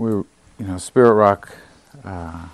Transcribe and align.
we, 0.00 0.10
you 0.12 0.24
know, 0.60 0.78
Spirit 0.78 1.12
Rock 1.12 1.54
uh, 2.04 2.46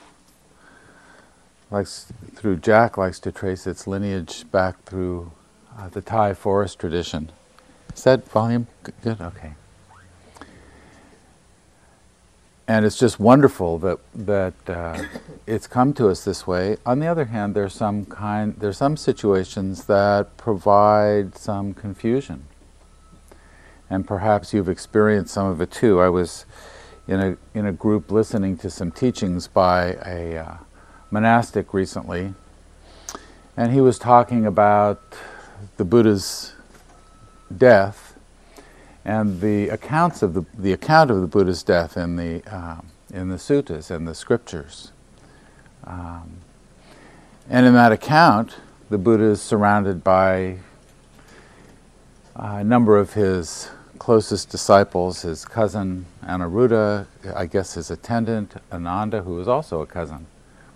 likes 1.71 2.13
through 2.35 2.57
Jack 2.57 2.99
likes 2.99 3.21
to 3.21 3.31
trace 3.31 3.69
its 3.69 3.87
lineage 3.87 4.51
back 4.51 4.83
through 4.83 5.31
uh, 5.79 5.89
the 5.89 6.01
Thai 6.01 6.35
forest 6.35 6.81
tradition. 6.81 7.31
Is 7.95 8.03
that 8.03 8.29
volume 8.29 8.67
good? 9.03 9.21
Okay. 9.21 9.53
And 12.67 12.85
it's 12.85 12.99
just 12.99 13.21
wonderful 13.21 13.79
that 13.79 14.01
that 14.13 14.55
uh, 14.69 15.05
it's 15.47 15.69
come 15.69 15.93
to 15.95 16.09
us 16.09 16.25
this 16.25 16.49
way. 16.49 16.79
On 16.85 16.99
the 16.99 17.07
other 17.07 17.27
hand, 17.27 17.55
there's 17.55 17.75
some 17.75 18.07
kind 18.07 18.57
there's 18.59 18.79
some 18.79 18.97
situations 18.97 19.85
that 19.85 20.37
provide 20.37 21.39
some 21.39 21.75
confusion, 21.75 22.47
and 23.89 24.05
perhaps 24.05 24.53
you've 24.53 24.69
experienced 24.69 25.33
some 25.33 25.47
of 25.47 25.61
it 25.61 25.71
too. 25.71 26.01
I 26.01 26.09
was 26.09 26.45
in 27.09 27.21
a 27.21 27.37
in 27.55 27.67
a 27.67 27.73
group 27.73 28.11
listening 28.11 28.57
to 28.59 28.71
some 28.71 28.91
teachings 28.91 29.49
by 29.49 29.97
a 30.05 30.37
uh, 30.37 30.57
monastic 31.11 31.73
recently, 31.73 32.35
and 33.57 33.73
he 33.73 33.81
was 33.81 33.99
talking 33.99 34.45
about 34.47 35.01
the 35.77 35.85
Buddha's 35.85 36.55
death 37.57 38.17
and 39.07 39.41
the 39.41 39.69
accounts 39.69 40.21
of 40.23 40.35
the, 40.35 40.45
the 40.59 40.73
account 40.73 41.13
of 41.13 41.21
the 41.21 41.29
Buddha's 41.29 41.63
death 41.63 41.97
in 41.97 42.17
the, 42.17 42.43
uh, 42.53 42.81
in 43.15 43.29
the 43.29 43.37
suttas 43.37 43.89
and 43.89 44.07
the 44.07 44.15
scriptures. 44.15 44.91
Um, 45.85 46.39
and 47.49 47.65
in 47.65 47.75
that 47.75 47.93
account, 47.93 48.57
the 48.91 48.99
Buddha 48.99 49.27
is 49.27 49.41
surrounded 49.41 50.03
by 50.03 50.59
a 52.35 52.65
number 52.65 52.97
of 52.99 53.13
his 53.13 53.71
closest 53.99 54.51
disciples, 54.51 55.23
his 55.23 55.45
cousin 55.45 56.07
Anuruddha, 56.25 57.07
I 57.35 57.47
guess 57.47 57.75
his 57.75 57.91
attendant 57.91 58.55
Ananda, 58.73 59.23
who 59.23 59.35
was 59.35 59.49
also 59.49 59.81
a 59.81 59.87
cousin. 59.87 60.27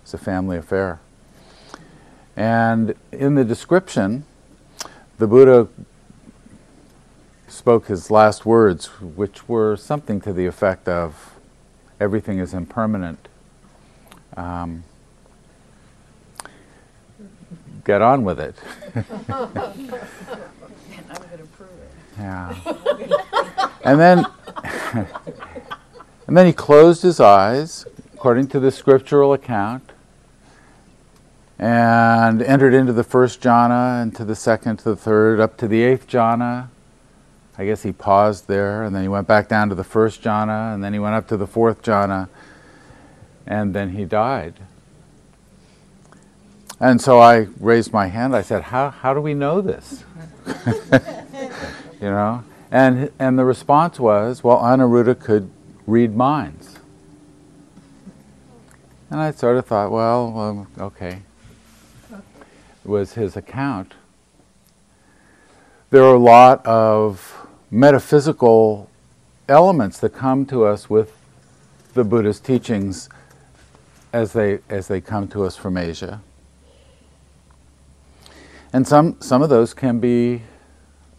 It's 0.03 0.13
a 0.13 0.17
family 0.17 0.57
affair. 0.57 0.99
And 2.35 2.95
in 3.11 3.35
the 3.35 3.43
description, 3.43 4.25
the 5.17 5.27
Buddha 5.27 5.67
spoke 7.47 7.87
his 7.87 8.09
last 8.09 8.45
words, 8.45 8.87
which 9.01 9.47
were 9.47 9.75
something 9.75 10.21
to 10.21 10.33
the 10.33 10.45
effect 10.45 10.87
of 10.87 11.35
everything 11.99 12.39
is 12.39 12.53
impermanent. 12.53 13.27
Um, 14.35 14.83
get 17.83 18.01
on 18.01 18.23
with 18.23 18.39
it. 18.39 18.55
yeah. 22.17 22.55
And 23.83 23.99
then, 23.99 24.25
and 26.27 26.37
then 26.37 26.45
he 26.45 26.53
closed 26.53 27.01
his 27.01 27.19
eyes, 27.19 27.85
according 28.13 28.47
to 28.49 28.59
the 28.59 28.71
scriptural 28.71 29.33
account, 29.33 29.91
and 31.57 32.41
entered 32.41 32.73
into 32.73 32.93
the 32.93 33.03
first 33.03 33.41
jhana, 33.41 34.01
into 34.01 34.23
the 34.23 34.35
second, 34.35 34.77
to 34.77 34.83
the 34.85 34.95
third, 34.95 35.39
up 35.39 35.57
to 35.57 35.67
the 35.67 35.81
eighth 35.81 36.07
jhana. 36.07 36.69
I 37.57 37.65
guess 37.65 37.83
he 37.83 37.91
paused 37.91 38.47
there, 38.47 38.83
and 38.83 38.95
then 38.95 39.03
he 39.03 39.07
went 39.07 39.27
back 39.27 39.47
down 39.47 39.69
to 39.69 39.75
the 39.75 39.83
first 39.83 40.21
jhana, 40.23 40.73
and 40.73 40.83
then 40.83 40.93
he 40.93 40.99
went 40.99 41.15
up 41.15 41.27
to 41.27 41.37
the 41.37 41.47
fourth 41.47 41.81
jhana, 41.81 42.29
and 43.45 43.73
then 43.73 43.89
he 43.89 44.05
died. 44.05 44.55
And 46.79 46.99
so 46.99 47.19
I 47.19 47.47
raised 47.59 47.93
my 47.93 48.07
hand. 48.07 48.35
I 48.35 48.41
said, 48.41 48.63
"How 48.63 48.89
how 48.89 49.13
do 49.13 49.21
we 49.21 49.35
know 49.35 49.61
this?" 49.61 50.03
you 52.01 52.09
know, 52.09 52.43
and 52.71 53.11
and 53.19 53.37
the 53.39 53.45
response 53.45 53.99
was, 53.99 54.43
"Well, 54.43 54.57
Anuruddha 54.57 55.19
could 55.19 55.49
read 55.87 56.15
minds." 56.15 56.77
And 59.09 59.19
I 59.19 59.31
sort 59.31 59.57
of 59.57 59.65
thought, 59.65 59.91
well, 59.91 60.67
okay 60.79 61.19
was 62.83 63.13
his 63.13 63.35
account, 63.35 63.93
there 65.89 66.03
are 66.03 66.15
a 66.15 66.19
lot 66.19 66.65
of 66.65 67.47
metaphysical 67.69 68.89
elements 69.47 69.99
that 69.99 70.13
come 70.13 70.45
to 70.45 70.65
us 70.65 70.89
with 70.89 71.13
the 71.93 72.03
Buddha's 72.03 72.39
teachings 72.39 73.09
as 74.13 74.33
they, 74.33 74.59
as 74.69 74.87
they 74.87 75.01
come 75.01 75.27
to 75.27 75.43
us 75.43 75.55
from 75.55 75.77
Asia. 75.77 76.21
And 78.73 78.87
some, 78.87 79.17
some 79.19 79.41
of 79.41 79.49
those 79.49 79.73
can 79.73 79.99
be 79.99 80.43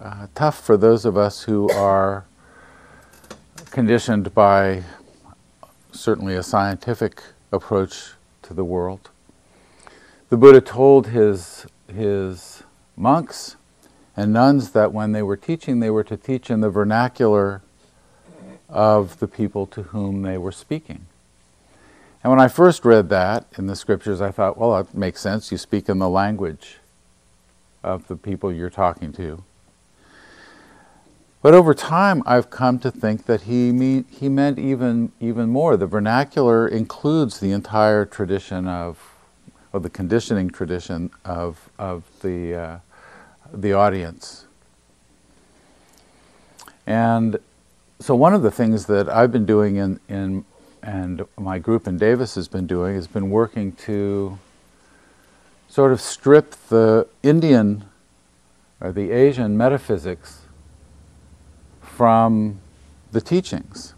uh, 0.02 0.26
tough 0.34 0.60
for 0.60 0.76
those 0.76 1.04
of 1.04 1.16
us 1.16 1.44
who 1.44 1.70
are 1.70 2.26
conditioned 3.70 4.34
by 4.34 4.82
certainly 5.92 6.34
a 6.34 6.42
scientific 6.42 7.22
approach 7.52 8.12
to 8.42 8.52
the 8.52 8.64
world 8.64 9.10
the 10.32 10.38
Buddha 10.38 10.62
told 10.62 11.08
his, 11.08 11.66
his 11.94 12.62
monks 12.96 13.56
and 14.16 14.32
nuns 14.32 14.70
that 14.70 14.90
when 14.90 15.12
they 15.12 15.20
were 15.20 15.36
teaching, 15.36 15.80
they 15.80 15.90
were 15.90 16.04
to 16.04 16.16
teach 16.16 16.48
in 16.48 16.62
the 16.62 16.70
vernacular 16.70 17.60
of 18.66 19.18
the 19.18 19.28
people 19.28 19.66
to 19.66 19.82
whom 19.82 20.22
they 20.22 20.38
were 20.38 20.50
speaking. 20.50 21.04
And 22.24 22.30
when 22.30 22.40
I 22.40 22.48
first 22.48 22.86
read 22.86 23.10
that 23.10 23.44
in 23.58 23.66
the 23.66 23.76
scriptures, 23.76 24.22
I 24.22 24.30
thought, 24.30 24.56
well, 24.56 24.82
that 24.82 24.94
makes 24.94 25.20
sense. 25.20 25.52
You 25.52 25.58
speak 25.58 25.90
in 25.90 25.98
the 25.98 26.08
language 26.08 26.78
of 27.82 28.08
the 28.08 28.16
people 28.16 28.50
you're 28.50 28.70
talking 28.70 29.12
to. 29.12 29.44
But 31.42 31.54
over 31.54 31.74
time, 31.74 32.22
I've 32.24 32.50
come 32.50 32.78
to 32.78 32.90
think 32.90 33.26
that 33.26 33.42
he, 33.42 33.72
mean, 33.72 34.04
he 34.08 34.28
meant 34.28 34.58
even, 34.58 35.10
even 35.20 35.48
more. 35.50 35.76
The 35.76 35.86
vernacular 35.86 36.68
includes 36.68 37.40
the 37.40 37.50
entire 37.50 38.04
tradition 38.04 38.68
of 38.68 39.12
of 39.72 39.82
the 39.82 39.90
conditioning 39.90 40.50
tradition 40.50 41.10
of, 41.24 41.70
of 41.78 42.04
the, 42.20 42.54
uh, 42.54 42.78
the 43.52 43.72
audience. 43.72 44.46
And 46.86 47.38
so 47.98 48.14
one 48.14 48.34
of 48.34 48.42
the 48.42 48.50
things 48.50 48.86
that 48.86 49.08
I've 49.08 49.32
been 49.32 49.46
doing 49.46 49.76
in, 49.76 50.00
in 50.08 50.44
and 50.82 51.24
my 51.38 51.60
group 51.60 51.86
in 51.86 51.96
Davis 51.96 52.34
has 52.34 52.48
been 52.48 52.66
doing 52.66 52.96
has 52.96 53.06
been 53.06 53.30
working 53.30 53.70
to 53.72 54.36
sort 55.68 55.92
of 55.92 56.00
strip 56.00 56.56
the 56.68 57.06
Indian 57.22 57.84
or 58.80 58.90
the 58.90 59.12
Asian 59.12 59.56
metaphysics 59.56 60.41
from 61.96 62.60
the 63.12 63.20
teachings 63.20 63.94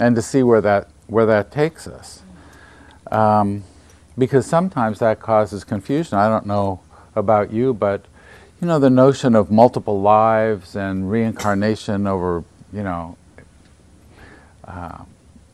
and 0.00 0.14
to 0.16 0.22
see 0.22 0.42
where 0.42 0.60
that 0.60 0.88
where 1.06 1.26
that 1.26 1.50
takes 1.50 1.86
us. 1.86 2.22
Um, 3.10 3.64
because 4.18 4.46
sometimes 4.46 4.98
that 4.98 5.20
causes 5.20 5.62
confusion. 5.64 6.18
I 6.18 6.28
don't 6.28 6.46
know 6.46 6.80
about 7.14 7.52
you, 7.52 7.74
but 7.74 8.04
you 8.60 8.66
know 8.66 8.78
the 8.78 8.90
notion 8.90 9.34
of 9.34 9.50
multiple 9.50 10.00
lives 10.00 10.74
and 10.76 11.10
reincarnation 11.10 12.06
over 12.06 12.44
you 12.72 12.82
know 12.82 13.16
uh, 14.64 15.04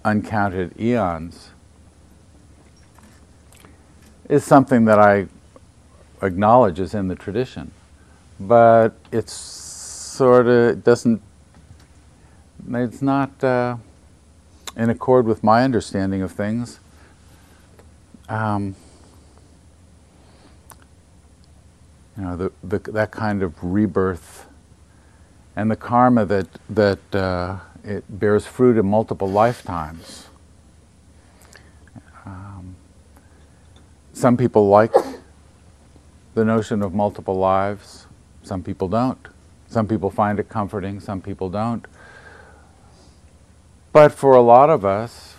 uncounted 0.04 0.78
eons 0.80 1.50
is 4.28 4.44
something 4.44 4.84
that 4.86 4.98
I 4.98 5.26
acknowledge 6.22 6.80
is 6.80 6.94
in 6.94 7.08
the 7.08 7.16
tradition, 7.16 7.72
but 8.38 8.94
it's 9.10 9.32
sort 9.32 10.46
of 10.46 10.84
doesn't. 10.84 11.22
It's 12.70 13.02
not 13.02 13.42
uh, 13.42 13.76
in 14.76 14.90
accord 14.90 15.26
with 15.26 15.42
my 15.42 15.64
understanding 15.64 16.22
of 16.22 16.32
things 16.32 16.80
um, 18.32 18.74
you 22.16 22.24
know, 22.24 22.36
the, 22.36 22.52
the, 22.62 22.78
that 22.92 23.10
kind 23.10 23.42
of 23.42 23.54
rebirth 23.62 24.46
and 25.54 25.70
the 25.70 25.76
karma 25.76 26.24
that, 26.24 26.46
that 26.70 27.14
uh, 27.14 27.58
it 27.84 28.04
bears 28.08 28.46
fruit 28.46 28.78
in 28.78 28.86
multiple 28.86 29.28
lifetimes. 29.28 30.28
Um, 32.24 32.76
some 34.14 34.36
people 34.36 34.68
like 34.68 34.94
the 36.34 36.44
notion 36.44 36.82
of 36.82 36.94
multiple 36.94 37.34
lives, 37.34 38.06
some 38.42 38.62
people 38.62 38.88
don't. 38.88 39.28
Some 39.68 39.86
people 39.86 40.10
find 40.10 40.38
it 40.38 40.48
comforting, 40.48 41.00
some 41.00 41.20
people 41.20 41.50
don't. 41.50 41.86
But 43.92 44.12
for 44.12 44.32
a 44.32 44.40
lot 44.40 44.70
of 44.70 44.84
us, 44.84 45.34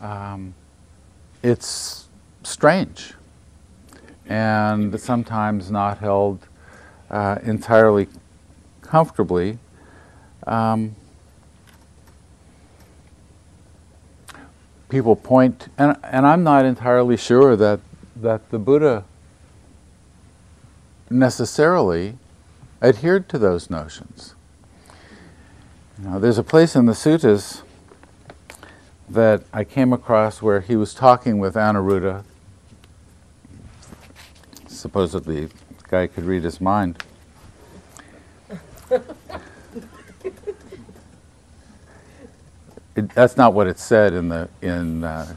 um, 0.00 0.54
it's 1.42 2.08
strange 2.42 3.14
and 4.26 4.98
sometimes 4.98 5.70
not 5.70 5.98
held 5.98 6.46
uh, 7.10 7.38
entirely 7.42 8.08
comfortably. 8.80 9.58
Um, 10.46 10.96
people 14.88 15.16
point, 15.16 15.68
and, 15.76 15.96
and 16.02 16.26
I'm 16.26 16.42
not 16.42 16.64
entirely 16.64 17.16
sure 17.16 17.56
that, 17.56 17.80
that 18.16 18.50
the 18.50 18.58
Buddha 18.58 19.04
necessarily 21.10 22.16
adhered 22.80 23.28
to 23.28 23.38
those 23.38 23.68
notions. 23.68 24.34
There's 25.98 26.38
a 26.38 26.42
place 26.42 26.74
in 26.74 26.86
the 26.86 26.92
suttas 26.92 27.62
that 29.08 29.42
I 29.52 29.64
came 29.64 29.92
across 29.92 30.40
where 30.42 30.60
he 30.60 30.76
was 30.76 30.94
talking 30.94 31.38
with 31.38 31.54
Anuruddha. 31.54 32.24
Supposedly, 34.66 35.46
the 35.46 35.52
guy 35.88 36.06
could 36.06 36.24
read 36.24 36.44
his 36.44 36.60
mind. 36.60 37.02
It, 42.94 43.10
that's 43.14 43.36
not 43.36 43.54
what 43.54 43.66
it 43.66 43.78
said 43.78 44.12
in 44.12 44.28
the 44.28 44.48
in 44.60 45.02
uh, 45.04 45.34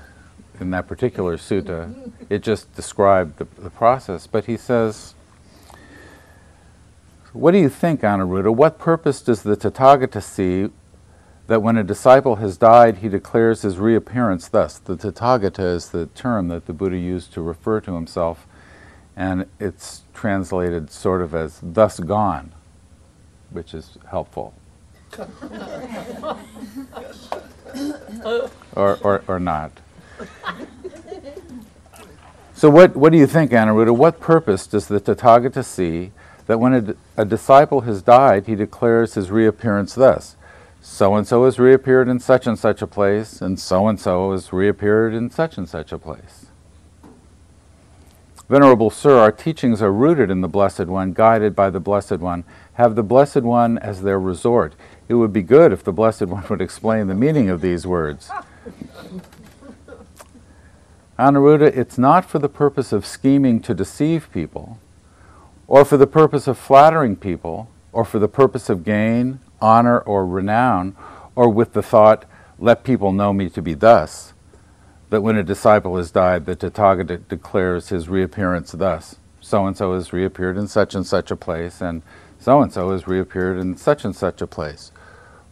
in 0.59 0.71
that 0.71 0.87
particular 0.87 1.37
sutta. 1.37 2.11
It 2.29 2.43
just 2.43 2.73
described 2.75 3.37
the, 3.37 3.47
the 3.61 3.69
process. 3.69 4.27
But 4.27 4.45
he 4.45 4.57
says, 4.57 5.15
"What 7.31 7.51
do 7.51 7.59
you 7.59 7.69
think, 7.69 8.01
Anuruddha? 8.01 8.53
What 8.53 8.77
purpose 8.77 9.21
does 9.21 9.43
the 9.43 9.55
Tathagata 9.55 10.21
see 10.21 10.69
that 11.47 11.61
when 11.61 11.77
a 11.77 11.83
disciple 11.83 12.37
has 12.37 12.57
died, 12.57 12.97
he 12.97 13.09
declares 13.09 13.61
his 13.61 13.77
reappearance 13.77 14.47
thus?" 14.47 14.79
The 14.79 14.95
Tathagata 14.95 15.63
is 15.75 15.89
the 15.89 16.07
term 16.07 16.47
that 16.49 16.65
the 16.65 16.73
Buddha 16.73 16.97
used 16.97 17.33
to 17.33 17.41
refer 17.41 17.81
to 17.81 17.95
himself, 17.95 18.47
and 19.15 19.45
it's 19.59 20.03
translated 20.13 20.91
sort 20.91 21.21
of 21.21 21.35
as 21.35 21.59
"thus 21.61 21.99
gone," 21.99 22.51
which 23.49 23.73
is 23.73 23.97
helpful. 24.09 24.53
or, 28.75 28.97
or, 29.01 29.23
or 29.27 29.39
not. 29.39 29.71
So, 32.53 32.69
what, 32.69 32.95
what 32.95 33.11
do 33.11 33.17
you 33.17 33.27
think, 33.27 33.51
Anuruddha? 33.51 33.95
What 33.95 34.19
purpose 34.19 34.65
does 34.65 34.87
the 34.87 34.99
Tathagata 35.01 35.63
see 35.63 36.11
that 36.47 36.59
when 36.59 36.73
a, 36.73 37.21
a 37.21 37.25
disciple 37.25 37.81
has 37.81 38.01
died, 38.01 38.45
he 38.45 38.55
declares 38.55 39.15
his 39.15 39.29
reappearance 39.29 39.93
thus? 39.93 40.34
So 40.87 41.15
and 41.15 41.27
so 41.27 41.45
has 41.45 41.57
reappeared 41.57 42.07
in 42.07 42.19
such 42.19 42.45
and 42.45 42.57
such 42.57 42.79
a 42.79 42.87
place, 42.87 43.41
and 43.41 43.59
so 43.59 43.87
and 43.87 43.99
so 43.99 44.31
has 44.31 44.53
reappeared 44.53 45.15
in 45.15 45.31
such 45.31 45.57
and 45.57 45.67
such 45.67 45.91
a 45.91 45.97
place. 45.97 46.45
Venerable 48.47 48.91
Sir, 48.91 49.17
our 49.17 49.31
teachings 49.31 49.81
are 49.81 49.91
rooted 49.91 50.29
in 50.29 50.41
the 50.41 50.47
Blessed 50.47 50.85
One, 50.85 51.11
guided 51.11 51.55
by 51.55 51.71
the 51.71 51.79
Blessed 51.79 52.19
One, 52.19 52.43
have 52.73 52.95
the 52.95 53.03
Blessed 53.03 53.41
One 53.41 53.79
as 53.79 54.03
their 54.03 54.19
resort. 54.19 54.75
It 55.09 55.15
would 55.15 55.33
be 55.33 55.41
good 55.41 55.73
if 55.73 55.83
the 55.83 55.91
Blessed 55.91 56.27
One 56.27 56.45
would 56.49 56.61
explain 56.61 57.07
the 57.07 57.15
meaning 57.15 57.49
of 57.49 57.61
these 57.61 57.87
words. 57.87 58.29
Anuruddha, 61.17 61.75
it's 61.75 61.97
not 61.97 62.25
for 62.25 62.37
the 62.37 62.47
purpose 62.47 62.93
of 62.93 63.07
scheming 63.07 63.59
to 63.61 63.73
deceive 63.73 64.31
people, 64.31 64.77
or 65.67 65.83
for 65.83 65.97
the 65.97 66.07
purpose 66.07 66.47
of 66.47 66.59
flattering 66.59 67.15
people, 67.15 67.69
or 67.91 68.05
for 68.05 68.19
the 68.19 68.29
purpose 68.29 68.69
of 68.69 68.83
gain, 68.83 69.39
honor, 69.61 69.99
or 69.99 70.25
renown, 70.25 70.95
or 71.35 71.49
with 71.49 71.73
the 71.73 71.83
thought, 71.83 72.25
let 72.57 72.83
people 72.83 73.11
know 73.11 73.33
me 73.33 73.49
to 73.49 73.61
be 73.61 73.73
thus, 73.73 74.33
that 75.09 75.21
when 75.21 75.37
a 75.37 75.43
disciple 75.43 75.97
has 75.97 76.11
died, 76.11 76.45
the 76.45 76.55
Tathagata 76.55 77.27
declares 77.27 77.89
his 77.89 78.09
reappearance 78.09 78.71
thus. 78.71 79.17
So 79.41 79.65
and 79.67 79.77
so 79.77 79.93
has 79.93 80.13
reappeared 80.13 80.57
in 80.57 80.67
such 80.67 80.95
and 80.95 81.05
such 81.05 81.29
a 81.29 81.35
place, 81.35 81.81
and 81.81 82.01
so 82.39 82.61
and 82.61 82.71
so 82.73 82.91
has 82.91 83.07
reappeared 83.07 83.57
in 83.57 83.77
such 83.77 84.03
and 84.03 84.15
such 84.15 84.41
a 84.41 84.47
place. 84.47 84.91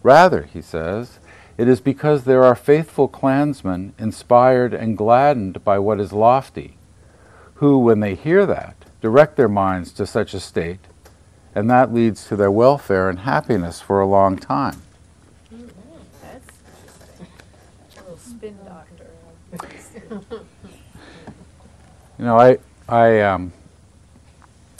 Rather, 0.01 0.43
he 0.43 0.61
says, 0.61 1.19
it 1.57 1.67
is 1.67 1.79
because 1.79 2.23
there 2.23 2.43
are 2.43 2.55
faithful 2.55 3.07
clansmen 3.07 3.93
inspired 3.99 4.73
and 4.73 4.97
gladdened 4.97 5.63
by 5.63 5.77
what 5.77 5.99
is 5.99 6.11
lofty, 6.11 6.77
who, 7.55 7.77
when 7.77 7.99
they 7.99 8.15
hear 8.15 8.45
that, 8.45 8.75
direct 9.01 9.35
their 9.35 9.47
minds 9.47 9.91
to 9.93 10.05
such 10.07 10.33
a 10.33 10.39
state, 10.39 10.87
and 11.55 11.69
that 11.69 11.93
leads 11.93 12.25
to 12.27 12.35
their 12.35 12.51
welfare 12.51 13.09
and 13.09 13.19
happiness 13.19 13.81
for 13.81 14.01
a 14.01 14.07
long 14.07 14.37
time. 14.37 14.81
spin 18.17 18.57
doctor. 18.65 19.09
you 22.17 22.25
know, 22.25 22.39
I, 22.39 22.57
I 22.87 23.21
um, 23.21 23.53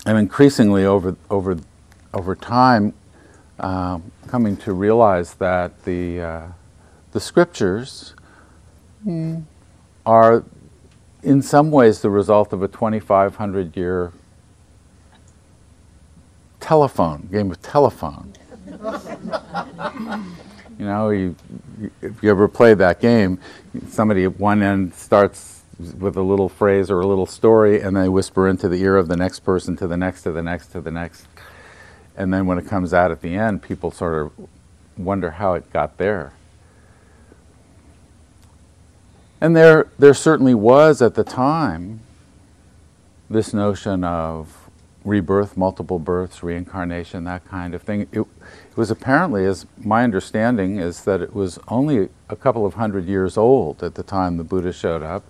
am 0.06 0.18
increasingly 0.18 0.86
over, 0.86 1.16
over, 1.30 1.58
over 2.14 2.36
time 2.36 2.94
um, 3.60 4.12
coming 4.28 4.58
to 4.58 4.74
realize 4.74 5.36
that 5.36 5.84
the, 5.86 6.22
uh, 6.22 6.48
the 7.12 7.20
scriptures 7.20 8.16
mm, 9.06 9.44
are 10.06 10.44
in 11.22 11.42
some 11.42 11.72
ways 11.72 12.02
the 12.02 12.10
result 12.10 12.52
of 12.52 12.64
a 12.64 12.68
2,500 12.68 13.78
year 13.78 14.12
telephone, 16.64 17.28
game 17.30 17.52
of 17.52 17.62
telephone. 17.62 18.34
you 20.80 20.86
know, 20.86 21.10
you, 21.10 21.36
you, 21.78 21.92
if 22.02 22.24
you 22.24 22.32
ever 22.32 22.48
play 22.48 22.74
that 22.74 23.02
game, 23.02 23.38
somebody 23.90 24.24
at 24.24 24.40
one 24.40 24.64
end 24.64 24.94
starts 24.96 25.62
with 26.00 26.16
a 26.16 26.22
little 26.22 26.48
phrase 26.48 26.90
or 26.90 27.02
a 27.02 27.06
little 27.06 27.26
story, 27.26 27.82
and 27.82 27.98
they 27.98 28.08
whisper 28.08 28.48
into 28.48 28.70
the 28.70 28.82
ear 28.82 28.96
of 28.96 29.10
the 29.10 29.18
next 29.18 29.42
person, 29.42 29.76
to 29.76 29.88
the 29.88 29.98
next, 29.98 30.24
to 30.24 30.32
the 30.32 30.42
next, 30.42 30.68
to 30.68 30.80
the 30.80 30.92
next. 30.92 31.28
And 32.16 32.34
then 32.34 32.46
when 32.46 32.58
it 32.58 32.66
comes 32.66 32.94
out 32.94 33.12
at 33.12 33.22
the 33.22 33.36
end, 33.36 33.62
people 33.62 33.92
sort 33.92 34.14
of 34.14 34.48
wonder 34.98 35.32
how 35.32 35.56
it 35.56 35.70
got 35.74 35.98
there. 35.98 36.32
And 39.42 39.54
there, 39.54 39.88
there 40.00 40.14
certainly 40.14 40.54
was 40.54 41.02
at 41.02 41.16
the 41.16 41.26
time 41.26 42.00
this 43.30 43.54
notion 43.54 44.06
of 44.06 44.63
rebirth, 45.04 45.58
multiple 45.58 46.00
births, 46.00 46.44
reincarnation, 46.44 47.24
that 47.26 47.46
kind 47.46 47.74
of 47.74 47.82
thing. 47.82 48.02
It, 48.12 48.20
it, 48.20 48.28
was 48.76 48.90
apparently, 48.90 49.46
as 49.46 49.66
my 49.78 50.04
understanding 50.04 50.80
is 50.80 51.04
that 51.04 51.22
it 51.22 51.34
was 51.36 51.60
only 51.68 52.10
a 52.30 52.36
couple 52.36 52.66
of 52.66 52.74
hundred 52.74 53.06
years 53.06 53.38
old 53.38 53.84
at 53.84 53.96
the 53.96 54.04
time 54.04 54.38
the 54.38 54.44
Buddha 54.44 54.74
showed 54.74 55.04
up, 55.04 55.24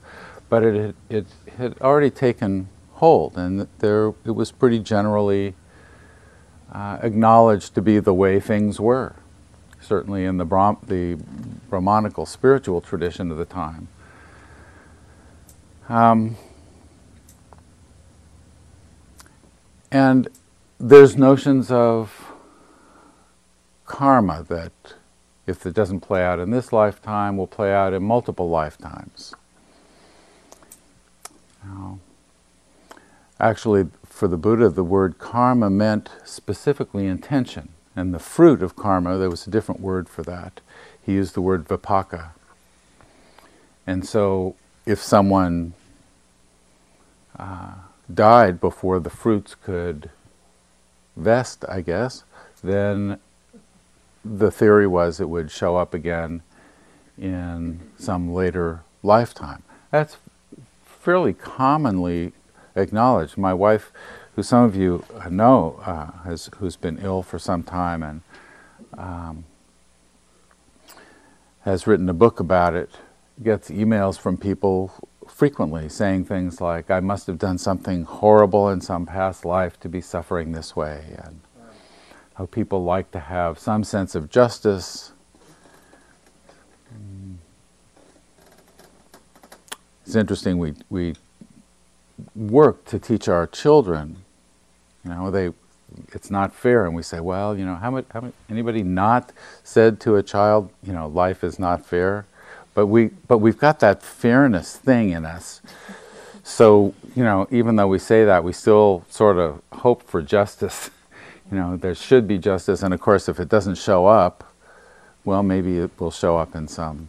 but 0.49 0.63
it 0.63 0.75
had, 0.75 0.95
it 1.09 1.27
had 1.57 1.81
already 1.81 2.09
taken 2.09 2.69
hold, 2.93 3.37
and 3.37 3.67
there 3.79 4.13
it 4.23 4.31
was 4.31 4.51
pretty 4.51 4.79
generally 4.79 5.55
uh, 6.71 6.99
acknowledged 7.01 7.75
to 7.75 7.81
be 7.81 7.99
the 7.99 8.13
way 8.13 8.39
things 8.39 8.79
were, 8.79 9.15
certainly 9.81 10.25
in 10.25 10.37
the, 10.37 10.45
Brahm, 10.45 10.77
the 10.87 11.17
Brahmanical 11.69 12.25
spiritual 12.25 12.79
tradition 12.79 13.29
of 13.31 13.37
the 13.37 13.45
time. 13.45 13.87
Um, 15.89 16.37
and 19.93 20.27
there's 20.79 21.15
notions 21.15 21.69
of 21.71 22.33
karma 23.85 24.43
that 24.49 24.71
if 25.45 25.67
it 25.67 25.75
doesn't 25.75 25.99
play 25.99 26.23
out 26.23 26.39
in 26.39 26.49
this 26.49 26.73
lifetime, 26.73 27.37
will 27.37 27.47
play 27.47 27.71
out 27.71 27.93
in 27.93 28.01
multiple 28.01 28.49
lifetimes. 28.49 29.35
Now, 31.63 31.99
actually, 33.39 33.87
for 34.03 34.27
the 34.27 34.35
Buddha, 34.37 34.69
the 34.69 34.83
word 34.83 35.19
karma 35.19 35.69
meant 35.69 36.09
specifically 36.25 37.05
intention. 37.05 37.69
And 37.95 38.15
the 38.15 38.19
fruit 38.19 38.63
of 38.63 38.75
karma, 38.75 39.19
there 39.19 39.29
was 39.29 39.45
a 39.45 39.51
different 39.51 39.79
word 39.79 40.09
for 40.09 40.23
that. 40.23 40.59
He 41.05 41.13
used 41.13 41.35
the 41.35 41.41
word 41.41 41.67
vipaka. 41.67 42.29
And 43.85 44.07
so, 44.07 44.55
if 44.87 44.99
someone 44.99 45.73
uh, 47.37 47.73
died 48.11 48.59
before 48.59 48.99
the 48.99 49.09
fruits 49.09 49.55
could 49.55 50.09
vest, 51.15 51.63
I 51.69 51.81
guess, 51.81 52.23
then 52.63 53.19
the 54.25 54.51
theory 54.51 54.87
was 54.87 55.19
it 55.19 55.29
would 55.29 55.51
show 55.51 55.77
up 55.77 55.93
again 55.93 56.41
in 57.17 57.79
some 57.97 58.33
later 58.33 58.81
lifetime. 59.03 59.63
That's 59.91 60.17
fairly 60.85 61.33
commonly 61.33 62.33
acknowledged. 62.75 63.37
My 63.37 63.53
wife, 63.53 63.91
who 64.35 64.43
some 64.43 64.63
of 64.63 64.75
you 64.75 65.03
know, 65.29 65.81
uh, 65.85 66.11
has 66.23 66.49
who's 66.57 66.75
been 66.75 66.99
ill 67.01 67.21
for 67.21 67.37
some 67.37 67.63
time 67.63 68.01
and 68.01 68.21
um, 68.97 69.45
has 71.61 71.85
written 71.85 72.09
a 72.09 72.13
book 72.13 72.39
about 72.39 72.73
it, 72.73 72.89
gets 73.41 73.69
emails 73.69 74.17
from 74.17 74.37
people 74.37 74.93
frequently 75.27 75.89
saying 75.89 76.25
things 76.25 76.61
like, 76.61 76.91
"I 76.91 76.99
must 76.99 77.27
have 77.27 77.37
done 77.37 77.57
something 77.57 78.03
horrible 78.03 78.69
in 78.69 78.81
some 78.81 79.05
past 79.05 79.45
life 79.45 79.79
to 79.81 79.89
be 79.89 80.01
suffering 80.01 80.51
this 80.51 80.75
way," 80.75 81.15
and 81.23 81.41
how 82.35 82.45
people 82.45 82.83
like 82.83 83.11
to 83.11 83.19
have 83.19 83.59
some 83.59 83.83
sense 83.83 84.15
of 84.15 84.29
justice. 84.29 85.13
Mm. 86.93 87.35
It's 90.05 90.15
interesting. 90.15 90.57
We 90.57 90.73
we 90.89 91.15
work 92.35 92.85
to 92.85 92.99
teach 92.99 93.27
our 93.27 93.47
children. 93.47 94.17
You 95.03 95.11
know, 95.11 95.31
they, 95.31 95.51
it's 96.13 96.31
not 96.31 96.53
fair, 96.53 96.85
and 96.85 96.95
we 96.95 97.03
say, 97.03 97.19
well, 97.19 97.57
you 97.57 97.65
know, 97.65 97.75
how 97.75 97.91
much, 97.91 98.05
how 98.11 98.21
much, 98.21 98.33
anybody 98.49 98.83
not 98.83 99.31
said 99.63 99.99
to 100.01 100.15
a 100.15 100.23
child, 100.23 100.69
you 100.81 100.93
know, 100.93 101.07
life 101.07 101.43
is 101.43 101.59
not 101.59 101.85
fair, 101.85 102.25
but 102.73 102.87
we, 102.87 103.07
but 103.27 103.37
we've 103.37 103.57
got 103.57 103.79
that 103.79 104.01
fairness 104.01 104.75
thing 104.75 105.09
in 105.09 105.25
us. 105.25 105.61
So, 106.43 106.93
you 107.15 107.23
know, 107.23 107.47
even 107.51 107.75
though 107.75 107.87
we 107.87 107.99
say 107.99 108.25
that, 108.25 108.43
we 108.43 108.51
still 108.51 109.05
sort 109.09 109.37
of 109.37 109.61
hope 109.71 110.03
for 110.03 110.21
justice. 110.21 110.89
you 111.51 111.57
know, 111.57 111.77
there 111.77 111.95
should 111.95 112.27
be 112.27 112.37
justice, 112.37 112.83
and 112.83 112.93
of 112.93 112.99
course, 112.99 113.29
if 113.29 113.39
it 113.39 113.49
doesn't 113.49 113.75
show 113.75 114.07
up, 114.07 114.43
well, 115.23 115.43
maybe 115.43 115.77
it 115.77 115.91
will 115.99 116.11
show 116.11 116.37
up 116.37 116.55
in 116.55 116.67
some 116.67 117.07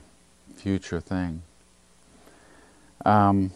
future 0.54 1.00
thing. 1.00 1.42
Um, 3.04 3.50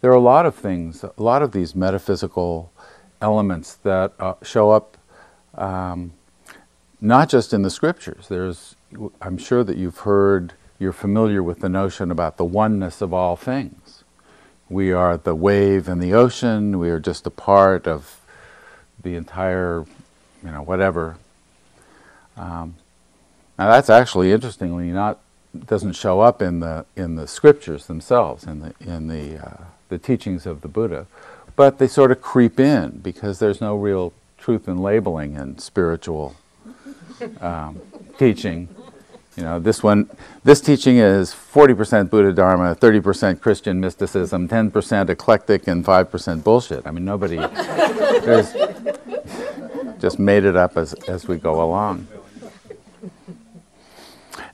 there 0.00 0.10
are 0.12 0.14
a 0.14 0.20
lot 0.20 0.46
of 0.46 0.54
things, 0.54 1.02
a 1.02 1.12
lot 1.16 1.42
of 1.42 1.52
these 1.52 1.74
metaphysical 1.74 2.70
elements 3.20 3.74
that 3.74 4.12
uh, 4.20 4.34
show 4.42 4.70
up 4.70 4.96
um, 5.56 6.12
not 7.00 7.28
just 7.28 7.52
in 7.52 7.62
the 7.62 7.70
scriptures. 7.70 8.28
There's, 8.28 8.75
I'm 9.20 9.38
sure 9.38 9.64
that 9.64 9.76
you've 9.76 9.98
heard, 9.98 10.54
you're 10.78 10.92
familiar 10.92 11.42
with 11.42 11.60
the 11.60 11.68
notion 11.68 12.10
about 12.10 12.36
the 12.36 12.44
oneness 12.44 13.00
of 13.00 13.12
all 13.12 13.36
things. 13.36 14.04
We 14.68 14.92
are 14.92 15.16
the 15.16 15.34
wave 15.34 15.88
in 15.88 15.98
the 15.98 16.12
ocean. 16.14 16.78
We 16.78 16.90
are 16.90 17.00
just 17.00 17.26
a 17.26 17.30
part 17.30 17.86
of 17.86 18.20
the 19.02 19.14
entire, 19.14 19.84
you 20.42 20.50
know, 20.50 20.62
whatever. 20.62 21.16
Um, 22.36 22.76
now 23.58 23.70
that's 23.70 23.88
actually 23.88 24.32
interestingly 24.32 24.90
not 24.90 25.20
doesn't 25.66 25.92
show 25.92 26.20
up 26.20 26.42
in 26.42 26.60
the 26.60 26.84
in 26.96 27.14
the 27.14 27.26
scriptures 27.26 27.86
themselves 27.86 28.44
in 28.44 28.60
the 28.60 28.74
in 28.80 29.08
the 29.08 29.38
uh, 29.38 29.64
the 29.88 29.98
teachings 29.98 30.44
of 30.46 30.60
the 30.60 30.68
Buddha, 30.68 31.06
but 31.54 31.78
they 31.78 31.86
sort 31.86 32.10
of 32.10 32.20
creep 32.20 32.60
in 32.60 32.98
because 32.98 33.38
there's 33.38 33.60
no 33.60 33.76
real 33.76 34.12
truth 34.36 34.68
in 34.68 34.78
labeling 34.78 35.34
in 35.34 35.58
spiritual 35.58 36.36
um, 37.40 37.80
teaching. 38.18 38.68
You 39.36 39.42
know, 39.42 39.58
this 39.58 39.82
one, 39.82 40.08
this 40.44 40.62
teaching 40.62 40.96
is 40.96 41.30
40% 41.32 42.08
Buddha 42.08 42.32
Dharma, 42.32 42.74
30% 42.74 43.40
Christian 43.40 43.80
mysticism, 43.80 44.48
10% 44.48 45.10
eclectic, 45.10 45.66
and 45.68 45.84
5% 45.84 46.42
bullshit. 46.42 46.86
I 46.86 46.90
mean, 46.90 47.04
nobody 47.04 47.36
just 49.98 50.18
made 50.18 50.44
it 50.44 50.56
up 50.56 50.76
as, 50.78 50.94
as 51.08 51.28
we 51.28 51.36
go 51.36 51.62
along. 51.62 52.08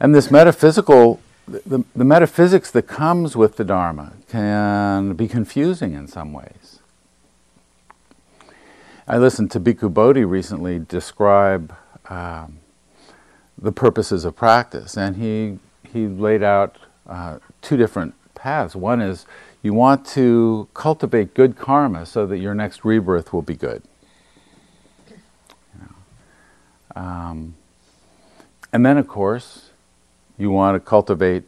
And 0.01 0.13
this 0.13 0.33
metaphysical, 0.33 1.21
the, 1.47 1.85
the 1.95 2.05
metaphysics 2.05 2.73
that 2.73 2.89
comes 2.89 3.37
with 3.37 3.57
the 3.57 3.65
Dharma 3.65 4.15
can 4.29 5.13
be 5.13 5.29
confusing 5.29 5.95
in 5.95 6.09
some 6.09 6.33
ways. 6.33 6.81
I 9.07 9.19
listened 9.19 9.51
to 9.53 9.61
Bhikkhu 9.61 9.95
Bodhi 9.95 10.25
recently 10.25 10.81
describe 10.81 11.77
um, 12.09 12.59
the 13.59 13.73
purposes 13.73 14.25
of 14.25 14.37
practice, 14.37 14.97
and 14.97 15.17
he 15.17 15.59
he 15.93 16.07
laid 16.07 16.43
out 16.43 16.77
uh, 17.09 17.39
two 17.61 17.77
different 17.77 18.15
paths. 18.35 18.75
One 18.75 19.01
is 19.01 19.27
you 19.63 19.73
want 19.75 20.07
to 20.09 20.69
cultivate 20.75 21.35
good 21.35 21.57
karma 21.57 22.07
so 22.07 22.27
that 22.27 22.39
your 22.39 22.55
next 22.55 22.85
rebirth 22.85 23.33
will 23.33 23.43
be 23.43 23.55
good. 23.55 23.83
You 25.09 25.17
know. 25.81 27.03
um, 27.03 27.55
and 28.73 28.85
then, 28.85 28.97
of 28.99 29.07
course, 29.07 29.71
you 30.39 30.51
want 30.51 30.75
to 30.75 30.81
cultivate 30.81 31.45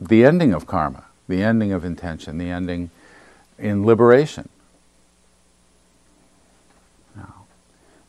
the 0.00 0.24
ending 0.24 0.54
of 0.54 0.66
karma, 0.66 1.04
the 1.28 1.42
ending 1.42 1.72
of 1.72 1.84
intention, 1.84 2.38
the 2.38 2.50
ending 2.50 2.90
in 3.58 3.84
liberation. 3.84 4.48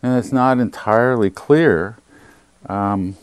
And 0.01 0.17
it's 0.17 0.31
not 0.31 0.59
entirely 0.59 1.29
clear 1.29 1.97
um, 2.67 3.17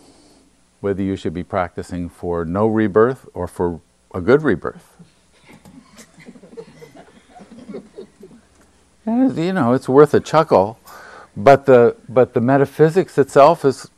whether 0.81 1.03
you 1.03 1.17
should 1.17 1.35
be 1.35 1.43
practicing 1.43 2.09
for 2.09 2.45
no 2.45 2.67
rebirth 2.67 3.27
or 3.33 3.47
for 3.47 3.81
a 4.15 4.21
good 4.21 4.43
rebirth. 4.43 4.97
and, 9.07 9.37
you 9.37 9.53
know, 9.53 9.73
it's 9.73 9.89
worth 9.89 10.13
a 10.15 10.21
chuckle, 10.21 10.79
but 11.37 11.67
the 11.67 11.97
but 12.09 12.35
the 12.35 12.41
metaphysics 12.41 13.17
itself 13.19 13.65
is 13.65 13.91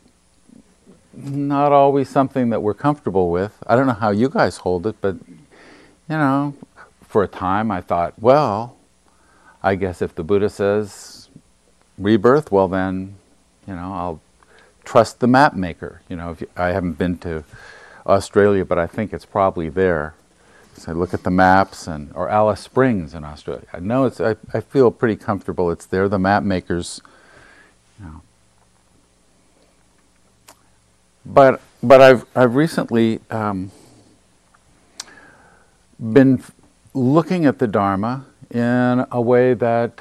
not 1.13 1.73
always 1.73 2.09
something 2.09 2.51
that 2.51 2.63
we're 2.63 2.75
comfortable 2.75 3.31
with. 3.31 3.53
I 3.67 3.75
don't 3.75 3.87
know 3.87 3.93
how 3.93 4.11
you 4.11 4.29
guys 4.29 4.59
hold 4.59 4.87
it, 4.87 4.97
but 5.01 5.17
you 5.27 6.17
know, 6.17 6.55
for 7.03 7.25
a 7.25 7.29
time 7.29 7.71
I 7.71 7.81
thought, 7.81 8.15
well, 8.21 8.77
I 9.63 9.75
guess 9.75 10.01
if 10.01 10.15
the 10.15 10.23
Buddha 10.23 10.49
says 10.49 11.18
rebirth, 11.99 12.51
well 12.53 12.69
then, 12.69 13.17
you 13.67 13.75
know, 13.75 13.93
I'll 13.93 14.21
trust 14.85 15.21
the 15.21 15.27
map 15.27 15.55
maker. 15.55 16.01
You 16.09 16.17
know, 16.17 16.37
you, 16.39 16.49
I 16.57 16.69
haven't 16.69 16.99
been 16.99 17.19
to 17.19 17.45
Australia, 18.07 18.65
but 18.65 18.79
I 18.79 18.87
think 18.87 19.13
it's 19.13 19.27
probably 19.27 19.69
there. 19.69 20.15
So 20.75 20.93
I 20.93 20.95
look 20.95 21.13
at 21.13 21.25
the 21.25 21.31
maps 21.31 21.87
and 21.87 22.13
or 22.15 22.29
Alice 22.29 22.61
Springs 22.61 23.13
in 23.13 23.25
Australia. 23.25 23.67
I 23.73 23.81
know 23.81 24.05
it's. 24.05 24.21
I, 24.21 24.37
I 24.55 24.61
feel 24.61 24.91
pretty 24.91 25.17
comfortable. 25.17 25.71
It's 25.73 25.85
there. 25.85 26.09
The 26.09 26.21
map 26.21 26.45
makers, 26.45 27.01
you 27.99 28.07
know, 28.07 28.23
but 31.27 31.61
but 31.83 32.01
I've 32.01 32.27
I've 32.35 32.55
recently 32.55 33.21
um, 33.29 33.73
been 36.01 36.45
looking 36.95 37.45
at 37.45 37.59
the 37.59 37.67
Dharma 37.67 38.25
in 38.51 39.05
a 39.11 39.21
way 39.21 39.55
that 39.55 39.99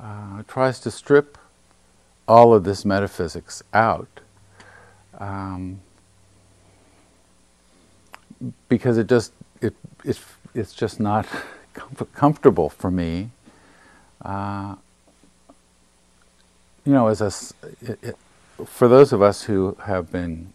uh, 0.00 0.42
tries 0.46 0.80
to 0.80 0.90
strip 0.90 1.38
all 2.28 2.54
of 2.54 2.64
this 2.64 2.84
metaphysics 2.84 3.62
out. 3.72 4.20
Um, 5.18 5.80
because 8.68 8.98
it 8.98 9.06
just 9.06 9.32
it, 9.60 9.74
it 10.04 10.18
it's 10.54 10.74
just 10.74 11.00
not 11.00 11.26
com- 11.74 12.08
comfortable 12.14 12.68
for 12.68 12.90
me. 12.90 13.30
Uh, 14.22 14.76
you 16.84 16.92
know, 16.92 17.08
as 17.08 17.20
a 17.20 17.32
it, 17.80 17.98
it, 18.02 18.16
for 18.66 18.88
those 18.88 19.12
of 19.12 19.22
us 19.22 19.42
who 19.44 19.76
have 19.84 20.10
been 20.10 20.52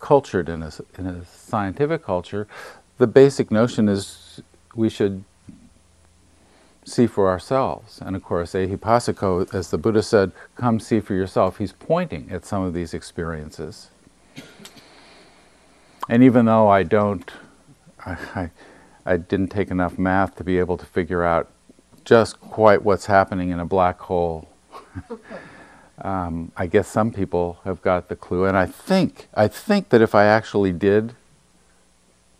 cultured 0.00 0.48
in 0.48 0.62
a, 0.62 0.72
in 0.98 1.06
a 1.06 1.24
scientific 1.24 2.04
culture, 2.04 2.46
the 2.98 3.06
basic 3.06 3.50
notion 3.50 3.88
is 3.88 4.40
we 4.74 4.88
should 4.88 5.24
see 6.86 7.06
for 7.06 7.28
ourselves. 7.28 8.00
And 8.00 8.14
of 8.14 8.22
course, 8.22 8.52
ehipassiko, 8.52 9.52
as 9.52 9.70
the 9.70 9.78
Buddha 9.78 10.02
said, 10.02 10.32
come 10.54 10.78
see 10.80 11.00
for 11.00 11.14
yourself. 11.14 11.58
He's 11.58 11.72
pointing 11.72 12.30
at 12.30 12.44
some 12.46 12.62
of 12.62 12.72
these 12.72 12.94
experiences. 12.94 13.90
And 16.08 16.22
even 16.22 16.46
though 16.46 16.68
I 16.68 16.84
don't, 16.84 17.30
I, 18.04 18.16
I, 18.34 18.50
I 19.04 19.16
didn't 19.16 19.48
take 19.48 19.70
enough 19.70 19.98
math 19.98 20.36
to 20.36 20.44
be 20.44 20.58
able 20.58 20.76
to 20.76 20.86
figure 20.86 21.24
out 21.24 21.50
just 22.04 22.40
quite 22.40 22.84
what's 22.84 23.06
happening 23.06 23.50
in 23.50 23.58
a 23.58 23.66
black 23.66 23.98
hole. 23.98 24.48
um, 26.00 26.52
I 26.56 26.66
guess 26.68 26.86
some 26.86 27.12
people 27.12 27.58
have 27.64 27.82
got 27.82 28.08
the 28.08 28.14
clue, 28.14 28.44
and 28.44 28.56
I 28.56 28.66
think 28.66 29.26
I 29.34 29.48
think 29.48 29.88
that 29.88 30.00
if 30.00 30.14
I 30.14 30.26
actually 30.26 30.72
did 30.72 31.14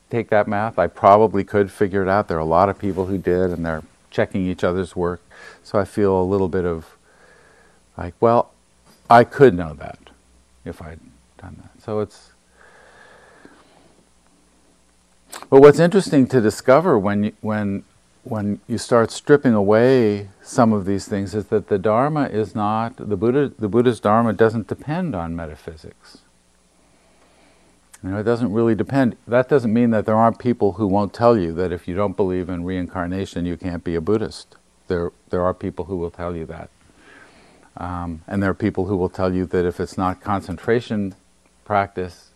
take 0.09 0.31
that 0.31 0.47
math, 0.47 0.79
I 0.79 0.87
probably 0.87 1.43
could 1.43 1.73
figure 1.73 2.03
it 2.03 2.09
out. 2.09 2.29
There 2.29 2.37
are 2.37 2.41
a 2.41 2.45
lot 2.45 2.69
of 2.69 2.79
people 2.79 3.07
who 3.07 3.19
did, 3.19 3.51
and 3.51 3.67
they're 3.67 3.83
checking 4.17 4.47
each 4.47 4.65
other's 4.65 4.97
work. 4.97 5.21
So 5.63 5.79
I 5.79 5.85
feel 5.85 6.19
a 6.19 6.25
little 6.25 6.49
bit 6.49 6.65
of 6.65 6.97
like, 7.99 8.15
well, 8.19 8.51
I 9.11 9.25
could 9.25 9.55
know 9.55 9.75
that 9.75 9.99
if 10.65 10.81
I'd 10.81 11.01
done 11.37 11.57
that. 11.63 11.83
So 11.83 12.01
it's. 12.01 12.33
But 15.51 15.61
what's 15.61 15.79
interesting 15.79 16.27
to 16.29 16.41
discover 16.41 16.99
when 16.99 17.25
you, 17.25 17.33
when 17.43 17.85
when 18.25 18.61
you 18.67 18.79
start 18.79 19.11
stripping 19.11 19.55
away 19.55 20.29
some 20.43 20.73
of 20.73 20.87
these 20.87 21.07
things 21.07 21.35
is 21.35 21.47
that 21.47 21.69
the 21.69 21.79
Dharma 21.79 22.25
is 22.25 22.55
not 22.55 22.97
the 22.97 23.17
Buddha. 23.17 23.53
The 23.59 23.69
Buddha's 23.69 24.01
Dharma 24.01 24.33
doesn't 24.33 24.67
depend 24.67 25.15
on 25.15 25.37
metaphysics. 25.37 26.19
You 28.03 28.11
know, 28.11 28.19
it 28.19 28.25
doesn't 28.25 28.53
really 28.53 28.75
depend. 28.75 29.17
That 29.27 29.49
doesn't 29.49 29.73
mean 29.73 29.91
that 29.91 30.07
there 30.07 30.17
aren't 30.17 30.39
people 30.39 30.73
who 30.73 30.87
won't 30.87 31.13
tell 31.13 31.37
you 31.39 31.53
that 31.55 31.73
if 31.73 31.89
you 31.89 31.95
don't 31.95 32.17
believe 32.17 32.49
in 32.49 32.65
reincarnation, 32.65 33.47
you 33.47 33.57
can't 33.57 33.83
be 33.83 33.95
a 33.95 34.01
Buddhist. 34.01 34.57
There, 34.89 35.13
there 35.31 35.43
are 35.43 35.55
people 35.55 35.87
who 35.87 35.97
will 35.97 36.11
tell 36.11 36.37
you 36.37 36.47
that. 36.47 36.71
Um, 37.77 38.23
and 38.27 38.43
there 38.43 38.51
are 38.51 38.55
people 38.55 38.87
who 38.87 38.97
will 38.97 39.09
tell 39.09 39.35
you 39.35 39.45
that 39.47 39.65
if 39.65 39.81
it's 39.81 39.99
not 39.99 40.21
concentration 40.21 41.15
practice, 41.65 42.31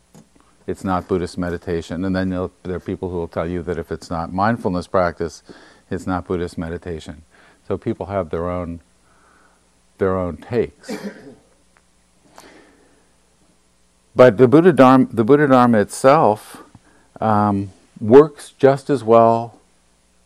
it's 0.67 0.85
not 0.85 1.09
Buddhist 1.09 1.39
meditation. 1.39 2.05
And 2.05 2.15
then 2.15 2.31
there 2.31 2.77
are 2.77 2.81
people 2.81 3.11
who 3.11 3.17
will 3.17 3.29
tell 3.29 3.49
you 3.49 3.63
that 3.63 3.79
if 3.79 3.91
it's 3.91 4.11
not 4.11 4.33
mindfulness 4.33 4.87
practice, 4.87 5.43
it's 5.91 6.07
not 6.07 6.27
Buddhist 6.27 6.59
meditation. 6.59 7.23
So 7.67 7.79
people 7.79 8.07
have 8.07 8.31
their 8.31 8.51
own 8.51 8.81
their 9.99 10.17
own 10.17 10.39
takes. 10.39 10.91
But 14.21 14.37
the 14.37 14.47
Buddha 14.47 14.71
Dharma, 14.71 15.07
the 15.11 15.25
Buddha 15.25 15.47
Dharma 15.47 15.79
itself 15.79 16.63
um, 17.23 17.73
works 17.99 18.53
just 18.59 18.91
as 18.91 19.03
well 19.03 19.59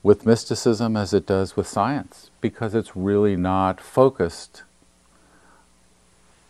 with 0.02 0.26
mysticism 0.26 0.96
as 0.96 1.14
it 1.14 1.26
does 1.26 1.54
with 1.54 1.68
science 1.68 2.28
because 2.40 2.74
it's 2.74 2.96
really 2.96 3.36
not 3.36 3.80
focused 3.80 4.64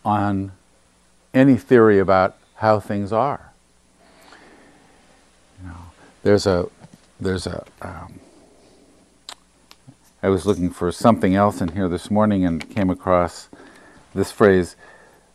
on 0.06 0.52
any 1.34 1.58
theory 1.58 1.98
about 1.98 2.34
how 2.54 2.80
things 2.80 3.12
are. 3.12 3.52
You 5.60 5.68
know, 5.68 5.76
there's 6.22 6.46
a 6.46 6.70
there's 7.20 7.46
a 7.46 7.62
um, 7.82 8.20
I 10.22 10.30
was 10.30 10.46
looking 10.46 10.70
for 10.70 10.90
something 10.90 11.34
else 11.34 11.60
in 11.60 11.72
here 11.72 11.90
this 11.90 12.10
morning 12.10 12.46
and 12.46 12.70
came 12.70 12.88
across 12.88 13.50
this 14.14 14.32
phrase 14.32 14.76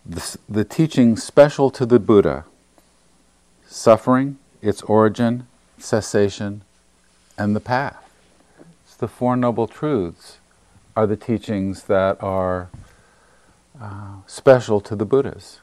the, 0.10 0.38
the 0.50 0.66
teaching 0.66 1.16
special 1.16 1.70
to 1.70 1.86
the 1.86 2.00
Buddha 2.00 2.46
suffering, 3.68 4.40
its 4.62 4.82
origin, 4.84 5.46
cessation, 5.78 6.64
and 7.38 7.56
the 7.56 7.60
path. 7.60 8.06
The 8.98 9.08
Four 9.08 9.38
Noble 9.38 9.68
Truths 9.68 10.40
are 10.94 11.08
the 11.08 11.16
teachings 11.16 11.84
that 11.84 12.22
are 12.22 12.70
uh, 13.80 14.16
special 14.28 14.82
to 14.82 14.96
the 14.96 15.06
Buddhas. 15.06 15.62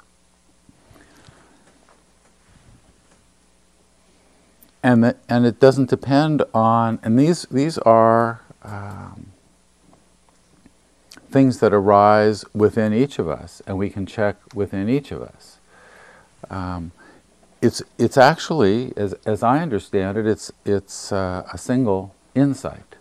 And, 4.83 5.05
that, 5.05 5.19
and 5.29 5.45
it 5.45 5.61
doesn't 5.61 5.91
depend 5.91 6.45
on, 6.55 6.99
and 7.03 7.19
these, 7.19 7.43
these 7.51 7.77
are 7.79 8.41
um, 8.63 9.33
things 11.37 11.59
that 11.59 11.75
arise 11.75 12.47
within 12.55 12.95
each 12.95 13.19
of 13.19 13.29
us, 13.29 13.61
and 13.67 13.77
we 13.77 13.91
can 13.91 14.07
check 14.07 14.37
within 14.55 14.89
each 14.89 15.13
of 15.13 15.21
us. 15.21 15.59
Um, 16.49 16.93
it's, 17.61 17.83
it's 17.99 18.17
actually, 18.17 18.95
as, 18.97 19.13
as 19.27 19.43
I 19.43 19.61
understand 19.61 20.17
it, 20.17 20.27
it's, 20.27 20.51
it's 20.65 21.13
uh, 21.13 21.47
a 21.53 21.59
single 21.59 22.15
insight. 22.35 22.97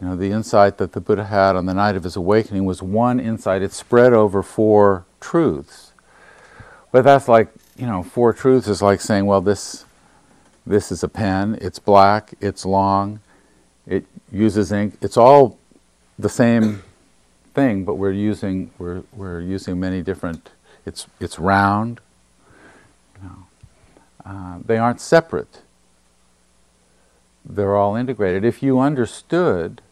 You 0.00 0.06
know, 0.06 0.16
the 0.16 0.30
insight 0.30 0.78
that 0.78 0.92
the 0.92 1.02
Buddha 1.02 1.26
had 1.26 1.54
on 1.54 1.66
the 1.66 1.74
night 1.74 1.96
of 1.96 2.04
his 2.04 2.16
awakening 2.16 2.64
was 2.64 2.82
one 2.82 3.20
insight. 3.20 3.60
It 3.60 3.74
spread 3.74 4.14
over 4.14 4.42
four 4.42 5.04
truths. 5.20 5.92
But 6.92 7.04
that's 7.04 7.28
like, 7.28 7.48
you 7.76 7.84
know, 7.84 8.02
four 8.02 8.32
truths 8.32 8.68
is 8.68 8.80
like 8.80 9.02
saying, 9.02 9.26
well, 9.26 9.42
this, 9.42 9.84
this 10.66 10.90
is 10.90 11.02
a 11.02 11.08
pen, 11.08 11.58
it's 11.60 11.78
black, 11.78 12.32
it's 12.40 12.64
long, 12.64 13.20
it 13.86 14.06
uses 14.32 14.72
ink. 14.72 14.94
It's 15.02 15.18
all 15.18 15.58
the 16.18 16.30
same 16.30 16.84
thing, 17.58 17.84
but 17.84 17.94
we're 17.94 18.12
using, 18.12 18.70
we're, 18.78 19.02
we're 19.12 19.40
using 19.40 19.80
many 19.80 20.00
different, 20.00 20.50
it's, 20.86 21.08
it's 21.18 21.40
round. 21.40 22.00
You 23.16 23.28
know. 23.28 23.46
Uh, 24.24 24.58
they 24.64 24.78
aren't 24.78 25.00
separate. 25.00 25.62
They're 27.44 27.76
all 27.76 27.96
integrated. 27.96 28.44
If 28.44 28.62
you 28.62 28.78
understood 28.78 29.82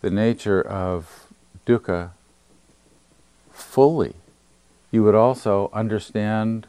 the 0.00 0.10
nature 0.10 0.60
of 0.60 1.28
dukkha 1.64 2.10
fully, 3.52 4.14
you 4.90 5.04
would 5.04 5.14
also 5.14 5.70
understand 5.72 6.66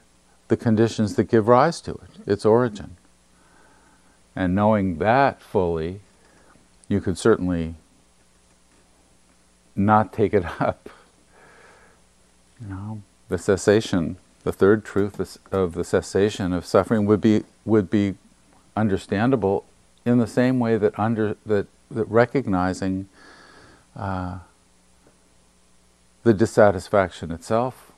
the 0.50 0.58
conditions 0.58 1.16
that 1.16 1.24
give 1.24 1.48
rise 1.48 1.82
to 1.82 1.94
it, 1.94 2.28
its 2.28 2.46
origin. 2.46 2.98
And 4.36 4.54
knowing 4.54 5.00
that 5.00 5.42
fully, 5.42 6.02
you 6.88 7.02
could 7.02 7.18
certainly 7.18 7.76
not 9.80 10.14
take 10.14 10.34
it 10.34 10.46
up. 10.62 10.90
You 12.62 12.68
know, 12.68 13.02
the 13.30 13.38
cessation, 13.38 14.18
the 14.44 14.52
third 14.52 14.84
truth 14.84 15.38
of 15.52 15.74
the 15.74 15.84
cessation 15.84 16.54
of 16.54 16.66
suffering 16.66 17.06
would 17.06 17.22
be 17.22 17.44
would 17.66 17.90
be 17.90 18.16
understandable 18.76 19.66
in 20.06 20.18
the 20.18 20.28
same 20.28 20.60
way 20.60 20.78
that 20.78 20.98
under 21.00 21.38
that, 21.46 21.68
that 21.90 22.06
recognizing 22.06 23.08
uh, 23.96 24.40
the 26.24 26.34
dissatisfaction 26.34 27.32
itself 27.32 27.92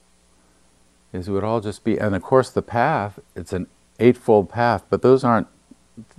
is 1.13 1.27
it 1.27 1.31
would 1.31 1.43
all 1.43 1.59
just 1.59 1.83
be 1.83 1.97
and 1.97 2.15
of 2.15 2.21
course 2.21 2.49
the 2.49 2.61
path 2.61 3.19
it's 3.35 3.53
an 3.53 3.67
eightfold 3.99 4.49
path 4.49 4.83
but 4.89 5.01
those 5.01 5.23
aren't 5.23 5.47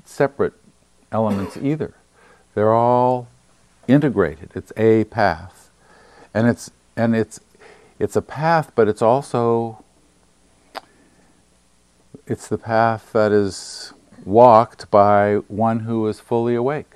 separate 0.04 0.52
elements 1.10 1.56
either 1.56 1.94
they're 2.54 2.72
all 2.72 3.28
integrated. 3.88 4.50
It's 4.54 4.72
a 4.76 5.04
path. 5.04 5.70
And 6.34 6.46
it's 6.48 6.70
and 6.96 7.14
it's 7.14 7.40
it's 7.98 8.16
a 8.16 8.22
path 8.22 8.72
but 8.74 8.88
it's 8.88 9.02
also 9.02 9.82
it's 12.26 12.48
the 12.48 12.58
path 12.58 13.12
that 13.12 13.32
is 13.32 13.92
walked 14.24 14.90
by 14.90 15.36
one 15.48 15.80
who 15.80 16.06
is 16.06 16.20
fully 16.20 16.54
awake. 16.54 16.94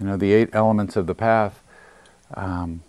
You 0.00 0.06
know 0.06 0.16
the 0.16 0.32
eight 0.32 0.50
elements 0.52 0.96
of 0.96 1.06
the 1.06 1.14
path 1.14 1.62
um, 2.34 2.82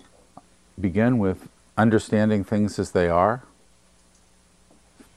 begin 0.80 1.18
with 1.18 1.50
understanding 1.78 2.44
things 2.44 2.78
as 2.78 2.92
they 2.92 3.10
are. 3.10 3.44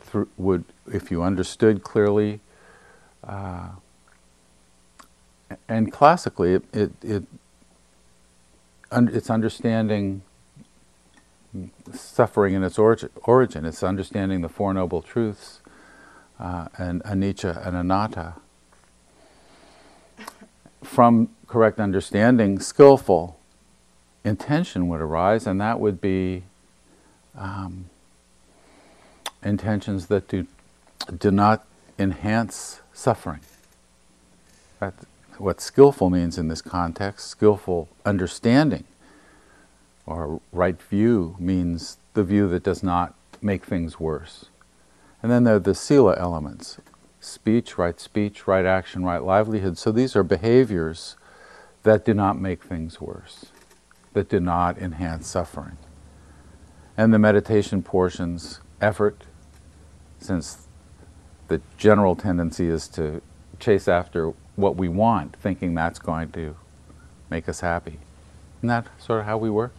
Through, 0.01 0.29
would 0.37 0.65
if 0.87 1.11
you 1.11 1.23
understood 1.23 1.83
clearly, 1.83 2.41
uh, 3.25 3.71
and 5.69 5.93
classically, 5.93 6.55
it, 6.55 6.65
it, 6.73 6.93
it 7.03 7.25
it's 8.93 9.31
understanding 9.31 10.23
suffering 11.93 12.55
in 12.55 12.63
its 12.63 12.79
origin. 12.79 13.65
It's 13.65 13.83
understanding 13.83 14.41
the 14.41 14.49
Four 14.49 14.75
Noble 14.75 15.03
Truths 15.03 15.61
uh, 16.39 16.69
and 16.79 17.03
anicca 17.05 17.67
and 17.67 17.77
anatta. 17.77 18.35
From 20.83 21.29
correct 21.47 21.79
understanding, 21.79 22.59
skillful 22.59 23.39
intention 24.25 24.89
would 24.89 25.01
arise, 25.01 25.47
and 25.47 25.61
that 25.61 25.79
would 25.81 26.01
be 26.01 26.45
um, 27.37 27.91
intentions 29.43 30.07
that 30.07 30.29
do, 30.29 30.47
do 31.19 31.31
not 31.31 31.65
enhance 31.99 32.81
suffering. 32.93 33.41
What 35.39 35.61
skillful 35.61 36.11
means 36.11 36.39
in 36.39 36.49
this 36.49 36.63
context. 36.63 37.29
Skillful 37.29 37.89
understanding 38.05 38.85
or 40.07 40.41
right 40.53 40.81
view 40.81 41.37
means 41.39 41.99
the 42.15 42.25
view 42.25 42.49
that 42.49 42.63
does 42.63 42.83
not 42.83 43.15
make 43.41 43.65
things 43.65 43.99
worse. 43.99 44.47
And 45.23 45.31
then 45.31 45.45
there 45.45 45.57
are 45.57 45.61
the 45.61 45.75
sila 45.75 46.17
elements 46.19 46.79
speech, 47.21 47.79
right 47.79 48.01
speech, 48.01 48.49
right 48.49 48.65
action, 48.65 49.05
right 49.05 49.23
livelihood. 49.23 49.79
So 49.79 49.93
these 49.93 50.17
are 50.17 50.25
behaviors 50.25 51.17
that 51.85 52.05
do 52.05 52.15
not 52.15 52.41
make 52.41 52.63
things 52.65 53.01
worse 53.01 53.47
that 54.13 54.29
do 54.29 54.41
not 54.41 54.79
enhance 54.79 55.27
suffering. 55.27 55.79
And 56.97 57.13
the 57.13 57.19
meditation 57.19 57.83
portions, 57.83 58.61
effort, 58.81 59.25
since 60.19 60.69
the 61.49 61.61
general 61.79 62.15
tendency 62.15 62.69
is 62.69 62.89
to 62.89 63.23
chase 63.63 63.89
after 63.89 64.33
what 64.57 64.77
we 64.77 64.89
want, 64.89 65.37
thinking 65.37 65.75
that's 65.75 65.99
going 65.99 66.31
to 66.33 66.57
make 67.31 67.49
us 67.49 67.61
happy. 67.61 67.99
Isn't 68.59 68.69
that 68.69 68.87
sort 68.99 69.21
of 69.21 69.27
how 69.27 69.39
we 69.39 69.51
work? 69.51 69.73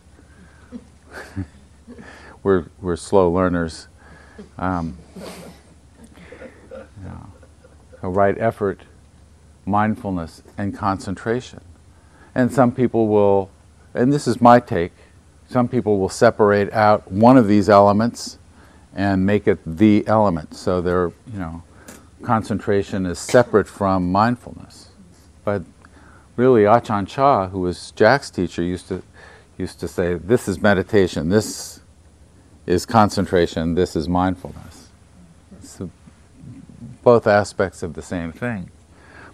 we're, 2.43 2.65
we're 2.81 2.95
slow 2.95 3.29
learners. 3.29 3.87
Um, 4.57 4.97
right 8.01 8.37
effort, 8.37 8.81
mindfulness, 9.65 10.41
and 10.57 10.75
concentration. 10.75 11.61
And 12.35 12.51
some 12.51 12.71
people 12.71 13.07
will 13.07 13.49
and 13.93 14.11
this 14.11 14.27
is 14.27 14.41
my 14.41 14.59
take, 14.59 14.91
some 15.47 15.67
people 15.67 15.99
will 15.99 16.09
separate 16.09 16.73
out 16.73 17.11
one 17.11 17.37
of 17.37 17.47
these 17.47 17.69
elements 17.69 18.39
and 18.95 19.25
make 19.25 19.47
it 19.47 19.59
the 19.65 20.03
element. 20.07 20.55
So 20.55 20.81
they're, 20.81 21.11
you 21.31 21.39
know, 21.39 21.63
concentration 22.23 23.05
is 23.05 23.19
separate 23.19 23.67
from 23.67 24.11
mindfulness. 24.11 24.89
But 25.43 25.63
really, 26.35 26.63
Ajahn 26.63 27.07
Chah, 27.07 27.47
who 27.49 27.59
was 27.61 27.91
Jack's 27.91 28.29
teacher, 28.29 28.63
used 28.63 28.87
to 28.87 29.03
used 29.57 29.79
to 29.79 29.87
say, 29.87 30.15
"This 30.15 30.47
is 30.47 30.61
meditation. 30.61 31.29
This 31.29 31.81
is 32.65 32.85
concentration. 32.85 33.75
This 33.75 33.95
is 33.95 34.09
mindfulness." 34.09 34.87
So 35.61 35.89
both 37.03 37.27
aspects 37.27 37.83
of 37.83 37.93
the 37.93 38.01
same 38.01 38.31
thing. 38.31 38.71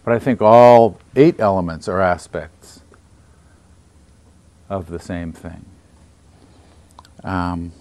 But 0.04 0.13
I 0.13 0.19
think 0.19 0.41
all 0.41 0.99
eight 1.15 1.39
elements 1.39 1.88
are 1.88 2.02
aspects 2.02 2.82
of 4.69 4.88
the 4.88 4.99
same 4.99 5.32
thing. 5.32 5.65
Um, 7.23 7.71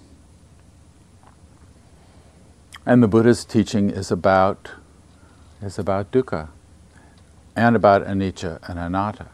and 2.85 3.03
the 3.03 3.09
Buddha's 3.09 3.45
teaching 3.45 3.91
is 3.91 4.11
about 4.11 4.71
is 5.61 5.79
about 5.79 6.11
dukkha 6.11 6.49
and 7.57 7.75
about 7.75 8.07
anicca 8.07 8.61
and 8.69 8.79
anatta. 8.79 9.29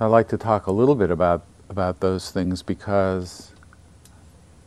I'd 0.00 0.06
like 0.06 0.28
to 0.28 0.38
talk 0.38 0.66
a 0.66 0.72
little 0.72 0.94
bit 0.94 1.10
about, 1.10 1.44
about 1.68 2.00
those 2.00 2.30
things 2.30 2.62
because 2.62 3.52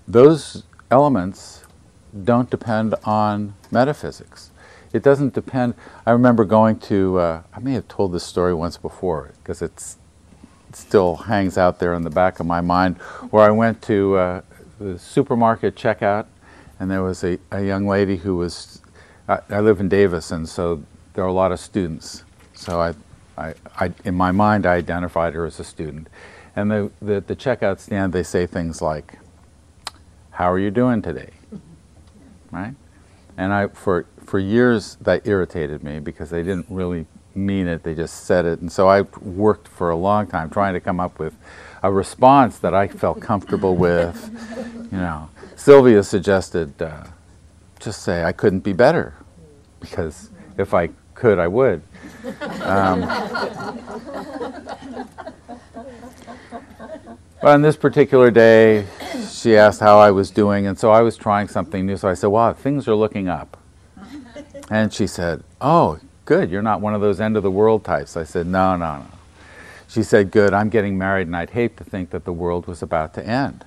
those 0.06 0.64
elements 0.90 1.64
don't 2.26 2.50
depend 2.50 2.96
on 3.06 3.54
metaphysics. 3.72 4.52
It 4.92 5.02
doesn't 5.02 5.34
depend. 5.34 5.76
I 6.06 6.12
remember 6.12 6.44
going 6.44 6.80
to, 6.80 7.18
uh, 7.18 7.44
I 7.54 7.60
may 7.60 7.74
have 7.74 7.88
told 7.88 8.12
this 8.12 8.26
story 8.26 8.54
once 8.54 8.76
before 8.76 9.32
because 9.42 9.62
it 9.62 9.96
still 10.74 11.16
hangs 11.16 11.58
out 11.58 11.80
there 11.80 11.94
in 11.94 12.04
the 12.04 12.10
back 12.10 12.42
of 12.42 12.46
my 12.46 12.60
mind, 12.60 12.98
where 13.30 13.46
I 13.46 13.52
went 13.52 13.82
to 13.84 14.18
uh, 14.18 14.42
the 14.80 15.00
supermarket 15.00 15.76
checkout 15.76 16.26
and 16.82 16.90
there 16.90 17.04
was 17.04 17.24
a, 17.24 17.38
a 17.52 17.64
young 17.64 17.86
lady 17.86 18.18
who 18.18 18.36
was, 18.36 18.82
I, 19.30 19.38
I 19.52 19.60
live 19.60 19.80
in 19.80 19.88
Davis 19.88 20.32
and 20.32 20.50
so 20.50 20.82
there 21.14 21.24
are 21.24 21.28
a 21.28 21.34
lot 21.34 21.52
of 21.52 21.60
students. 21.60 22.24
So 22.54 22.82
I, 22.82 22.96
I, 23.38 23.54
I, 23.80 23.94
in 24.04 24.16
my 24.16 24.32
mind, 24.32 24.66
I 24.66 24.78
identified 24.78 25.36
her 25.36 25.46
as 25.46 25.60
a 25.60 25.64
student. 25.64 26.08
And 26.56 26.72
the, 26.72 26.92
the, 27.00 27.22
the 27.22 27.36
checkout 27.36 27.78
stand, 27.78 28.14
they 28.14 28.24
say 28.24 28.48
things 28.48 28.82
like, 28.82 29.20
How 30.32 30.52
are 30.52 30.58
you 30.58 30.72
doing 30.72 31.04
today? 31.04 31.30
Mm-hmm. 31.54 32.56
Right? 32.56 32.74
And 33.38 33.54
I, 33.54 33.68
for, 33.68 34.08
for 34.26 34.40
years, 34.40 34.98
that 35.02 35.28
irritated 35.28 35.84
me 35.84 36.00
because 36.00 36.32
they 36.32 36.42
didn't 36.42 36.66
really 36.68 37.06
mean 37.36 37.68
it, 37.68 37.84
they 37.84 37.94
just 37.94 38.26
said 38.26 38.46
it. 38.46 38.60
And 38.60 38.72
so 38.72 38.90
I 38.90 39.02
worked 39.22 39.68
for 39.68 39.92
a 39.92 39.96
long 39.96 40.26
time 40.26 40.50
trying 40.50 40.74
to 40.74 40.80
come 40.80 41.00
up 41.00 41.20
with 41.20 41.36
a 41.84 41.92
response 41.92 42.58
that 42.58 42.74
I 42.74 42.88
felt 42.88 43.22
comfortable 43.22 43.76
with. 43.76 44.18
You 44.92 44.98
know, 44.98 45.30
Sylvia 45.62 46.02
suggested 46.02 46.82
uh, 46.82 47.04
just 47.80 48.02
say, 48.02 48.24
I 48.24 48.32
couldn't 48.32 48.62
be 48.62 48.74
better 48.74 49.14
because 49.80 50.32
if 50.58 50.74
I 50.74 50.90
could, 51.14 51.38
I 51.38 51.48
would. 51.48 51.84
Um, 52.64 53.02
but 57.40 57.48
on 57.48 57.62
this 57.62 57.78
particular 57.78 58.32
day, 58.32 58.88
she 59.30 59.56
asked 59.56 59.80
how 59.80 60.00
I 60.00 60.10
was 60.10 60.32
doing, 60.32 60.66
and 60.66 60.80
so 60.80 60.90
I 60.90 61.02
was 61.02 61.16
trying 61.16 61.48
something 61.48 61.86
new. 61.86 61.96
So 61.96 62.10
I 62.10 62.16
said, 62.16 62.30
Wow, 62.30 62.54
things 62.54 62.88
are 62.88 62.96
looking 62.96 63.28
up. 63.28 63.56
And 64.72 64.92
she 64.92 65.06
said, 65.06 65.44
Oh, 65.62 66.00
good, 66.26 66.50
you're 66.50 66.64
not 66.64 66.82
one 66.82 66.96
of 66.96 67.02
those 67.02 67.22
end 67.22 67.38
of 67.38 67.44
the 67.44 67.52
world 67.52 67.86
types. 67.86 68.18
I 68.18 68.24
said, 68.24 68.48
No, 68.48 68.76
no, 68.78 68.98
no. 68.98 69.06
She 69.88 70.02
said, 70.02 70.32
Good, 70.32 70.56
I'm 70.56 70.70
getting 70.70 70.98
married, 70.98 71.28
and 71.28 71.36
I'd 71.36 71.52
hate 71.52 71.78
to 71.78 71.84
think 71.84 72.10
that 72.10 72.26
the 72.26 72.34
world 72.34 72.66
was 72.66 72.82
about 72.82 73.14
to 73.14 73.24
end. 73.24 73.64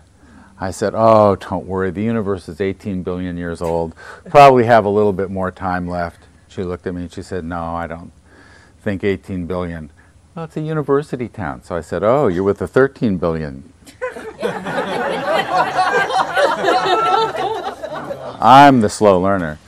I 0.61 0.71
said, 0.71 0.93
Oh, 0.95 1.37
don't 1.37 1.67
worry, 1.67 1.90
the 1.90 2.03
universe 2.03 2.49
is 2.49 2.61
18 2.61 3.03
billion 3.03 3.37
years 3.37 3.61
old. 3.61 3.95
Probably 4.31 4.64
have 4.64 4.85
a 4.85 4.88
little 4.88 5.12
bit 5.12 5.31
more 5.31 5.51
time 5.51 5.88
left. 5.88 6.21
She 6.49 6.62
looked 6.62 6.87
at 6.87 6.95
me 6.95 7.03
and 7.03 7.12
she 7.12 7.23
said, 7.23 7.45
No, 7.45 7.75
I 7.75 7.87
don't 7.87 8.12
think 8.81 9.03
18 9.03 9.47
billion. 9.47 9.90
Well, 10.35 10.45
it's 10.47 10.57
a 10.57 10.61
university 10.61 11.29
town. 11.29 11.62
So 11.62 11.77
I 11.77 11.81
said, 11.81 12.03
Oh, 12.03 12.29
you're 12.29 12.45
with 12.45 12.59
the 12.59 12.69
13 12.69 13.19
billion. 13.19 13.73
I'm 18.40 18.81
the 18.81 18.88
slow 18.88 19.21
learner. 19.21 19.59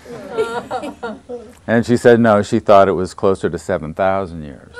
And 1.66 1.84
she 1.84 1.96
said, 1.96 2.20
No, 2.20 2.42
she 2.42 2.60
thought 2.60 2.88
it 2.88 2.92
was 2.92 3.14
closer 3.14 3.50
to 3.50 3.58
7,000 3.58 4.42
years. 4.42 4.74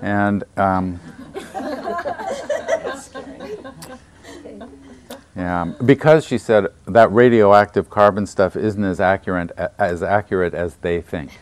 And 0.00 0.44
um, 0.56 1.00
yeah, 5.36 5.72
because 5.84 6.24
she 6.24 6.38
said 6.38 6.68
that 6.86 7.12
radioactive 7.12 7.90
carbon 7.90 8.26
stuff 8.26 8.56
isn't 8.56 8.84
as 8.84 9.00
accurate 9.00 9.50
as 9.78 10.02
accurate 10.02 10.54
as 10.54 10.76
they 10.76 11.00
think. 11.00 11.38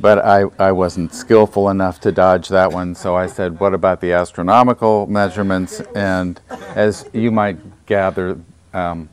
But 0.00 0.24
I, 0.24 0.44
I 0.58 0.72
wasn't 0.72 1.12
skillful 1.12 1.68
enough 1.68 2.00
to 2.00 2.12
dodge 2.12 2.48
that 2.48 2.72
one, 2.72 2.94
so 2.94 3.16
I 3.16 3.26
said, 3.26 3.60
What 3.60 3.74
about 3.74 4.00
the 4.00 4.12
astronomical 4.12 5.06
measurements? 5.06 5.80
And 5.94 6.40
as 6.74 7.08
you 7.12 7.30
might 7.30 7.58
gather, 7.84 8.38
um, 8.72 9.10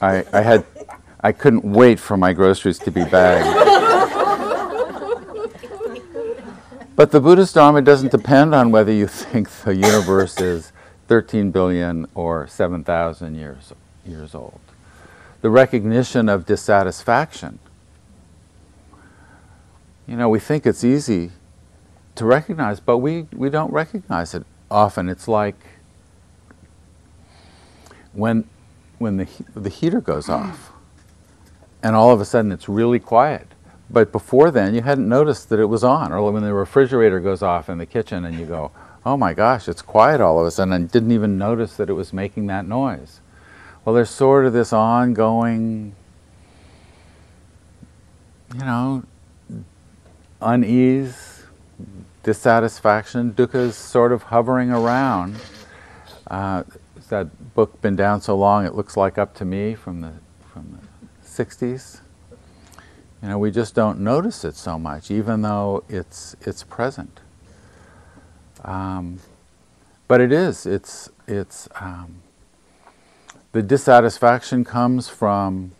I, 0.00 0.24
I, 0.32 0.40
had, 0.40 0.64
I 1.20 1.32
couldn't 1.32 1.64
wait 1.64 2.00
for 2.00 2.16
my 2.16 2.32
groceries 2.32 2.78
to 2.80 2.90
be 2.90 3.04
bagged. 3.04 3.82
But 6.96 7.12
the 7.12 7.20
Buddhist 7.20 7.54
Dharma 7.54 7.82
doesn't 7.82 8.10
depend 8.10 8.54
on 8.54 8.70
whether 8.70 8.92
you 8.92 9.06
think 9.06 9.50
the 9.50 9.74
universe 9.76 10.40
is 10.40 10.72
13 11.08 11.52
billion 11.52 12.06
or 12.14 12.48
7,000 12.48 13.34
years, 13.36 13.72
years 14.04 14.34
old. 14.34 14.58
The 15.42 15.50
recognition 15.50 16.28
of 16.28 16.46
dissatisfaction 16.46 17.60
you 20.06 20.16
know, 20.16 20.28
we 20.28 20.38
think 20.38 20.66
it's 20.66 20.84
easy 20.84 21.32
to 22.14 22.24
recognize, 22.24 22.78
but 22.78 22.98
we, 22.98 23.26
we 23.32 23.50
don't 23.50 23.72
recognize 23.72 24.34
it 24.34 24.44
often. 24.70 25.08
It's 25.08 25.26
like 25.26 25.56
when, 28.12 28.48
when 28.98 29.16
the, 29.16 29.28
the 29.54 29.68
heater 29.68 30.00
goes 30.00 30.28
off 30.28 30.72
and 31.82 31.96
all 31.96 32.12
of 32.12 32.20
a 32.20 32.24
sudden 32.24 32.52
it's 32.52 32.68
really 32.68 33.00
quiet. 33.00 33.48
But 33.88 34.12
before 34.12 34.50
then, 34.50 34.74
you 34.74 34.82
hadn't 34.82 35.08
noticed 35.08 35.48
that 35.48 35.60
it 35.60 35.66
was 35.66 35.84
on. 35.84 36.12
Or 36.12 36.30
when 36.30 36.42
the 36.42 36.52
refrigerator 36.52 37.20
goes 37.20 37.42
off 37.42 37.68
in 37.68 37.78
the 37.78 37.86
kitchen 37.86 38.24
and 38.24 38.38
you 38.38 38.46
go, 38.46 38.72
oh 39.04 39.16
my 39.16 39.32
gosh, 39.32 39.68
it's 39.68 39.82
quiet 39.82 40.20
all 40.20 40.40
of 40.40 40.46
a 40.46 40.50
sudden, 40.50 40.72
and 40.72 40.90
didn't 40.90 41.12
even 41.12 41.38
notice 41.38 41.76
that 41.76 41.88
it 41.88 41.92
was 41.92 42.12
making 42.12 42.46
that 42.48 42.66
noise. 42.66 43.20
Well, 43.84 43.94
there's 43.94 44.10
sort 44.10 44.46
of 44.46 44.52
this 44.52 44.72
ongoing, 44.72 45.94
you 48.52 48.60
know, 48.60 49.04
unease, 50.40 51.44
dissatisfaction, 52.24 53.32
dukkha 53.32 53.54
is 53.54 53.76
sort 53.76 54.10
of 54.10 54.24
hovering 54.24 54.72
around. 54.72 55.36
Uh, 56.26 56.64
that 57.08 57.54
book 57.54 57.80
been 57.80 57.94
down 57.94 58.20
so 58.20 58.36
long 58.36 58.66
it 58.66 58.74
looks 58.74 58.96
like 58.96 59.16
up 59.16 59.32
to 59.34 59.44
me 59.44 59.74
from 59.74 60.00
the 60.00 60.12
from 60.52 60.80
the 60.80 61.28
60s. 61.28 62.00
You 63.22 63.28
know, 63.28 63.38
we 63.38 63.50
just 63.50 63.74
don't 63.74 64.00
notice 64.00 64.44
it 64.44 64.54
so 64.54 64.78
much, 64.78 65.10
even 65.10 65.42
though 65.42 65.84
it's 65.88 66.36
it's 66.42 66.62
present. 66.62 67.20
Um, 68.64 69.20
but 70.08 70.20
it 70.20 70.32
is. 70.32 70.66
It's 70.66 71.10
it's 71.26 71.68
um, 71.80 72.22
the 73.52 73.62
dissatisfaction 73.62 74.64
comes 74.64 75.08
from 75.08 75.72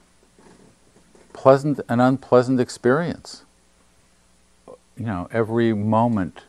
pleasant 1.32 1.80
and 1.88 2.00
unpleasant 2.00 2.58
experience 2.60 3.44
you 4.96 5.04
know, 5.04 5.28
every 5.30 5.72
moment 5.72 6.42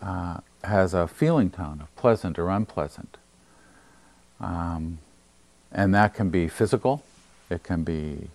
uh, 0.00 0.38
has 0.62 0.94
a 0.94 1.08
feeling 1.08 1.50
tone 1.50 1.80
of 1.80 1.94
pleasant 1.96 2.38
or 2.38 2.50
unpleasant. 2.50 3.16
Um, 4.40 4.98
and 5.72 5.94
that 5.94 6.14
can 6.14 6.30
be 6.30 6.48
physical, 6.48 7.02
it 7.50 7.62
can 7.62 7.82
be, 7.82 8.28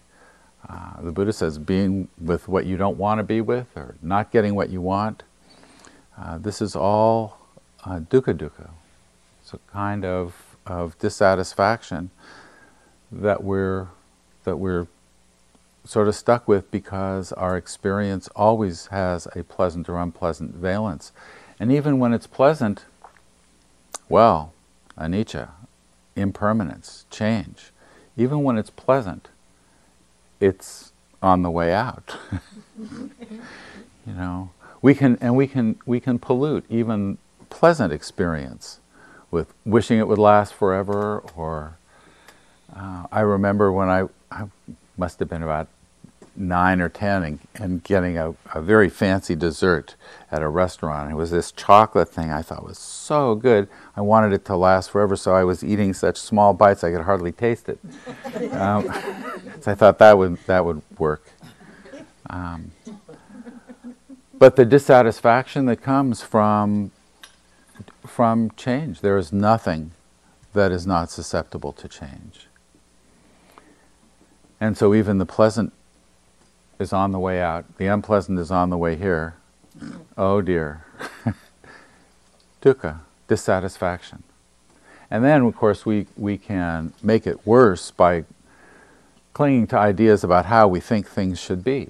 uh, 0.70 1.02
the 1.02 1.12
Buddha 1.12 1.34
says, 1.34 1.58
being 1.58 2.08
with 2.22 2.48
what 2.48 2.66
you 2.66 2.78
don't 2.78 2.98
want 2.98 3.18
to 3.18 3.24
be 3.24 3.42
with 3.42 3.76
or 3.76 3.96
not 4.02 4.32
getting 4.32 4.54
what 4.54 4.70
you 4.70 4.82
want. 4.82 5.24
Uh, 6.18 6.38
this 6.38 6.62
is 6.62 6.76
all 6.76 7.40
uh, 7.86 8.00
dukkha 8.00 8.36
dukkha. 8.38 8.70
It's 9.42 9.54
a 9.54 9.60
kind 9.72 10.06
of, 10.06 10.58
of 10.68 10.98
dissatisfaction 11.00 12.12
that 13.12 13.44
we're, 13.44 13.88
that 14.44 14.58
we're 14.58 14.88
sort 15.86 16.08
of 16.08 16.16
stuck 16.16 16.48
with 16.48 16.70
because 16.70 17.32
our 17.32 17.58
experience 17.58 18.30
always 18.36 18.88
has 18.88 19.28
a 19.36 19.44
pleasant 19.44 19.90
or 19.90 20.00
unpleasant 20.00 20.54
valence. 20.54 21.12
And 21.60 21.72
even 21.72 21.98
when 21.98 22.14
it's 22.14 22.28
pleasant, 22.28 22.86
well, 24.08 24.54
anicca, 24.98 25.50
impermanence, 26.16 27.06
change. 27.10 27.72
Even 28.16 28.44
when 28.44 28.58
it's 28.58 28.70
pleasant, 28.70 29.30
it's 30.40 30.92
on 31.22 31.42
the 31.44 31.52
way 31.52 31.74
out. 31.74 32.16
you 32.80 34.14
know, 34.14 34.52
we 34.82 34.96
can 34.96 35.18
and 35.22 35.36
we 35.36 35.48
can 35.48 35.80
we 35.86 36.00
can 36.00 36.20
pollute 36.20 36.66
even 36.70 37.18
pleasant 37.50 37.92
experience 37.92 38.80
with 39.32 39.54
wishing 39.66 40.00
it 40.00 40.08
would 40.08 40.18
last 40.18 40.54
forever. 40.54 41.20
Or 41.36 41.78
uh, 42.76 43.06
I 43.12 43.22
remember 43.22 43.72
when 43.72 43.90
I 43.90 44.06
I 44.32 44.46
must 44.98 45.20
have 45.20 45.30
been 45.30 45.44
about 45.44 45.68
nine 46.36 46.82
or 46.82 46.90
ten 46.90 47.24
and, 47.24 47.40
and 47.56 47.84
getting 47.84 48.18
a, 48.18 48.36
a, 48.54 48.62
very 48.62 48.90
fancy 48.90 49.36
dessert 49.36 49.96
at 50.32 50.42
a 50.42 50.48
restaurant. 50.48 51.12
It 51.12 51.16
was 51.16 51.32
this 51.32 51.52
chocolate 51.52 52.10
thing 52.10 52.32
I 52.32 52.42
thought 52.42 52.64
was 52.64 52.78
so 52.78 53.36
good. 53.36 53.68
I 53.96 54.02
wanted 54.02 54.34
it 54.34 54.46
to 54.46 54.56
last 54.56 54.92
forever, 54.92 55.16
so 55.16 55.34
I 55.34 55.44
was 55.44 55.64
eating 55.64 55.94
such 55.94 56.18
small 56.18 56.54
bites 56.54 56.84
I 56.84 56.92
could 56.92 57.02
hardly 57.02 57.32
taste 57.32 57.70
it. 57.70 57.80
um, 58.54 58.84
so 59.62 59.72
I 59.72 59.76
thought 59.76 59.98
that 60.00 60.18
would 60.18 60.38
that 60.46 60.66
would 60.66 60.82
work. 60.98 61.32
Um, 62.30 62.72
but 64.38 64.56
the 64.56 64.66
dissatisfaction 64.66 65.66
that 65.66 65.82
comes 65.82 66.22
from 66.22 66.92
from 68.06 68.52
change, 68.56 69.02
there 69.02 69.18
is 69.18 69.32
nothing 69.32 69.92
that 70.54 70.72
is 70.72 70.88
not 70.88 71.12
susceptible 71.12 71.72
to 71.74 71.88
change. 71.88 72.48
And 74.60 74.78
so 74.78 74.94
even 74.94 75.18
the 75.18 75.26
pleasant 75.26 75.74
is 76.80 76.94
on 76.94 77.12
the 77.12 77.20
way 77.20 77.42
out. 77.42 77.78
The 77.78 77.88
unpleasant 77.88 78.40
is 78.40 78.50
on 78.50 78.70
the 78.70 78.78
way 78.78 78.96
here. 78.96 79.36
Oh 80.18 80.42
dear. 80.42 80.86
Dukkha, 82.62 83.00
dissatisfaction. 83.28 84.24
And 85.12 85.24
then, 85.24 85.42
of 85.44 85.56
course, 85.56 85.86
we, 85.86 86.08
we 86.16 86.38
can 86.38 86.94
make 87.02 87.26
it 87.26 87.46
worse 87.46 87.92
by 87.92 88.26
clinging 89.34 89.68
to 89.68 89.78
ideas 89.78 90.24
about 90.24 90.46
how 90.46 90.68
we 90.68 90.80
think 90.80 91.08
things 91.08 91.40
should 91.40 91.64
be. 91.64 91.90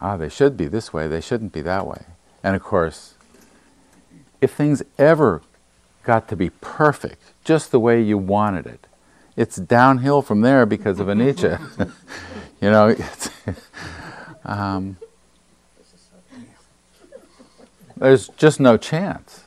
Ah, 0.00 0.16
they 0.16 0.28
should 0.28 0.56
be 0.56 0.66
this 0.66 0.92
way, 0.92 1.06
they 1.06 1.20
shouldn't 1.20 1.52
be 1.52 1.62
that 1.62 1.86
way. 1.86 2.04
And 2.42 2.56
of 2.56 2.62
course, 2.62 3.14
if 4.40 4.52
things 4.52 4.82
ever 4.98 5.42
got 6.02 6.28
to 6.28 6.36
be 6.36 6.50
perfect, 6.50 7.22
just 7.44 7.70
the 7.70 7.80
way 7.80 8.02
you 8.02 8.18
wanted 8.18 8.66
it, 8.66 8.86
it's 9.36 9.56
downhill 9.56 10.22
from 10.22 10.42
there 10.42 10.66
because 10.66 11.00
of 11.00 11.08
anicca. 11.08 11.92
You 12.60 12.70
know, 12.70 12.96
um, 14.44 14.96
There's 17.96 18.28
just 18.30 18.60
no 18.60 18.76
chance. 18.76 19.44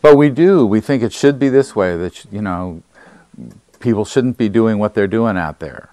But 0.00 0.16
we 0.16 0.30
do. 0.30 0.64
We 0.64 0.80
think 0.80 1.02
it 1.02 1.12
should 1.12 1.38
be 1.38 1.50
this 1.50 1.76
way. 1.76 1.96
That 1.98 2.24
you 2.32 2.40
know, 2.40 2.82
people 3.80 4.06
shouldn't 4.06 4.38
be 4.38 4.48
doing 4.48 4.78
what 4.78 4.94
they're 4.94 5.06
doing 5.06 5.36
out 5.36 5.60
there, 5.60 5.90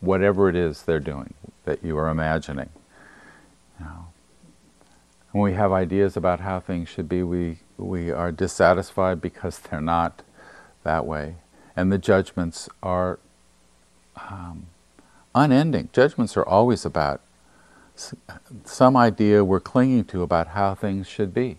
whatever 0.00 0.48
it 0.48 0.54
is 0.54 0.82
they're 0.82 1.00
doing 1.00 1.34
that 1.64 1.84
you 1.84 1.98
are 1.98 2.08
imagining. 2.08 2.70
When 5.32 5.42
we 5.42 5.52
have 5.54 5.72
ideas 5.72 6.16
about 6.16 6.40
how 6.40 6.60
things 6.60 6.88
should 6.88 7.08
be, 7.08 7.22
we 7.22 7.58
we 7.76 8.10
are 8.10 8.32
dissatisfied 8.32 9.20
because 9.20 9.58
they're 9.58 9.80
not 9.80 10.22
that 10.84 11.06
way, 11.06 11.36
and 11.78 11.92
the 11.92 11.98
judgments 11.98 12.68
are 12.82 13.20
um, 14.16 14.66
unending. 15.32 15.88
Judgments 15.92 16.36
are 16.36 16.44
always 16.44 16.84
about 16.84 17.20
some 18.64 18.96
idea 18.96 19.44
we're 19.44 19.60
clinging 19.60 20.04
to 20.06 20.24
about 20.24 20.48
how 20.48 20.74
things 20.74 21.06
should 21.06 21.32
be. 21.32 21.58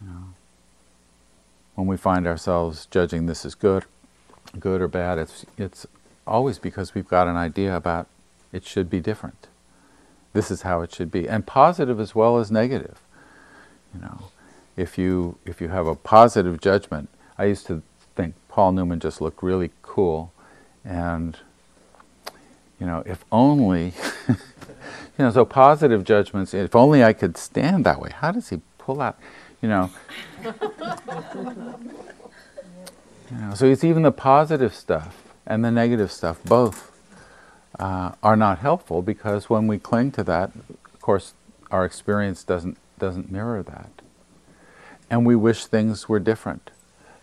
You 0.00 0.08
know, 0.08 0.24
when 1.76 1.86
we 1.86 1.96
find 1.96 2.26
ourselves 2.26 2.86
judging 2.86 3.26
this 3.26 3.44
as 3.44 3.54
good, 3.54 3.84
good 4.58 4.80
or 4.80 4.88
bad, 4.88 5.18
it's 5.18 5.46
it's 5.56 5.86
always 6.26 6.58
because 6.58 6.96
we've 6.96 7.08
got 7.08 7.28
an 7.28 7.36
idea 7.36 7.76
about 7.76 8.08
it 8.52 8.64
should 8.64 8.90
be 8.90 8.98
different. 8.98 9.46
This 10.32 10.50
is 10.50 10.62
how 10.62 10.80
it 10.80 10.92
should 10.92 11.12
be, 11.12 11.28
and 11.28 11.46
positive 11.46 12.00
as 12.00 12.12
well 12.12 12.38
as 12.38 12.50
negative. 12.50 13.00
You 13.94 14.00
know, 14.00 14.18
if 14.76 14.98
you 14.98 15.38
if 15.46 15.60
you 15.60 15.68
have 15.68 15.86
a 15.86 15.94
positive 15.94 16.60
judgment, 16.60 17.08
I 17.38 17.44
used 17.44 17.68
to 17.68 17.82
Paul 18.50 18.72
Newman 18.72 18.98
just 19.00 19.20
looked 19.20 19.42
really 19.42 19.70
cool, 19.82 20.32
and 20.84 21.38
you 22.80 22.86
know, 22.86 23.02
if 23.06 23.24
only, 23.30 23.92
you 24.28 24.36
know, 25.18 25.30
so 25.30 25.44
positive 25.44 26.02
judgments, 26.02 26.52
if 26.52 26.74
only 26.74 27.04
I 27.04 27.12
could 27.12 27.36
stand 27.36 27.86
that 27.86 28.00
way. 28.00 28.10
How 28.12 28.32
does 28.32 28.48
he 28.48 28.60
pull 28.78 29.00
out, 29.00 29.18
you 29.62 29.68
know? 29.68 29.90
you 30.42 30.52
know 33.32 33.54
so 33.54 33.66
it's 33.66 33.84
even 33.84 34.02
the 34.02 34.12
positive 34.12 34.74
stuff 34.74 35.22
and 35.46 35.64
the 35.64 35.70
negative 35.70 36.10
stuff, 36.10 36.42
both 36.44 36.90
uh, 37.78 38.12
are 38.22 38.36
not 38.36 38.58
helpful 38.58 39.02
because 39.02 39.48
when 39.48 39.66
we 39.66 39.78
cling 39.78 40.10
to 40.12 40.24
that, 40.24 40.50
of 40.92 41.00
course, 41.00 41.34
our 41.70 41.84
experience 41.84 42.42
doesn't, 42.42 42.78
doesn't 42.98 43.30
mirror 43.30 43.62
that. 43.62 43.90
And 45.08 45.26
we 45.26 45.36
wish 45.36 45.66
things 45.66 46.08
were 46.08 46.18
different. 46.18 46.70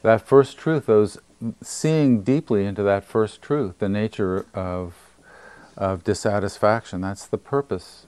That 0.04 0.22
first 0.22 0.58
truth, 0.58 0.86
those 0.86 1.18
seeing 1.62 2.22
deeply 2.24 2.66
into 2.66 2.84
that 2.84 3.04
first 3.04 3.42
truth, 3.42 3.80
the 3.80 3.90
nature 3.90 4.46
of 4.54 4.94
of 5.78 6.04
dissatisfaction. 6.04 7.02
That's 7.02 7.26
the 7.26 7.38
purpose 7.38 8.08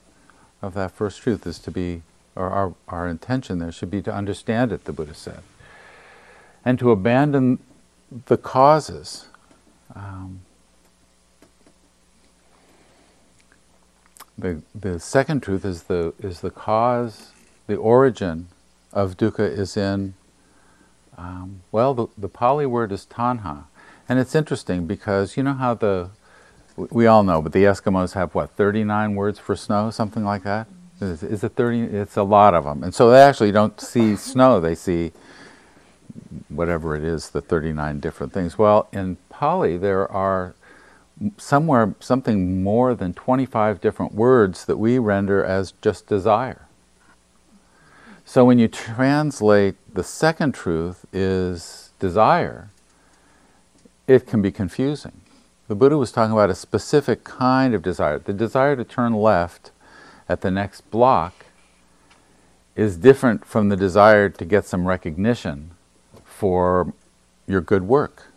of 0.61 0.73
that 0.73 0.91
first 0.91 1.21
truth, 1.21 1.45
is 1.45 1.59
to 1.59 1.71
be, 1.71 2.01
or 2.35 2.49
our, 2.49 2.73
our 2.87 3.07
intention 3.07 3.59
there 3.59 3.71
should 3.71 3.91
be 3.91 4.01
to 4.01 4.13
understand 4.13 4.71
it, 4.71 4.85
the 4.85 4.91
Buddha 4.91 5.13
said, 5.13 5.41
and 6.65 6.79
to 6.79 6.91
abandon 6.91 7.59
the 8.25 8.37
causes. 8.37 9.27
Um, 9.95 10.41
the, 14.37 14.61
the 14.73 14.99
second 14.99 15.43
truth 15.43 15.63
is 15.63 15.83
the, 15.83 16.13
is 16.19 16.41
the 16.41 16.51
cause, 16.51 17.31
the 17.67 17.75
origin 17.75 18.47
of 18.91 19.15
dukkha 19.15 19.47
is 19.47 19.77
in, 19.77 20.15
um, 21.19 21.61
well, 21.71 21.93
the, 21.93 22.07
the 22.17 22.29
Pali 22.29 22.65
word 22.65 22.91
is 22.91 23.05
tanha. 23.05 23.65
And 24.07 24.17
it's 24.17 24.33
interesting 24.33 24.87
because 24.87 25.37
you 25.37 25.43
know 25.43 25.53
how 25.53 25.73
the 25.73 26.09
we 26.89 27.07
all 27.07 27.23
know, 27.23 27.41
but 27.41 27.51
the 27.51 27.65
Eskimos 27.65 28.13
have 28.13 28.33
what, 28.33 28.51
39 28.51 29.15
words 29.15 29.37
for 29.37 29.53
snow, 29.53 29.91
something 29.91 30.23
like 30.23 30.43
that? 30.43 30.65
Is, 31.01 31.23
is 31.23 31.43
it 31.43 31.53
30? 31.55 31.81
It's 31.81 32.15
a 32.15 32.23
lot 32.23 32.53
of 32.53 32.63
them. 32.63 32.83
And 32.83 32.95
so 32.95 33.09
they 33.09 33.21
actually 33.21 33.51
don't 33.51 33.79
see 33.81 34.15
snow, 34.15 34.61
they 34.61 34.75
see 34.75 35.11
whatever 36.47 36.95
it 36.95 37.03
is, 37.03 37.31
the 37.31 37.41
39 37.41 37.99
different 37.99 38.31
things. 38.31 38.57
Well, 38.57 38.87
in 38.93 39.17
Pali, 39.29 39.75
there 39.75 40.09
are 40.09 40.55
somewhere 41.37 41.95
something 41.99 42.63
more 42.63 42.95
than 42.95 43.13
25 43.13 43.81
different 43.81 44.13
words 44.13 44.65
that 44.65 44.77
we 44.77 44.99
render 44.99 45.43
as 45.43 45.73
just 45.81 46.07
desire. 46.07 46.68
So 48.29 48.45
when 48.45 48.59
you 48.59 48.67
translate 48.67 49.73
the 49.91 50.03
second 50.03 50.53
truth 50.53 51.03
is 51.11 51.89
desire, 51.97 52.69
it 54.05 54.27
can 54.27 54.39
be 54.43 54.51
confusing. 54.51 55.21
The 55.67 55.73
Buddha 55.73 55.97
was 55.97 56.11
talking 56.11 56.33
about 56.33 56.51
a 56.51 56.53
specific 56.53 57.23
kind 57.23 57.73
of 57.73 57.81
desire. 57.81 58.19
The 58.19 58.33
desire 58.33 58.75
to 58.75 58.83
turn 58.83 59.13
left 59.13 59.71
at 60.29 60.41
the 60.41 60.51
next 60.51 60.81
block 60.91 61.47
is 62.75 62.97
different 62.97 63.45
from 63.45 63.69
the 63.69 63.75
desire 63.75 64.29
to 64.29 64.45
get 64.45 64.63
some 64.63 64.87
recognition 64.87 65.71
for 66.23 66.93
your 67.47 67.61
good 67.61 67.87
work. 67.87 68.27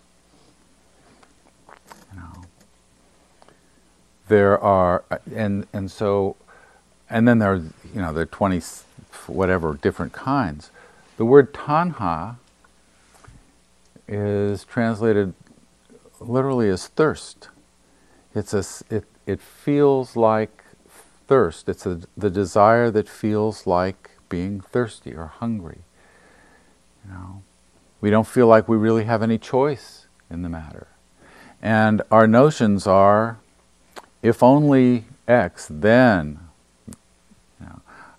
You 2.14 2.18
know, 2.18 2.44
there 4.28 4.59
are, 4.59 5.05
and 5.35 5.66
and 5.74 5.90
so, 5.90 6.37
and 7.11 7.28
then 7.28 7.40
there 7.40 7.52
are, 7.52 7.57
you 7.57 8.00
know, 8.00 8.14
there 8.14 8.22
are 8.22 8.26
twenty, 8.40 8.62
whatever 9.27 9.75
different 9.75 10.12
kinds. 10.12 10.70
The 11.16 11.25
word 11.25 11.53
tanha 11.53 12.37
is 14.09 14.64
translated 14.64 15.35
literally 16.20 16.68
as 16.68 16.88
thirst. 16.88 17.48
It's 18.35 18.55
a, 18.55 18.64
it, 18.94 19.05
it 19.27 19.40
feels 19.40 20.16
like 20.16 20.64
thirst. 21.27 21.68
It's 21.68 21.87
a, 21.87 22.01
the 22.16 22.31
desire 22.31 22.90
that 22.90 23.09
feels 23.09 23.66
like 23.66 24.11
being 24.29 24.61
thirsty 24.61 25.14
or 25.14 25.27
hungry. 25.27 25.81
You 27.05 27.12
know, 27.12 27.42
we 28.01 28.11
don't 28.11 28.27
feel 28.27 28.46
like 28.46 28.68
we 28.68 28.77
really 28.77 29.05
have 29.05 29.22
any 29.22 29.38
choice 29.38 30.07
in 30.31 30.42
the 30.42 30.48
matter. 30.48 30.88
And 31.61 32.03
our 32.11 32.27
notions 32.27 32.87
are, 32.87 33.38
if 34.22 34.42
only 34.42 35.05
X, 35.29 35.68
then. 35.70 36.40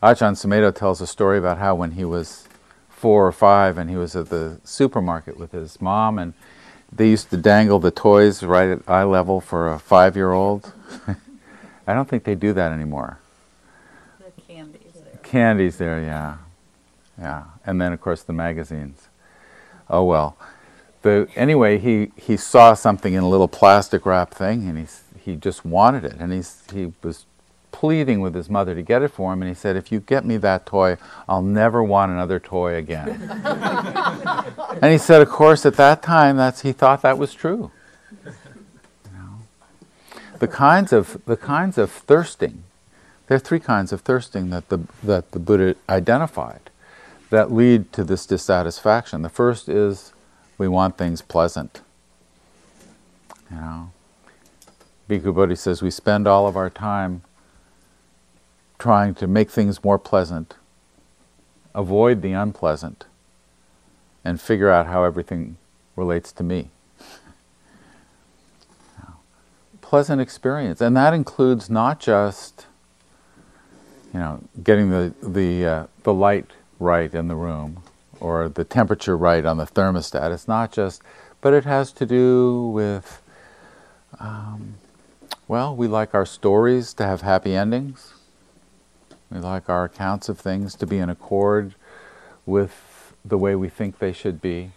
Ajahn 0.03 0.33
Sumedho 0.33 0.75
tells 0.75 0.99
a 0.99 1.07
story 1.07 1.37
about 1.37 1.59
how 1.59 1.75
when 1.75 1.91
he 1.91 2.03
was 2.03 2.45
four 2.89 3.25
or 3.25 3.31
five 3.31 3.77
and 3.77 3.89
he 3.89 3.95
was 3.95 4.17
at 4.17 4.27
the 4.27 4.59
supermarket 4.65 5.37
with 5.37 5.53
his 5.53 5.79
mom 5.79 6.19
and 6.19 6.33
they 6.91 7.09
used 7.09 7.29
to 7.29 7.37
dangle 7.37 7.79
the 7.79 7.89
toys 7.89 8.43
right 8.43 8.67
at 8.67 8.81
eye 8.85 9.05
level 9.05 9.39
for 9.39 9.71
a 9.71 9.79
five 9.79 10.17
year 10.17 10.33
old. 10.33 10.73
I 11.87 11.93
don't 11.93 12.09
think 12.09 12.25
they 12.25 12.35
do 12.35 12.51
that 12.51 12.73
anymore. 12.73 13.19
The 14.19 14.41
candies 14.41 14.91
there. 14.93 15.19
Candies 15.23 15.77
there, 15.77 16.01
yeah. 16.01 16.35
Yeah. 17.17 17.43
And 17.65 17.79
then, 17.79 17.93
of 17.93 18.01
course, 18.01 18.23
the 18.23 18.33
magazines. 18.33 19.07
Oh, 19.89 20.03
well. 20.03 20.35
The, 21.03 21.29
anyway, 21.37 21.77
he, 21.77 22.11
he 22.17 22.35
saw 22.35 22.73
something 22.73 23.13
in 23.13 23.23
a 23.23 23.29
little 23.29 23.47
plastic 23.47 24.05
wrap 24.05 24.33
thing 24.33 24.67
and 24.67 24.77
he, 24.77 24.85
he 25.17 25.37
just 25.37 25.63
wanted 25.63 26.03
it. 26.03 26.17
And 26.19 26.33
he's, 26.33 26.61
he 26.73 26.91
was 27.01 27.25
pleading 27.73 28.21
with 28.21 28.33
his 28.33 28.49
mother 28.49 28.73
to 28.73 28.81
get 28.81 29.01
it 29.01 29.09
for 29.09 29.33
him, 29.33 29.41
and 29.41 29.49
he 29.49 29.55
said, 29.55 29.75
If 29.75 29.91
you 29.91 29.99
get 29.99 30.23
me 30.23 30.38
that 30.38 30.65
toy, 30.65 30.95
I'll 31.27 31.41
never 31.41 31.83
want 31.83 32.13
another 32.13 32.39
toy 32.39 32.75
again. 32.75 33.09
and 34.81 34.91
he 34.91 34.97
said, 34.97 35.21
Of 35.21 35.27
course, 35.27 35.65
at 35.65 35.75
that 35.75 36.01
time, 36.01 36.38
that's, 36.38 36.62
he 36.62 36.71
thought 36.71 37.01
that 37.01 37.17
was 37.17 37.33
true. 37.33 37.71
You 38.23 38.31
know? 39.13 40.19
The 40.39 40.47
kinds 40.47 40.93
of, 40.93 41.21
the 41.25 41.36
kinds 41.36 41.77
of 41.77 41.91
thirsting, 41.91 42.63
there 43.27 43.36
are 43.36 43.39
three 43.39 43.59
kinds 43.59 43.91
of 43.91 43.99
thirsting 44.01 44.49
that 44.51 44.69
the, 44.69 44.79
that 45.03 45.31
the 45.31 45.39
Buddha 45.39 45.75
identified 45.89 46.69
that 47.31 47.51
lead 47.51 47.91
to 47.91 48.03
this 48.03 48.27
dissatisfaction. 48.27 49.23
The 49.23 49.29
first 49.29 49.67
is 49.67 50.13
we 50.59 50.67
want 50.67 50.97
things 50.97 51.21
pleasant. 51.21 51.81
You 53.49 53.57
know, 53.57 53.91
Bhikkhu 55.09 55.33
Bodhi 55.33 55.55
says 55.55 55.81
we 55.81 55.89
spend 55.89 56.27
all 56.27 56.47
of 56.47 56.55
our 56.55 56.69
time 56.69 57.23
trying 58.79 59.15
to 59.15 59.27
make 59.27 59.49
things 59.49 59.83
more 59.83 59.99
pleasant, 59.99 60.55
avoid 61.73 62.21
the 62.21 62.33
unpleasant, 62.33 63.05
and 64.23 64.39
figure 64.39 64.69
out 64.69 64.88
how 64.88 65.03
everything 65.03 65.57
relates 65.95 66.31
to 66.33 66.43
me. 66.43 66.69
Pleasant 69.81 70.19
experience, 70.19 70.81
and 70.81 70.97
that 70.97 71.13
includes 71.13 71.69
not 71.69 71.99
just, 71.99 72.65
you 74.12 74.19
know, 74.19 74.41
getting 74.63 74.89
the 74.89 75.13
the 75.21 75.65
uh, 75.65 75.88
the 76.01 76.13
light 76.13 76.49
right 76.79 77.13
in 77.13 77.27
the 77.27 77.36
room 77.36 77.83
or 78.19 78.49
the 78.49 78.63
temperature 78.63 79.15
right 79.15 79.45
on 79.45 79.57
the 79.57 79.65
thermostat. 79.65 80.31
It's 80.31 80.47
not 80.47 80.71
just, 80.71 81.03
but 81.41 81.53
it 81.53 81.65
has 81.65 81.91
to 81.93 82.05
do 82.07 82.69
with. 82.69 83.21
Um, 84.19 84.75
well, 85.47 85.75
we 85.75 85.88
like 85.88 86.15
our 86.15 86.25
stories 86.25 86.93
to 86.95 87.05
have 87.05 87.21
happy 87.21 87.53
endings. 87.55 88.13
We 89.33 89.39
like 89.39 89.67
our 89.67 89.85
accounts 89.85 90.29
of 90.29 90.39
things 90.39 90.75
to 90.75 90.85
be 90.85 90.99
in 90.99 91.09
accord 91.09 91.73
with 92.45 93.15
the 93.25 93.37
way 93.37 93.55
we 93.55 93.67
think 93.67 93.97
they 93.97 94.13
should 94.13 94.41
be. 94.41 94.71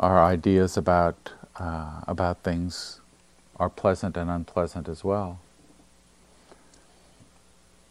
Our 0.00 0.20
ideas 0.20 0.76
about, 0.76 1.32
uh, 1.60 2.00
about 2.08 2.42
things 2.42 3.00
are 3.60 3.70
pleasant 3.70 4.16
and 4.16 4.28
unpleasant 4.28 4.88
as 4.88 5.04
well. 5.04 5.38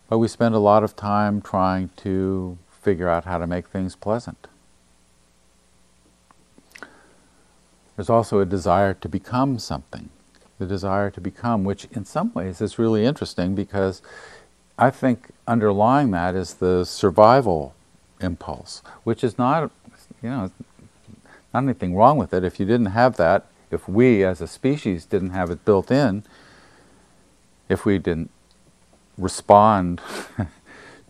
but 0.10 0.17
we 0.17 0.27
spend 0.27 0.54
a 0.54 0.60
lot 0.60 0.84
of 0.84 0.93
time 0.93 1.39
trying 1.39 1.89
to 1.95 2.58
figure 2.69 3.08
out 3.08 3.23
how 3.23 3.38
to 3.38 3.47
make 3.47 3.69
things 3.69 3.95
pleasant. 3.95 4.49
There's 7.95 8.10
also 8.10 8.41
a 8.41 8.45
desire 8.45 8.93
to 8.93 9.08
become 9.08 9.58
something, 9.58 10.10
the 10.60 10.65
desire 10.65 11.10
to 11.12 11.21
become, 11.21 11.63
which 11.63 11.86
in 11.93 12.04
some 12.04 12.34
ways 12.34 12.60
is 12.60 12.77
really 12.77 13.06
interesting 13.06 13.56
because 13.56 14.01
I 14.82 14.89
think 14.89 15.30
underlying 15.48 16.10
that 16.10 16.34
is 16.34 16.56
the 16.56 16.86
survival 16.86 17.76
impulse, 18.20 18.82
which 19.04 19.24
is 19.24 19.38
not, 19.38 19.72
you 20.24 20.30
know, 20.30 20.52
not 21.54 21.63
anything 21.63 21.96
wrong 21.96 22.17
with 22.17 22.34
it. 22.34 22.44
If 22.44 22.60
you 22.60 22.65
didn't 22.65 22.88
have 22.88 23.15
that, 23.17 23.46
if 23.70 23.88
we 23.88 24.24
as 24.24 24.41
a 24.41 24.48
species 24.48 25.06
didn't 25.06 25.30
have 25.30 25.52
it 25.52 25.63
built 25.65 25.91
in, 25.91 26.24
if 27.70 27.86
we 27.86 28.00
didn't 28.00 28.32
respond 29.20 30.02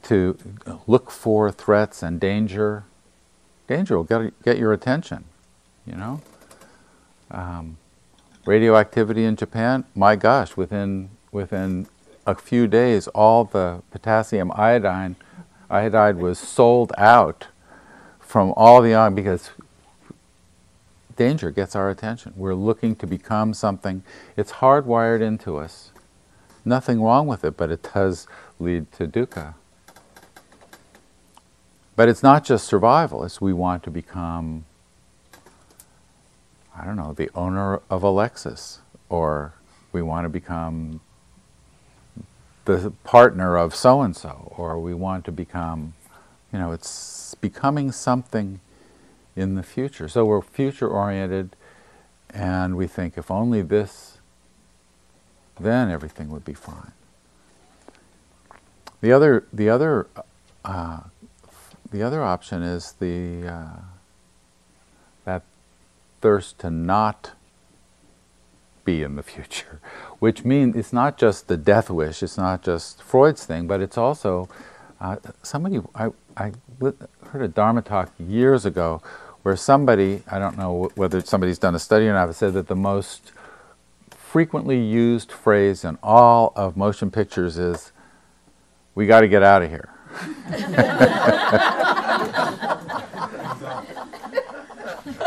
to 0.03 0.37
look 0.85 1.09
for 1.09 1.49
threats 1.49 2.03
and 2.03 2.19
danger, 2.19 2.83
danger 3.67 3.95
will 3.95 4.03
get, 4.03 4.43
get 4.43 4.57
your 4.57 4.73
attention, 4.73 5.23
you 5.85 5.95
know? 5.95 6.19
Um, 7.31 7.77
radioactivity 8.45 9.23
in 9.23 9.37
Japan, 9.37 9.85
my 9.95 10.17
gosh, 10.17 10.57
within, 10.57 11.11
within 11.31 11.87
a 12.25 12.35
few 12.35 12.67
days, 12.67 13.07
all 13.09 13.43
the 13.43 13.81
potassium 13.91 14.51
iodine, 14.55 15.15
iodide 15.69 16.17
was 16.17 16.39
sold 16.39 16.91
out 16.97 17.47
from 18.19 18.53
all 18.55 18.81
the 18.81 18.93
ion 18.93 19.15
because 19.15 19.51
danger 21.15 21.51
gets 21.51 21.75
our 21.75 21.89
attention. 21.89 22.33
We're 22.35 22.55
looking 22.55 22.95
to 22.97 23.07
become 23.07 23.53
something. 23.53 24.03
It's 24.37 24.53
hardwired 24.53 25.21
into 25.21 25.57
us. 25.57 25.91
Nothing 26.63 27.01
wrong 27.01 27.27
with 27.27 27.43
it, 27.43 27.57
but 27.57 27.71
it 27.71 27.89
does 27.93 28.27
lead 28.59 28.91
to 28.93 29.07
dukkha. 29.07 29.55
But 31.95 32.07
it's 32.07 32.23
not 32.23 32.43
just 32.43 32.65
survival, 32.65 33.23
it's 33.23 33.41
we 33.41 33.53
want 33.53 33.83
to 33.83 33.91
become, 33.91 34.65
I 36.75 36.85
don't 36.85 36.95
know, 36.95 37.13
the 37.13 37.29
owner 37.35 37.81
of 37.89 38.03
a 38.03 38.07
Lexus, 38.07 38.79
or 39.09 39.53
we 39.91 40.01
want 40.01 40.25
to 40.25 40.29
become 40.29 41.01
the 42.65 42.91
partner 43.03 43.57
of 43.57 43.75
so 43.75 44.01
and 44.01 44.15
so, 44.15 44.53
or 44.57 44.79
we 44.79 44.93
want 44.93 45.25
to 45.25 45.31
become, 45.31 45.93
you 46.53 46.59
know, 46.59 46.71
it's 46.71 47.35
becoming 47.35 47.91
something 47.91 48.59
in 49.35 49.55
the 49.55 49.63
future. 49.63 50.07
So 50.07 50.25
we're 50.25 50.41
future 50.41 50.87
oriented 50.87 51.55
and 52.29 52.77
we 52.77 52.87
think 52.87 53.17
if 53.17 53.29
only 53.29 53.61
this, 53.61 54.17
then 55.59 55.89
everything 55.89 56.29
would 56.29 56.45
be 56.45 56.53
fine. 56.53 56.91
The 59.01 59.11
other, 59.11 59.45
the 59.51 59.69
other, 59.69 60.07
uh, 60.63 61.01
the 61.91 62.03
other 62.03 62.23
option 62.23 62.61
is 62.61 62.93
the 62.93 63.47
uh, 63.47 63.79
that 65.25 65.43
thirst 66.21 66.59
to 66.59 66.69
not 66.69 67.31
be 68.91 69.03
in 69.03 69.15
the 69.15 69.23
future, 69.33 69.79
which 70.19 70.43
means 70.43 70.75
it's 70.75 70.93
not 70.93 71.17
just 71.17 71.47
the 71.47 71.57
death 71.57 71.89
wish, 71.89 72.21
it's 72.23 72.37
not 72.37 72.61
just 72.63 73.01
Freud's 73.01 73.45
thing, 73.45 73.67
but 73.67 73.81
it's 73.81 73.97
also 73.97 74.49
uh, 74.99 75.15
somebody, 75.41 75.79
I, 75.95 76.09
I 76.37 76.51
heard 76.79 77.41
a 77.41 77.47
Dharma 77.47 77.81
talk 77.81 78.11
years 78.19 78.65
ago 78.65 79.01
where 79.43 79.55
somebody, 79.55 80.21
I 80.29 80.37
don't 80.37 80.57
know 80.57 80.91
whether 80.95 81.21
somebody's 81.21 81.57
done 81.57 81.73
a 81.73 81.79
study 81.79 82.07
or 82.07 82.13
not, 82.13 82.33
said 82.35 82.53
that 82.53 82.67
the 82.67 82.75
most 82.75 83.31
frequently 84.11 84.79
used 84.79 85.31
phrase 85.31 85.83
in 85.83 85.97
all 86.03 86.53
of 86.55 86.77
motion 86.77 87.09
pictures 87.09 87.57
is, 87.57 87.91
we 88.93 89.07
got 89.07 89.21
to 89.21 89.27
get 89.27 89.41
out 89.41 89.63
of 89.63 89.69
here. 89.69 89.89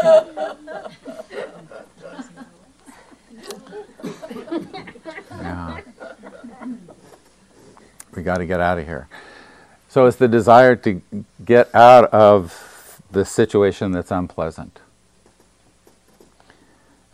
We 8.16 8.22
got 8.22 8.38
to 8.38 8.46
get 8.46 8.60
out 8.60 8.78
of 8.78 8.86
here. 8.86 9.08
So 9.88 10.06
it's 10.06 10.16
the 10.16 10.28
desire 10.28 10.74
to 10.76 11.00
get 11.44 11.72
out 11.74 12.12
of 12.12 13.00
the 13.12 13.24
situation 13.24 13.92
that's 13.92 14.10
unpleasant. 14.10 14.80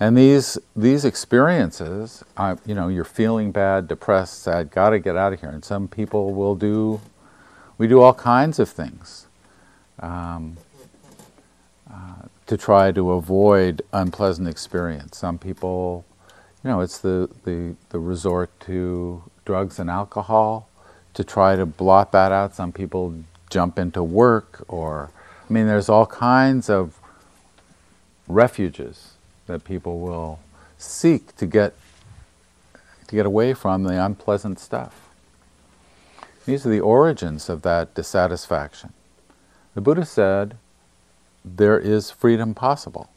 And 0.00 0.16
these 0.16 0.56
these 0.74 1.04
experiences, 1.04 2.24
you 2.64 2.74
know, 2.74 2.88
you're 2.88 3.04
feeling 3.04 3.52
bad, 3.52 3.86
depressed, 3.86 4.42
sad, 4.42 4.70
got 4.70 4.90
to 4.90 4.98
get 4.98 5.14
out 5.14 5.34
of 5.34 5.40
here. 5.40 5.50
And 5.50 5.62
some 5.62 5.88
people 5.88 6.32
will 6.32 6.54
do, 6.54 7.02
we 7.76 7.86
do 7.86 8.00
all 8.00 8.14
kinds 8.14 8.58
of 8.58 8.70
things 8.70 9.26
um, 9.98 10.56
uh, 11.92 12.22
to 12.46 12.56
try 12.56 12.92
to 12.92 13.10
avoid 13.10 13.82
unpleasant 13.92 14.48
experience. 14.48 15.18
Some 15.18 15.36
people, 15.36 16.06
you 16.64 16.70
know, 16.70 16.80
it's 16.80 16.96
the, 16.96 17.28
the, 17.44 17.76
the 17.90 17.98
resort 17.98 18.58
to 18.60 19.22
drugs 19.44 19.78
and 19.78 19.90
alcohol 19.90 20.69
to 21.20 21.24
try 21.24 21.54
to 21.54 21.66
blot 21.66 22.12
that 22.12 22.32
out. 22.32 22.54
Some 22.54 22.72
people 22.72 23.14
jump 23.50 23.78
into 23.78 24.02
work, 24.02 24.64
or 24.68 25.10
I 25.48 25.52
mean, 25.52 25.66
there's 25.66 25.90
all 25.90 26.06
kinds 26.06 26.70
of 26.70 26.98
refuges 28.26 29.12
that 29.46 29.62
people 29.62 30.00
will 30.00 30.40
seek 30.78 31.36
to 31.36 31.44
get 31.44 31.74
to 33.06 33.14
get 33.14 33.26
away 33.26 33.52
from 33.52 33.82
the 33.82 34.02
unpleasant 34.02 34.58
stuff. 34.58 35.10
These 36.46 36.64
are 36.64 36.70
the 36.70 36.80
origins 36.80 37.50
of 37.50 37.60
that 37.62 37.94
dissatisfaction. 37.94 38.94
The 39.74 39.82
Buddha 39.82 40.06
said 40.06 40.56
there 41.44 41.78
is 41.78 42.10
freedom 42.10 42.54
possible. 42.54 43.10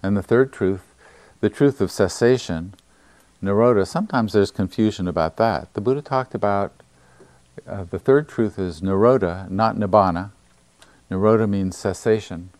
And 0.00 0.16
the 0.16 0.22
third 0.22 0.52
truth, 0.52 0.94
the 1.40 1.50
truth 1.50 1.80
of 1.80 1.90
cessation, 1.90 2.74
Nirodha, 3.42 3.84
sometimes 3.84 4.32
there's 4.32 4.52
confusion 4.52 5.08
about 5.08 5.38
that. 5.38 5.74
The 5.74 5.80
Buddha 5.80 6.02
talked 6.02 6.34
about 6.34 6.72
uh, 7.66 7.84
the 7.84 7.98
third 7.98 8.28
truth 8.28 8.58
is 8.58 8.80
Nirodha, 8.80 9.48
not 9.50 9.76
Nibbana. 9.76 10.30
Nirodha 11.10 11.48
means 11.48 11.76
cessation, 11.76 12.50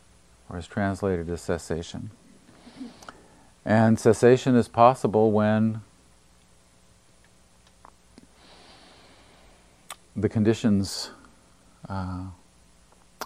or 0.48 0.58
is 0.58 0.66
translated 0.66 1.28
as 1.28 1.40
cessation. 1.40 2.10
And 3.64 3.98
cessation 3.98 4.54
is 4.54 4.68
possible 4.68 5.32
when 5.32 5.80
the 10.14 10.28
conditions 10.28 11.10
uh, 11.88 12.26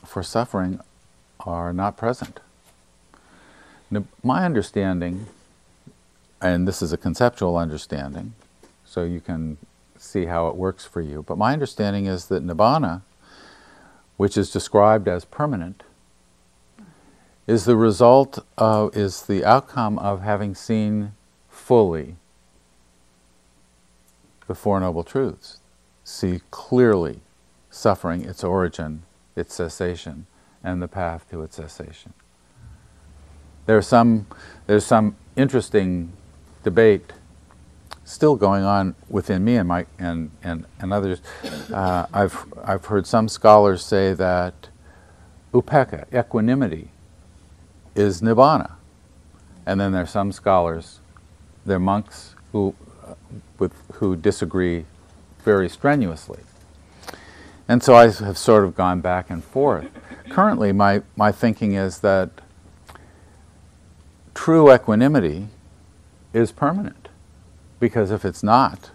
for 0.05 0.23
suffering 0.23 0.81
are 1.41 1.73
not 1.73 1.97
present. 1.97 2.41
Now, 3.91 4.05
my 4.23 4.45
understanding, 4.45 5.27
and 6.41 6.67
this 6.67 6.81
is 6.83 6.93
a 6.93 6.97
conceptual 6.97 7.57
understanding, 7.57 8.35
so 8.85 9.05
you 9.05 9.21
can 9.21 9.59
see 10.11 10.27
how 10.27 10.49
it 10.49 10.57
works 10.57 10.85
for 10.85 11.01
you, 11.01 11.23
but 11.23 11.39
my 11.39 11.53
understanding 11.53 12.07
is 12.07 12.27
that 12.27 12.45
nibbana, 12.45 13.03
which 14.17 14.37
is 14.37 14.51
described 14.51 15.09
as 15.09 15.25
permanent, 15.25 15.83
is 17.47 17.65
the 17.65 17.77
result 17.77 18.45
of, 18.59 18.97
is 18.97 19.23
the 19.23 19.45
outcome 19.45 19.99
of 19.99 20.23
having 20.23 20.55
seen 20.55 21.13
fully 21.49 22.17
the 24.47 24.55
Four 24.55 24.81
Noble 24.81 25.05
Truths. 25.05 25.59
See 26.05 26.41
clearly 26.51 27.21
suffering, 27.71 28.25
its 28.25 28.43
origin, 28.43 29.05
its 29.37 29.55
cessation, 29.55 30.27
and 30.63 30.83
the 30.83 30.89
path 30.89 31.29
to 31.31 31.43
its 31.43 31.57
cessation. 31.57 32.13
There's 33.67 33.87
some, 33.87 34.27
there's 34.67 34.85
some 34.85 35.17
interesting 35.37 36.13
debate 36.65 37.13
still 38.11 38.37
going 38.37 38.65
on 38.65 38.95
within 39.09 39.45
me 39.45 39.57
and 39.57 39.69
my 39.69 39.87
and 39.99 40.31
and, 40.43 40.67
and 40.81 40.93
others. 40.93 41.21
Uh, 41.73 42.07
I've 42.13 42.45
I've 42.65 42.85
heard 42.87 43.07
some 43.07 43.29
scholars 43.29 43.85
say 43.85 44.15
that 44.15 44.69
upekkha, 45.53 46.07
equanimity, 46.15 46.91
is 47.95 48.21
nibbana. 48.21 48.73
And 49.67 49.81
then 49.81 49.93
there 49.93 50.03
are 50.03 50.07
some 50.07 50.33
scholars, 50.33 51.01
they're 51.67 51.79
monks 51.79 52.35
who, 52.53 52.75
with, 53.59 53.73
who 53.95 54.17
disagree 54.17 54.87
very 55.45 55.69
strenuously. 55.69 56.41
And 57.69 57.83
so 57.83 57.95
I 57.95 58.11
have 58.11 58.39
sort 58.39 58.65
of 58.65 58.75
gone 58.75 59.01
back 59.01 59.31
and 59.31 59.45
forth. 59.45 59.87
Currently, 60.29 60.73
my, 60.73 61.03
my 61.17 61.31
thinking 61.31 61.75
is 61.75 62.01
that 62.01 62.31
true 64.35 64.73
equanimity 64.73 65.49
is 66.33 66.51
permanent. 66.53 67.00
Because 67.81 68.11
if 68.11 68.25
it's 68.25 68.43
not, 68.43 68.91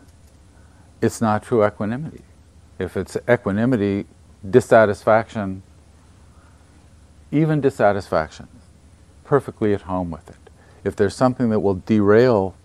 it's 1.02 1.20
not 1.20 1.44
true 1.44 1.66
equanimity. 1.66 2.22
If 2.78 2.96
it's 2.96 3.18
equanimity, 3.28 4.06
dissatisfaction, 4.48 5.64
even 7.32 7.62
dissatisfaction, 7.62 8.48
perfectly 9.24 9.74
at 9.74 9.82
home 9.82 10.12
with 10.12 10.30
it. 10.30 10.38
If 10.84 10.96
there's 10.96 11.16
something 11.16 11.50
that 11.50 11.60
will 11.60 11.82
derail 11.86 12.56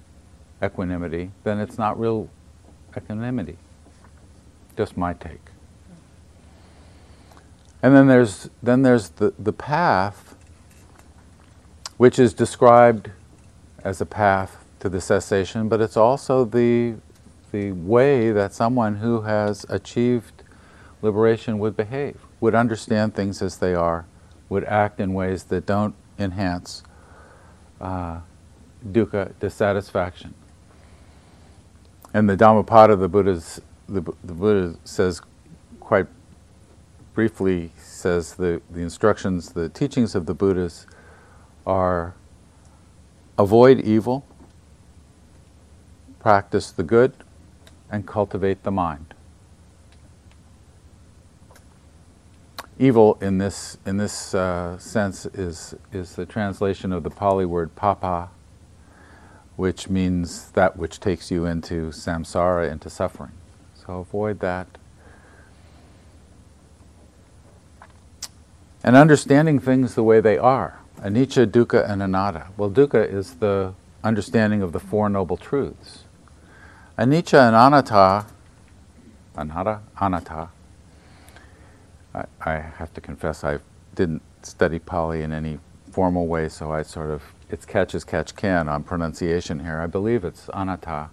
equanimity, 0.63 1.31
then 1.43 1.59
it's 1.59 1.79
not 1.79 1.99
real 1.99 2.29
equanimity. 2.95 3.57
Just 4.77 4.97
my 4.97 5.15
take. 5.15 5.41
And 7.83 7.95
then 7.97 8.09
there's 8.09 8.51
then 8.63 8.83
there's 8.83 9.09
the, 9.11 9.33
the 9.39 9.55
path, 9.55 10.37
which 11.97 12.19
is 12.19 12.35
described 12.35 13.11
as 13.83 14.03
a 14.03 14.07
path 14.07 14.60
to 14.81 14.89
the 14.89 15.01
cessation, 15.01 15.69
but 15.69 15.81
it's 15.81 15.97
also 15.97 16.45
the 16.45 16.97
the 17.53 17.73
way 17.73 18.31
that 18.31 18.53
someone 18.53 18.97
who 18.97 19.23
has 19.23 19.67
achieved 19.69 20.45
liberation 21.03 21.59
would 21.59 21.77
behave, 21.77 22.17
would 22.41 22.55
understand 22.55 23.15
things 23.15 23.43
as 23.43 23.59
they 23.59 23.75
are, 23.75 24.07
would 24.49 24.65
act 24.65 25.01
in 25.01 25.15
ways 25.15 25.45
that 25.45 25.67
don't 25.67 25.95
enhance 26.19 26.83
uh, 27.81 28.21
dukkha, 28.87 29.33
dissatisfaction. 29.41 30.35
And 32.13 32.29
the 32.29 32.37
Dhammapada, 32.37 32.97
the 32.97 33.09
Buddha's, 33.09 33.61
the, 33.89 34.01
the 34.23 34.35
Buddha 34.35 34.77
says 34.85 35.21
quite 35.81 36.07
briefly, 37.15 37.73
says 37.77 38.35
the, 38.35 38.61
the 38.71 38.81
instructions, 38.81 39.53
the 39.53 39.69
teachings 39.69 40.15
of 40.15 40.27
the 40.27 40.35
Buddhas 40.35 40.87
are 41.67 42.15
avoid 43.39 43.81
evil, 43.81 44.25
practice 46.21 46.71
the 46.71 46.83
good, 46.83 47.13
and 47.91 48.07
cultivate 48.07 48.63
the 48.63 48.71
mind. 48.71 49.15
Evil 52.79 53.19
in 53.21 53.39
this, 53.39 53.77
in 53.85 53.97
this 53.97 54.35
uh, 54.35 54.79
sense 54.79 55.27
is, 55.27 55.75
is 55.93 56.15
the 56.15 56.25
translation 56.25 56.93
of 56.93 57.03
the 57.03 57.11
Pali 57.11 57.45
word 57.45 57.75
papa, 57.75 58.31
which 59.57 59.91
means 59.91 60.51
that 60.53 60.77
which 60.77 61.01
takes 61.01 61.31
you 61.31 61.45
into 61.45 61.91
samsara, 61.91 62.71
into 62.71 62.89
suffering. 62.89 63.33
So 63.75 63.99
avoid 63.99 64.41
that. 64.41 64.67
And 68.83 68.97
understanding 68.97 69.59
things 69.59 69.95
the 69.95 70.03
way 70.03 70.21
they 70.21 70.39
are. 70.39 70.81
Anicca, 71.01 71.47
dukkha, 71.47 71.89
and 71.89 72.03
anatta. 72.03 72.47
Well, 72.57 72.71
dukkha 72.71 73.07
is 73.07 73.35
the 73.35 73.75
understanding 74.03 74.63
of 74.63 74.73
the 74.73 74.81
Four 74.81 75.11
Noble 75.11 75.37
Truths. 75.37 76.05
Anicca 77.01 77.49
and 77.49 77.57
anatta, 77.57 78.27
anatta, 79.35 79.81
anatta, 79.99 80.51
I, 82.15 82.25
I 82.43 82.59
have 82.59 82.93
to 82.93 83.01
confess 83.01 83.43
I 83.43 83.61
didn't 83.95 84.21
study 84.43 84.79
Pali 84.79 85.23
in 85.23 85.33
any 85.33 85.61
formal 85.91 86.27
way, 86.27 86.51
so 86.51 86.71
I 86.71 86.83
sort 86.83 87.09
of, 87.09 87.23
it's 87.49 87.65
catch 87.65 87.95
as 87.95 88.05
catch 88.05 88.37
can 88.37 88.69
on 88.69 88.83
pronunciation 88.83 89.61
here. 89.61 89.81
I 89.81 89.87
believe 89.87 90.25
it's 90.25 90.51
anatta. 90.53 91.09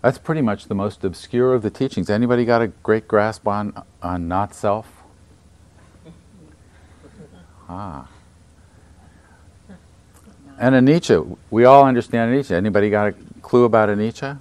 That's 0.00 0.18
pretty 0.18 0.42
much 0.42 0.66
the 0.66 0.74
most 0.76 1.02
obscure 1.02 1.52
of 1.52 1.62
the 1.62 1.70
teachings. 1.70 2.08
Anybody 2.08 2.44
got 2.44 2.62
a 2.62 2.68
great 2.68 3.08
grasp 3.08 3.48
on, 3.48 3.82
on 4.00 4.28
not 4.28 4.54
self? 4.54 5.02
Ah. 7.68 8.06
And 10.58 10.74
anicca, 10.74 11.36
we 11.50 11.64
all 11.64 11.84
understand 11.84 12.34
anicca. 12.34 12.52
Anybody 12.52 12.88
got 12.90 13.08
a 13.08 13.14
clue 13.42 13.64
about 13.64 13.88
anicca? 13.88 14.38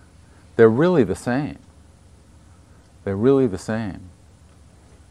They're 0.56 0.70
really 0.70 1.04
the 1.04 1.16
same. 1.16 1.58
They're 3.04 3.18
really 3.18 3.48
the 3.48 3.58
same. 3.58 4.10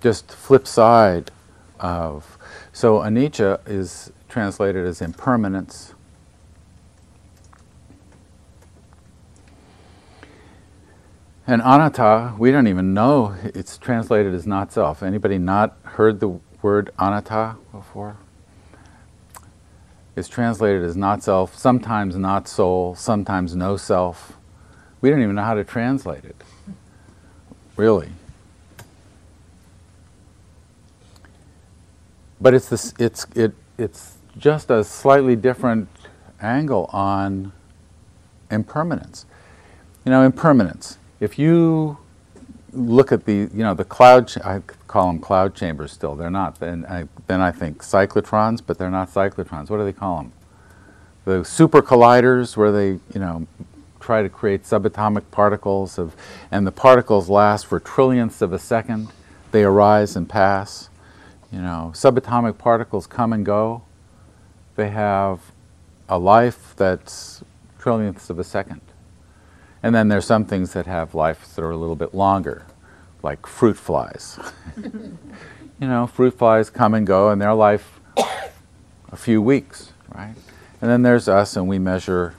Just 0.00 0.32
flip 0.32 0.66
side 0.66 1.30
of. 1.78 2.38
So 2.72 3.00
anicca 3.00 3.60
is 3.66 4.10
translated 4.28 4.86
as 4.86 5.00
impermanence. 5.02 5.94
And 11.46 11.60
anatta, 11.60 12.34
we 12.38 12.50
don't 12.50 12.66
even 12.66 12.94
know 12.94 13.36
it's 13.44 13.76
translated 13.76 14.32
as 14.32 14.46
not 14.46 14.72
self. 14.72 15.02
Anybody 15.02 15.36
not 15.36 15.76
heard 15.82 16.20
the 16.20 16.40
word 16.62 16.90
anatta 16.98 17.56
before? 17.70 18.16
It's 20.16 20.28
translated 20.28 20.82
as 20.82 20.96
not 20.96 21.22
self, 21.22 21.56
sometimes 21.56 22.16
not 22.16 22.46
soul, 22.48 22.94
sometimes 22.94 23.56
no 23.56 23.76
self. 23.76 24.34
We 25.00 25.10
don't 25.10 25.22
even 25.22 25.34
know 25.34 25.42
how 25.42 25.54
to 25.54 25.64
translate 25.64 26.24
it 26.24 26.36
really. 27.76 28.10
But 32.40 32.54
it's 32.54 32.68
this, 32.68 32.94
it's 32.98 33.26
it 33.34 33.54
it's 33.78 34.16
just 34.36 34.70
a 34.70 34.84
slightly 34.84 35.36
different 35.36 35.88
angle 36.40 36.90
on 36.92 37.52
impermanence. 38.50 39.24
You 40.04 40.10
know, 40.10 40.22
impermanence. 40.22 40.98
If 41.20 41.38
you 41.38 41.98
look 42.72 43.12
at 43.12 43.24
the 43.24 43.32
you 43.32 43.62
know 43.62 43.74
the 43.74 43.84
cloud, 43.84 44.32
I 44.44 44.60
call 44.94 45.08
them 45.08 45.18
cloud 45.18 45.56
chambers. 45.56 45.90
Still, 45.90 46.14
they're 46.14 46.30
not. 46.30 46.60
Then 46.60 46.86
I, 46.88 47.08
then 47.26 47.40
I 47.40 47.50
think 47.50 47.82
cyclotrons, 47.82 48.62
but 48.64 48.78
they're 48.78 48.92
not 48.92 49.08
cyclotrons. 49.10 49.68
What 49.68 49.78
do 49.78 49.84
they 49.84 49.92
call 49.92 50.18
them? 50.18 50.32
The 51.24 51.44
super 51.44 51.82
colliders, 51.82 52.56
where 52.56 52.70
they 52.70 53.00
you 53.12 53.20
know 53.20 53.48
try 53.98 54.22
to 54.22 54.28
create 54.28 54.62
subatomic 54.62 55.24
particles 55.32 55.98
of, 55.98 56.14
and 56.48 56.64
the 56.64 56.70
particles 56.70 57.28
last 57.28 57.66
for 57.66 57.80
trillionths 57.80 58.40
of 58.40 58.52
a 58.52 58.58
second. 58.58 59.08
They 59.50 59.64
arise 59.64 60.14
and 60.14 60.28
pass. 60.28 60.90
You 61.50 61.60
know, 61.60 61.90
subatomic 61.92 62.56
particles 62.58 63.08
come 63.08 63.32
and 63.32 63.44
go. 63.44 63.82
They 64.76 64.90
have 64.90 65.40
a 66.08 66.20
life 66.20 66.74
that's 66.76 67.42
trillionths 67.80 68.30
of 68.30 68.38
a 68.38 68.44
second. 68.44 68.80
And 69.82 69.92
then 69.92 70.06
there's 70.06 70.24
some 70.24 70.44
things 70.44 70.72
that 70.72 70.86
have 70.86 71.16
lives 71.16 71.56
that 71.56 71.62
are 71.62 71.70
a 71.72 71.76
little 71.76 71.96
bit 71.96 72.14
longer, 72.14 72.66
like 73.24 73.46
fruit 73.46 73.76
flies. 73.76 74.38
you 74.76 75.18
know, 75.80 76.06
fruit 76.06 76.38
flies 76.38 76.68
come 76.68 76.92
and 76.94 77.06
go, 77.06 77.30
and 77.30 77.40
their 77.40 77.54
life 77.54 77.98
a 79.10 79.16
few 79.16 79.40
weeks, 79.40 79.92
right? 80.14 80.34
And 80.80 80.90
then 80.90 81.02
there's 81.02 81.26
us, 81.26 81.56
and 81.56 81.66
we 81.66 81.78
measure 81.78 82.34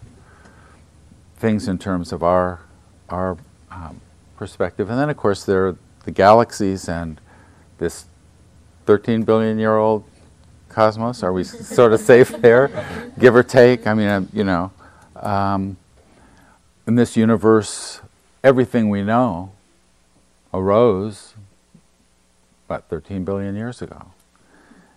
things 1.38 1.68
in 1.68 1.80
terms 1.80 2.14
of 2.14 2.24
our 2.24 2.62
our 3.10 3.38
um, 3.72 4.00
perspective, 4.38 4.90
and 4.90 5.00
then 5.00 5.10
of 5.10 5.18
course 5.18 5.44
there 5.44 5.68
are 5.68 5.78
the 6.06 6.12
galaxies 6.12 6.88
and 6.88 7.20
this 7.80 8.06
13 8.86 9.24
billion 9.24 9.58
year 9.58 9.78
old 9.78 10.04
cosmos. 10.70 11.24
Are 11.24 11.34
we 11.34 11.44
sort 11.44 11.94
of 11.94 12.00
safe 12.00 12.30
there, 12.42 13.12
give 13.20 13.36
or 13.36 13.44
take? 13.44 13.88
I 13.88 13.96
mean, 13.96 14.30
you 14.32 14.44
know, 14.44 14.72
um, 15.16 15.78
in 16.86 16.94
this 16.94 17.18
universe, 17.18 18.02
everything 18.44 18.90
we 18.90 19.02
know 19.02 19.55
arose 20.56 21.36
about 22.68 22.90
13 22.90 23.24
billion 23.24 23.56
years 23.56 23.82
ago, 23.82 24.08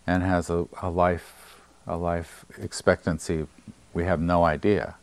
and 0.07 0.23
has 0.23 0.49
a, 0.49 0.67
a 0.81 0.89
life 0.91 1.61
a 1.87 1.97
life 1.97 2.45
expectancy 2.59 3.47
we 3.95 4.05
have 4.05 4.21
no 4.21 4.45
idea. 4.45 4.97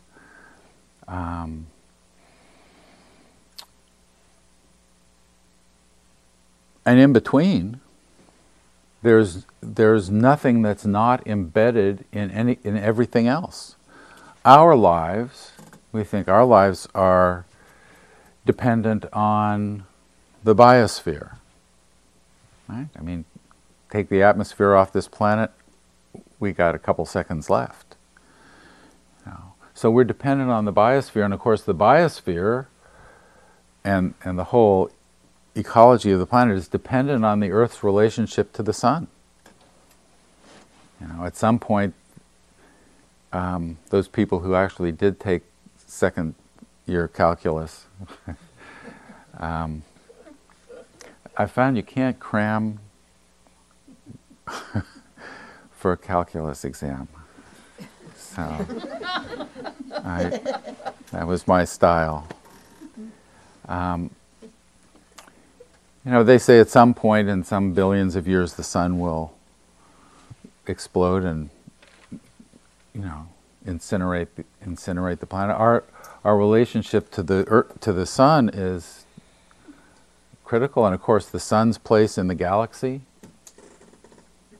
Um, 1.08 1.66
and 6.84 6.98
in 6.98 7.12
between, 7.12 7.80
there's 9.02 9.46
there's 9.60 10.10
nothing 10.10 10.62
that's 10.62 10.86
not 10.86 11.26
embedded 11.26 12.04
in 12.12 12.30
any 12.30 12.58
in 12.64 12.76
everything 12.76 13.26
else. 13.26 13.76
Our 14.44 14.76
lives, 14.76 15.52
we 15.92 16.04
think 16.04 16.28
our 16.28 16.44
lives 16.44 16.88
are 16.94 17.46
dependent 18.44 19.04
on 19.12 19.84
the 20.46 20.54
biosphere. 20.54 21.36
Right? 22.68 22.88
I 22.98 23.02
mean, 23.02 23.24
take 23.90 24.08
the 24.08 24.22
atmosphere 24.22 24.74
off 24.74 24.92
this 24.92 25.08
planet, 25.08 25.50
we 26.40 26.52
got 26.52 26.74
a 26.74 26.78
couple 26.78 27.04
seconds 27.04 27.50
left. 27.50 27.86
So 29.76 29.90
we're 29.90 30.04
dependent 30.04 30.48
on 30.50 30.64
the 30.64 30.72
biosphere, 30.72 31.22
and 31.22 31.34
of 31.34 31.40
course, 31.40 31.60
the 31.60 31.74
biosphere 31.74 32.64
and, 33.84 34.14
and 34.24 34.38
the 34.38 34.44
whole 34.44 34.90
ecology 35.54 36.10
of 36.12 36.18
the 36.18 36.24
planet 36.24 36.56
is 36.56 36.66
dependent 36.66 37.26
on 37.26 37.40
the 37.40 37.50
Earth's 37.50 37.84
relationship 37.84 38.54
to 38.54 38.62
the 38.62 38.72
sun. 38.72 39.06
You 40.98 41.08
know, 41.08 41.26
at 41.26 41.36
some 41.36 41.58
point, 41.58 41.92
um, 43.34 43.76
those 43.90 44.08
people 44.08 44.38
who 44.38 44.54
actually 44.54 44.92
did 44.92 45.20
take 45.20 45.42
second 45.76 46.36
year 46.86 47.06
calculus, 47.06 47.84
um, 49.38 49.82
I 51.36 51.46
found 51.46 51.76
you 51.76 51.82
can't 51.82 52.18
cram 52.18 52.80
for 55.70 55.92
a 55.92 55.96
calculus 55.96 56.64
exam. 56.64 57.08
So 58.16 58.42
I, 60.04 60.40
that 61.12 61.26
was 61.26 61.46
my 61.46 61.64
style. 61.64 62.26
Um, 63.68 64.10
you 66.04 66.12
know, 66.12 66.22
they 66.22 66.38
say 66.38 66.60
at 66.60 66.68
some 66.68 66.94
point 66.94 67.28
in 67.28 67.44
some 67.44 67.72
billions 67.72 68.14
of 68.14 68.28
years 68.28 68.54
the 68.54 68.62
sun 68.62 68.98
will 69.00 69.34
explode 70.66 71.24
and, 71.24 71.50
you 72.94 73.02
know, 73.02 73.26
incinerate 73.66 74.28
the, 74.36 74.44
incinerate 74.64 75.18
the 75.18 75.26
planet. 75.26 75.56
Our 75.56 75.84
our 76.24 76.36
relationship 76.36 77.10
to 77.12 77.22
the 77.22 77.44
earth, 77.48 77.80
to 77.80 77.92
the 77.92 78.06
sun 78.06 78.50
is 78.52 79.05
critical, 80.46 80.86
and 80.86 80.94
of 80.94 81.02
course, 81.02 81.26
the 81.26 81.40
sun's 81.40 81.76
place 81.76 82.16
in 82.16 82.28
the 82.28 82.34
galaxy 82.34 83.02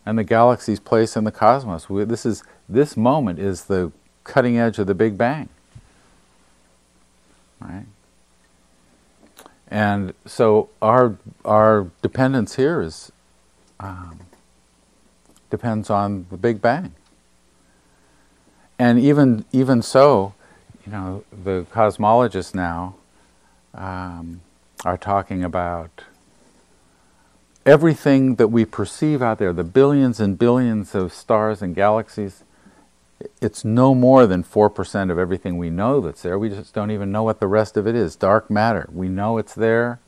and 0.05 0.19
the 0.19 0.25
galaxy's 0.25 0.81
place 0.81 1.17
in 1.17 1.25
the 1.25 1.33
cosmos. 1.33 1.89
We, 1.89 2.05
this 2.05 2.27
is 2.27 2.43
this 2.69 2.97
moment 2.97 3.39
is 3.39 3.65
the 3.65 3.93
cutting 4.25 4.59
edge 4.59 4.79
of 4.79 4.89
the 4.89 4.95
Big 4.95 5.17
Bang, 5.17 5.49
right? 7.61 7.87
And 9.69 10.13
so 10.27 10.69
our 10.83 11.17
our 11.45 11.91
dependence 12.03 12.57
here 12.57 12.83
is 12.83 13.13
um, 13.79 14.21
depends 15.51 15.89
on 15.89 16.27
the 16.31 16.37
Big 16.37 16.61
Bang. 16.61 16.95
And 18.79 18.99
even 18.99 19.45
even 19.53 19.83
so, 19.83 20.35
you 20.85 20.93
know, 20.93 21.25
the 21.33 21.65
cosmologists 21.73 22.55
now 22.55 22.97
um, 23.73 24.41
are 24.85 24.97
talking 24.97 25.43
about 25.43 26.03
everything 27.65 28.37
that 28.37 28.49
we 28.49 28.65
perceive 28.65 29.21
out 29.21 29.39
there, 29.39 29.53
the 29.53 29.65
billions 29.65 30.21
and 30.21 30.39
billions 30.39 30.95
of 30.95 31.13
stars 31.13 31.61
and 31.61 31.75
galaxies, 31.75 32.45
it's 33.41 33.65
no 33.65 33.95
more 33.95 34.27
than 34.27 34.45
4% 34.45 35.11
of 35.11 35.19
everything 35.19 35.59
we 35.59 35.71
know 35.71 36.01
that's 36.01 36.23
there. 36.23 36.39
We 36.39 36.49
just 36.49 36.75
don't 36.75 36.91
even 36.91 37.11
know 37.11 37.23
what 37.23 37.41
the 37.41 37.47
rest 37.47 37.77
of 37.77 37.87
it 37.87 37.95
is. 37.95 38.15
Dark 38.15 38.51
matter. 38.51 38.89
We 38.93 39.09
know 39.09 39.39
it's 39.39 39.55
there, 39.55 40.01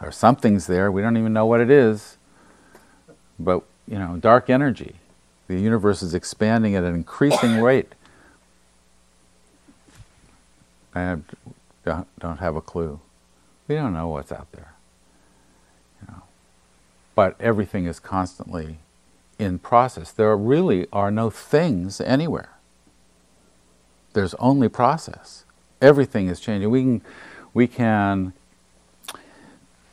or 0.00 0.12
something's 0.12 0.66
there. 0.66 0.92
We 0.92 1.02
don't 1.02 1.16
even 1.16 1.32
know 1.32 1.46
what 1.46 1.60
it 1.60 1.70
is. 1.70 2.18
But, 3.38 3.62
you 3.88 3.98
know, 3.98 4.16
dark 4.16 4.50
energy. 4.50 4.96
The 5.48 5.58
universe 5.58 6.02
is 6.02 6.14
expanding 6.14 6.76
at 6.76 6.84
an 6.84 6.94
increasing 6.94 7.60
rate. 7.62 7.92
I 10.94 11.18
don't, 11.84 12.06
don't 12.18 12.38
have 12.38 12.54
a 12.54 12.60
clue. 12.60 13.00
We 13.68 13.74
don't 13.76 13.92
know 13.92 14.08
what's 14.08 14.32
out 14.32 14.50
there. 14.52 14.74
You 16.00 16.08
know. 16.12 16.22
But 17.14 17.40
everything 17.40 17.86
is 17.86 18.00
constantly 18.00 18.78
in 19.38 19.58
process. 19.58 20.12
There 20.12 20.36
really 20.36 20.86
are 20.92 21.10
no 21.10 21.30
things 21.30 22.00
anywhere. 22.00 22.50
There's 24.12 24.34
only 24.34 24.68
process. 24.68 25.44
Everything 25.80 26.28
is 26.28 26.38
changing. 26.38 26.70
We 26.70 26.82
can, 26.82 27.02
we 27.54 27.66
can, 27.66 28.32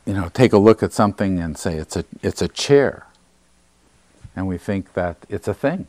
you 0.04 0.14
know, 0.14 0.28
take 0.28 0.52
a 0.52 0.58
look 0.58 0.82
at 0.82 0.92
something 0.92 1.38
and 1.38 1.56
say 1.56 1.76
it's 1.76 1.96
a, 1.96 2.04
it's 2.22 2.42
a 2.42 2.48
chair, 2.48 3.06
and 4.36 4.46
we 4.46 4.58
think 4.58 4.92
that 4.94 5.16
it's 5.28 5.48
a 5.48 5.54
thing. 5.54 5.86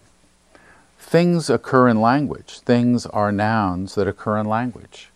Things 0.97 1.49
occur 1.49 1.89
in 1.89 1.99
language. 1.99 2.59
Things 2.59 3.05
are 3.07 3.31
nouns 3.31 3.95
that 3.95 4.07
occur 4.07 4.37
in 4.37 4.45
language. 4.45 5.09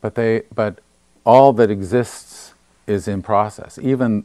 But 0.00 0.14
they, 0.14 0.42
but 0.54 0.78
all 1.24 1.52
that 1.54 1.70
exists 1.70 2.54
is 2.86 3.08
in 3.08 3.22
process. 3.22 3.78
Even 3.80 4.24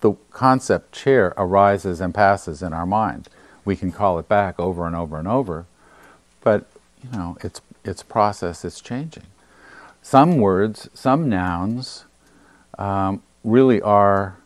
the 0.00 0.12
concept 0.30 0.92
chair 0.92 1.32
arises 1.36 2.00
and 2.00 2.14
passes 2.14 2.62
in 2.62 2.72
our 2.72 2.86
mind. 2.86 3.28
We 3.64 3.76
can 3.76 3.92
call 3.92 4.18
it 4.18 4.28
back 4.28 4.58
over 4.58 4.86
and 4.86 4.96
over 4.96 5.18
and 5.18 5.28
over, 5.28 5.66
but 6.42 6.66
you 7.04 7.16
know, 7.18 7.36
it's 7.42 7.60
it's 7.84 8.02
process. 8.02 8.64
It's 8.64 8.80
changing. 8.80 9.24
Some 10.02 10.38
words, 10.38 10.88
some 10.94 11.28
nouns, 11.28 12.04
um, 12.78 13.22
really 13.44 13.80
are 13.80 14.36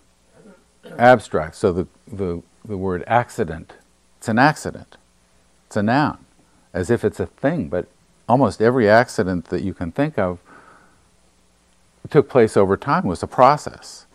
abstract. 0.99 1.57
So 1.57 1.73
the, 1.73 1.87
the 2.11 2.43
the 2.65 2.77
word 2.77 3.05
accident, 3.07 3.75
it's 4.19 4.29
an 4.29 4.39
accident. 4.39 4.97
It's 5.67 5.77
a 5.77 5.83
noun, 5.83 6.19
as 6.75 6.91
if 6.91 7.05
it's 7.05 7.21
a 7.21 7.27
thing. 7.27 7.69
But 7.69 7.87
almost 8.29 8.61
every 8.61 8.89
accident 8.89 9.47
that 9.47 9.63
you 9.63 9.73
can 9.75 9.93
think 9.93 10.19
of 10.19 10.39
took 12.11 12.29
place 12.29 12.57
over 12.57 12.77
time. 12.77 13.05
Was 13.05 13.23
a 13.23 13.27
process. 13.27 14.07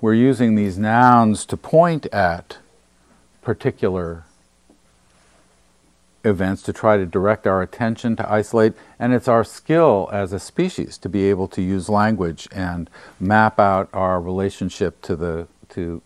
We're 0.00 0.14
using 0.14 0.54
these 0.54 0.78
nouns 0.78 1.44
to 1.46 1.56
point 1.56 2.06
at 2.06 2.58
particular 3.42 4.24
events 6.24 6.62
to 6.62 6.72
try 6.72 6.96
to 6.96 7.06
direct 7.06 7.46
our 7.46 7.62
attention 7.62 8.16
to 8.16 8.30
isolate 8.30 8.74
and 8.98 9.14
it's 9.14 9.28
our 9.28 9.44
skill 9.44 10.08
as 10.12 10.32
a 10.32 10.38
species 10.38 10.98
to 10.98 11.08
be 11.08 11.30
able 11.30 11.46
to 11.48 11.62
use 11.62 11.88
language 11.88 12.48
and 12.52 12.90
map 13.20 13.58
out 13.58 13.88
our 13.92 14.20
relationship 14.20 15.00
to 15.00 15.16
the 15.16 15.46
to 15.68 16.02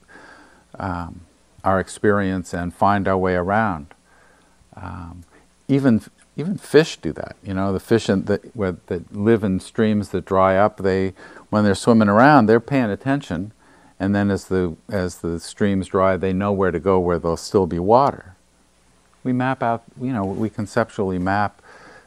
um, 0.79 1.23
our 1.65 1.81
experience 1.81 2.53
and 2.53 2.75
find 2.75 3.07
our 3.07 3.17
way 3.17 3.35
around. 3.35 3.87
Um, 4.77 5.25
even 5.69 6.03
even 6.37 6.57
fish 6.57 6.97
do 6.97 7.13
that 7.13 7.37
you 7.43 7.53
know 7.53 7.73
the 7.73 7.81
fish 7.81 8.09
in, 8.09 8.25
that, 8.25 8.43
that 8.87 9.15
live 9.15 9.45
in 9.45 9.61
streams 9.61 10.11
that 10.11 10.25
dry 10.25 10.57
up 10.57 10.79
they 10.79 11.13
when 11.51 11.65
they're 11.65 11.75
swimming 11.75 12.09
around 12.09 12.47
they're 12.47 12.61
paying 12.61 12.91
attention 12.91 13.53
and 14.03 14.17
then 14.17 14.33
as 14.33 14.47
the 14.47 14.75
as 14.89 15.19
the 15.19 15.39
streams 15.39 15.87
dry, 15.87 16.17
they 16.17 16.33
know 16.33 16.51
where 16.51 16.73
to 16.73 16.81
go 16.81 16.99
where 16.99 17.21
there'll 17.21 17.37
still 17.37 17.69
be 17.69 17.79
water. 17.79 18.35
We 19.23 19.33
map 19.33 19.63
out, 19.63 19.85
you 20.01 20.13
know, 20.13 20.25
we 20.25 20.51
conceptually 20.51 21.21
map 21.21 21.63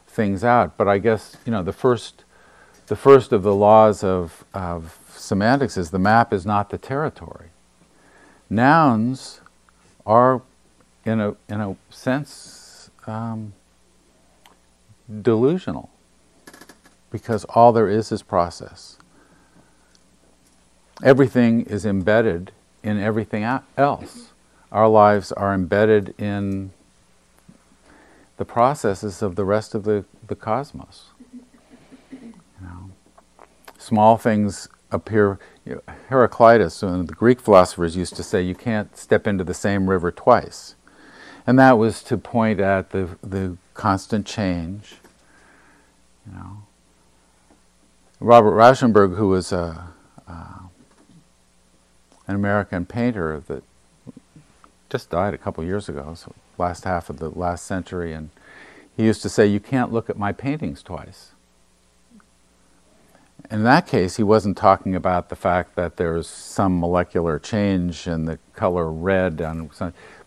things 0.06 0.44
out. 0.44 0.76
But 0.76 0.88
I 0.88 0.98
guess 0.98 1.38
you 1.46 1.52
know 1.52 1.62
the 1.62 1.72
first 1.72 2.24
the 2.88 2.96
first 2.96 3.32
of 3.32 3.42
the 3.42 3.54
laws 3.54 4.04
of, 4.04 4.44
of 4.52 4.98
semantics 5.16 5.78
is 5.78 5.90
the 5.90 5.98
map 5.98 6.34
is 6.34 6.44
not 6.44 6.68
the 6.68 6.76
territory. 6.76 7.48
Nouns 8.50 9.40
are, 10.04 10.42
in 11.06 11.18
a 11.18 11.34
in 11.48 11.62
a 11.62 11.76
sense, 11.88 12.90
um, 13.06 13.54
delusional 15.22 15.90
because 17.10 17.44
all 17.46 17.72
there 17.72 17.88
is 17.88 18.12
is 18.12 18.22
process 18.22 18.98
everything 21.02 21.62
is 21.62 21.84
embedded 21.84 22.52
in 22.82 22.98
everything 22.98 23.42
else. 23.76 24.32
Our 24.72 24.88
lives 24.88 25.32
are 25.32 25.54
embedded 25.54 26.14
in 26.18 26.72
the 28.36 28.44
processes 28.44 29.22
of 29.22 29.36
the 29.36 29.44
rest 29.44 29.74
of 29.74 29.84
the, 29.84 30.04
the 30.26 30.36
cosmos. 30.36 31.06
You 32.12 32.34
know, 32.60 32.90
small 33.78 34.16
things 34.16 34.68
appear. 34.90 35.38
You 35.64 35.76
know, 35.76 35.94
Heraclitus, 36.08 36.82
one 36.82 37.00
of 37.00 37.06
the 37.08 37.14
Greek 37.14 37.40
philosophers, 37.40 37.96
used 37.96 38.14
to 38.16 38.22
say, 38.22 38.42
"You 38.42 38.54
can't 38.54 38.96
step 38.96 39.26
into 39.26 39.44
the 39.44 39.54
same 39.54 39.88
river 39.88 40.12
twice," 40.12 40.75
and 41.46 41.58
that 41.58 41.78
was 41.78 42.02
to 42.04 42.18
point 42.18 42.60
at 42.60 42.90
the 42.90 43.08
the 43.22 43.56
constant 43.74 44.26
change. 44.26 44.96
You 46.26 46.32
know, 46.34 46.62
Robert 48.20 48.52
Rauschenberg, 48.52 49.16
who 49.16 49.28
was 49.28 49.52
a 49.52 49.88
an 52.28 52.34
American 52.34 52.84
painter 52.86 53.40
that 53.46 53.62
just 54.90 55.10
died 55.10 55.34
a 55.34 55.38
couple 55.38 55.62
years 55.64 55.88
ago, 55.88 56.14
so 56.14 56.32
last 56.58 56.84
half 56.84 57.08
of 57.10 57.18
the 57.18 57.28
last 57.28 57.64
century, 57.64 58.12
and 58.12 58.30
he 58.96 59.04
used 59.04 59.22
to 59.22 59.28
say, 59.28 59.46
"You 59.46 59.60
can't 59.60 59.92
look 59.92 60.10
at 60.10 60.18
my 60.18 60.32
paintings 60.32 60.82
twice." 60.82 61.32
In 63.48 63.62
that 63.62 63.86
case, 63.86 64.16
he 64.16 64.24
wasn't 64.24 64.56
talking 64.56 64.96
about 64.96 65.28
the 65.28 65.36
fact 65.36 65.76
that 65.76 65.98
there's 65.98 66.26
some 66.26 66.80
molecular 66.80 67.38
change 67.38 68.08
in 68.08 68.24
the 68.24 68.40
color 68.54 68.90
red, 68.90 69.40
on 69.40 69.70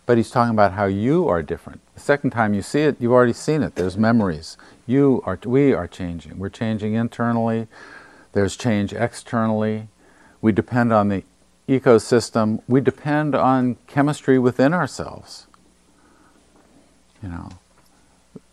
but 0.06 0.16
he's 0.16 0.30
talking 0.30 0.52
about 0.52 0.72
how 0.72 0.86
you 0.86 1.28
are 1.28 1.42
different. 1.42 1.80
The 1.94 2.00
second 2.00 2.30
time 2.30 2.54
you 2.54 2.62
see 2.62 2.80
it, 2.80 2.96
you've 2.98 3.12
already 3.12 3.32
seen 3.32 3.62
it. 3.62 3.74
There's 3.76 3.96
memories. 3.96 4.56
You 4.86 5.22
are, 5.24 5.38
we 5.44 5.72
are 5.72 5.86
changing. 5.86 6.38
We're 6.38 6.48
changing 6.48 6.94
internally. 6.94 7.68
There's 8.32 8.56
change 8.56 8.92
externally. 8.92 9.88
We 10.40 10.52
depend 10.52 10.92
on 10.92 11.08
the 11.08 11.24
ecosystem, 11.70 12.60
we 12.66 12.80
depend 12.80 13.34
on 13.34 13.76
chemistry 13.86 14.38
within 14.38 14.74
ourselves. 14.74 15.46
You 17.22 17.28
know, 17.28 17.50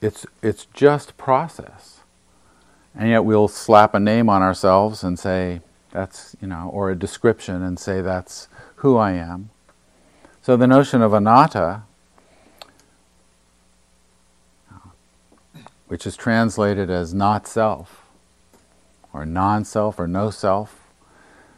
it's, 0.02 0.26
it's 0.44 0.68
just 0.74 1.18
process. 1.18 2.02
And 2.96 3.10
yet 3.10 3.26
we'll 3.26 3.48
slap 3.48 3.96
a 3.96 4.00
name 4.00 4.30
on 4.30 4.42
ourselves 4.42 5.04
and 5.04 5.18
say, 5.18 5.62
that's, 5.92 6.36
you 6.42 6.48
know, 6.48 6.70
or 6.72 6.92
a 6.92 6.96
description 6.96 7.64
and 7.64 7.80
say, 7.80 8.02
that's 8.02 8.48
who 8.78 8.98
I 8.98 9.14
am. 9.14 9.50
So 10.48 10.56
the 10.56 10.66
notion 10.66 11.02
of 11.02 11.12
anatta, 11.12 11.82
which 15.90 16.08
is 16.08 16.16
translated 16.16 16.90
as 16.90 17.14
not 17.14 17.46
self, 17.46 18.06
or 19.12 19.26
non 19.26 19.66
self, 19.66 20.00
or 20.00 20.08
no 20.08 20.30
self, 20.30 20.88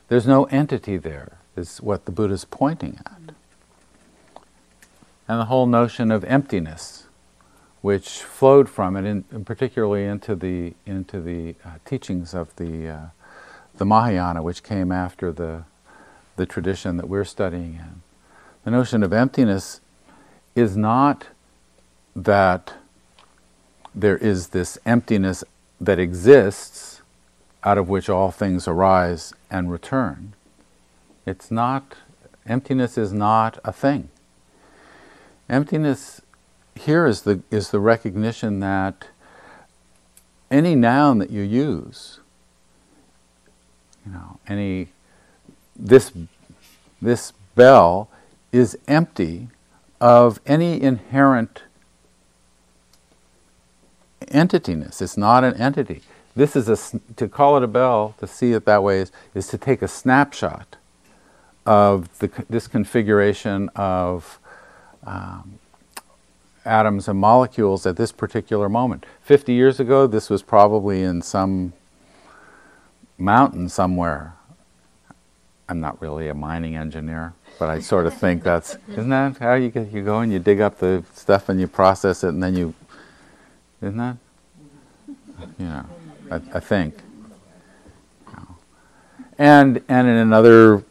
there's 0.08 0.26
no 0.26 0.46
entity 0.46 0.98
there 0.98 1.38
is 1.56 1.78
what 1.84 2.06
the 2.06 2.12
Buddha 2.12 2.34
is 2.34 2.46
pointing 2.46 3.00
at. 3.06 3.36
And 5.28 5.40
the 5.40 5.46
whole 5.46 5.68
notion 5.68 6.10
of 6.10 6.24
emptiness, 6.24 7.04
which 7.82 8.24
flowed 8.24 8.68
from 8.68 8.98
it, 8.98 9.06
in, 9.06 9.46
particularly 9.46 10.06
into 10.06 10.34
the, 10.34 10.74
into 10.88 11.22
the 11.22 11.54
uh, 11.64 11.74
teachings 11.86 12.34
of 12.34 12.56
the, 12.56 12.88
uh, 12.88 13.06
the 13.78 13.86
Mahayana, 13.86 14.42
which 14.42 14.64
came 14.64 14.92
after 14.92 15.32
the, 15.32 15.66
the 16.38 16.48
tradition 16.48 16.98
that 16.98 17.08
we're 17.08 17.24
studying 17.24 17.76
in. 17.76 18.02
The 18.64 18.72
notion 18.72 19.04
of 19.04 19.14
emptiness 19.14 19.82
is 20.56 20.76
not 20.76 21.28
that 22.16 22.74
there 23.96 24.18
is 24.18 24.50
this 24.50 24.78
emptiness 24.86 25.44
that 25.80 26.00
exists 26.00 27.02
out 27.64 27.78
of 27.78 27.90
which 27.90 28.10
all 28.10 28.32
things 28.32 28.68
arise 28.68 29.34
and 29.50 29.72
return. 29.72 30.34
It's 31.26 31.52
not, 31.52 31.96
emptiness 32.46 32.98
is 32.98 33.14
not 33.14 33.60
a 33.64 33.72
thing. 33.72 34.10
Emptiness 35.50 36.22
here 36.76 37.06
is 37.06 37.24
the, 37.24 37.42
is 37.52 37.72
the 37.72 37.80
recognition 37.80 38.60
that 38.60 39.08
any 40.50 40.76
noun 40.76 41.20
that 41.20 41.30
you 41.30 41.42
use, 41.42 42.20
you 44.06 44.12
know, 44.12 44.40
any, 44.48 44.90
this, 45.76 46.12
this 47.02 47.34
bell 47.56 48.10
is 48.52 48.78
empty 48.88 49.50
of 50.02 50.40
any 50.46 50.82
inherent 50.82 51.64
entityness. 54.22 55.02
It's 55.02 55.18
not 55.18 55.44
an 55.44 55.56
entity. 55.56 56.02
This 56.36 56.56
is 56.56 56.70
a, 56.70 57.00
to 57.16 57.28
call 57.28 57.58
it 57.58 57.64
a 57.64 57.68
bell, 57.68 58.16
to 58.20 58.28
see 58.28 58.54
it 58.54 58.66
that 58.66 58.84
way, 58.84 59.00
is, 59.00 59.12
is 59.34 59.48
to 59.48 59.58
take 59.58 59.82
a 59.82 59.88
snapshot 59.88 60.78
of 61.66 62.18
the, 62.20 62.32
this 62.50 62.68
configuration 62.68 63.70
of 63.76 64.40
um, 65.06 65.60
atoms 66.66 67.08
and 67.08 67.20
molecules 67.20 67.86
at 67.86 67.98
this 67.98 68.12
particular 68.12 68.70
moment. 68.70 69.06
50 69.24 69.54
years 69.54 69.80
ago, 69.80 70.08
this 70.08 70.30
was 70.30 70.42
probably 70.42 71.04
in 71.04 71.22
some 71.22 71.74
mountain 73.18 73.70
somewhere. 73.70 74.34
I'm 75.68 75.80
not 75.80 76.02
really 76.02 76.28
a 76.28 76.34
mining 76.34 76.76
engineer, 76.76 77.34
but 77.60 77.70
I 77.70 77.82
sort 77.82 78.08
of 78.08 78.14
think 78.14 78.42
that's, 78.44 78.78
isn't 78.90 79.10
that 79.10 79.38
how 79.38 79.54
you, 79.56 79.70
get, 79.70 79.92
you 79.92 80.04
go 80.04 80.20
and 80.20 80.32
you 80.32 80.40
dig 80.40 80.62
up 80.62 80.80
the 80.80 81.04
stuff 81.14 81.50
and 81.50 81.60
you 81.60 81.68
process 81.68 82.24
it 82.24 82.30
and 82.30 82.42
then 82.42 82.56
you, 82.56 82.74
isn't 83.82 83.98
that? 83.98 84.18
You 85.60 85.66
know, 85.66 85.86
I, 86.32 86.36
I 86.54 86.60
think. 86.60 86.96
And, 89.38 89.82
and 89.88 90.08
in 90.08 90.16
another 90.16 90.84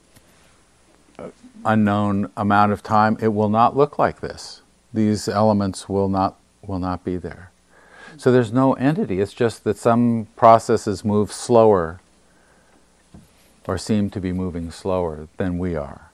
unknown 1.64 2.30
amount 2.36 2.72
of 2.72 2.82
time, 2.82 3.18
it 3.20 3.28
will 3.28 3.50
not 3.50 3.76
look 3.76 3.98
like 3.98 4.20
this 4.20 4.62
these 4.92 5.28
elements 5.28 5.88
will 5.88 6.08
not 6.08 6.36
will 6.62 6.78
not 6.78 7.04
be 7.04 7.16
there. 7.16 7.50
So 8.16 8.32
there's 8.32 8.52
no 8.52 8.72
entity. 8.74 9.20
It's 9.20 9.32
just 9.32 9.64
that 9.64 9.76
some 9.76 10.26
processes 10.36 11.04
move 11.04 11.32
slower 11.32 12.00
or 13.66 13.78
seem 13.78 14.10
to 14.10 14.20
be 14.20 14.32
moving 14.32 14.70
slower 14.70 15.28
than 15.36 15.58
we 15.58 15.76
are. 15.76 16.07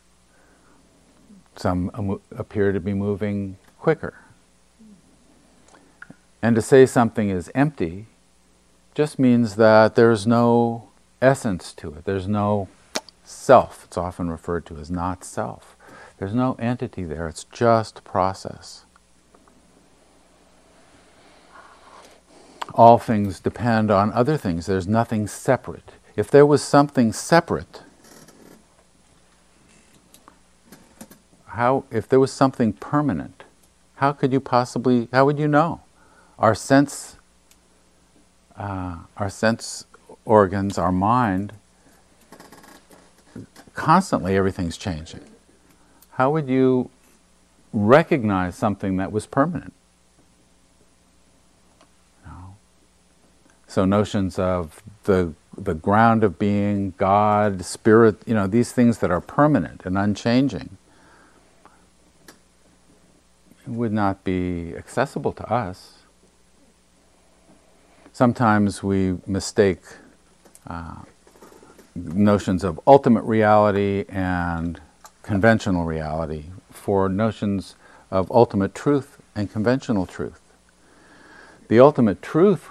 Some 1.57 2.20
appear 2.36 2.72
to 2.72 2.80
be 2.80 2.94
moving 2.94 3.59
quicker. 3.78 4.14
And 6.42 6.55
to 6.57 6.62
say 6.62 6.84
something 6.86 7.30
is 7.30 7.50
empty 7.55 8.07
just 8.94 9.18
means 9.18 9.57
that 9.57 9.94
there's 9.94 10.26
no 10.26 10.88
essence 11.22 11.72
to 11.74 11.94
it. 11.94 12.05
There's 12.05 12.28
no 12.28 12.68
self. 13.24 13.84
It's 13.84 13.96
often 13.96 14.30
referred 14.30 14.66
to 14.66 14.76
as 14.76 14.90
not 14.90 15.24
self. 15.24 15.76
There's 16.18 16.34
no 16.34 16.55
entity 16.59 17.05
there, 17.05 17.26
it's 17.28 17.44
just 17.44 18.05
process. 18.05 18.84
All 22.72 22.98
things 22.98 23.40
depend 23.40 23.90
on 23.90 24.12
other 24.12 24.36
things, 24.36 24.66
there's 24.66 24.86
nothing 24.86 25.26
separate. 25.26 25.92
If 26.16 26.30
there 26.30 26.46
was 26.46 26.62
something 26.62 27.12
separate, 27.12 27.82
how, 31.55 31.84
if 31.90 32.09
there 32.09 32.20
was 32.20 32.32
something 32.32 32.72
permanent, 32.72 33.44
how 33.96 34.12
could 34.12 34.32
you 34.32 34.40
possibly, 34.40 35.09
how 35.12 35.24
would 35.24 35.38
you 35.38 35.48
know? 35.48 35.80
Our 36.38 36.55
sense, 36.55 37.16
uh, 38.57 38.98
our 39.16 39.30
sense 39.30 39.86
organs, 40.24 40.78
our 40.78 40.92
mind, 40.92 41.52
constantly 43.74 44.36
everything's 44.36 44.76
changing 44.76 45.20
how 46.14 46.30
would 46.30 46.48
you 46.48 46.90
recognize 47.72 48.55
something 48.55 48.96
that 48.96 49.11
was 49.11 49.26
permanent? 49.26 49.72
No. 52.24 52.57
So 53.66 53.84
notions 53.84 54.38
of 54.38 54.82
the 55.05 55.34
the 55.57 55.74
ground 55.74 56.24
of 56.24 56.36
being, 56.36 56.94
God, 56.98 57.64
spirit, 57.64 58.16
you 58.26 58.34
know, 58.34 58.48
these 58.48 58.72
things 58.72 58.98
that 58.98 59.12
are 59.12 59.20
permanent 59.20 59.82
and 59.84 59.96
unchanging 59.96 60.76
would 63.66 63.92
not 63.92 64.24
be 64.24 64.74
accessible 64.76 65.32
to 65.32 65.52
us. 65.52 65.98
Sometimes 68.12 68.82
we 68.82 69.16
mistake 69.26 69.80
uh, 70.66 71.02
notions 71.94 72.64
of 72.64 72.80
ultimate 72.86 73.22
reality 73.22 74.04
and 74.08 74.80
conventional 75.22 75.84
reality, 75.84 76.44
for 76.70 77.08
notions 77.08 77.76
of 78.10 78.30
ultimate 78.30 78.74
truth 78.74 79.18
and 79.34 79.50
conventional 79.50 80.06
truth. 80.06 80.40
The 81.68 81.80
ultimate 81.80 82.20
truth, 82.20 82.68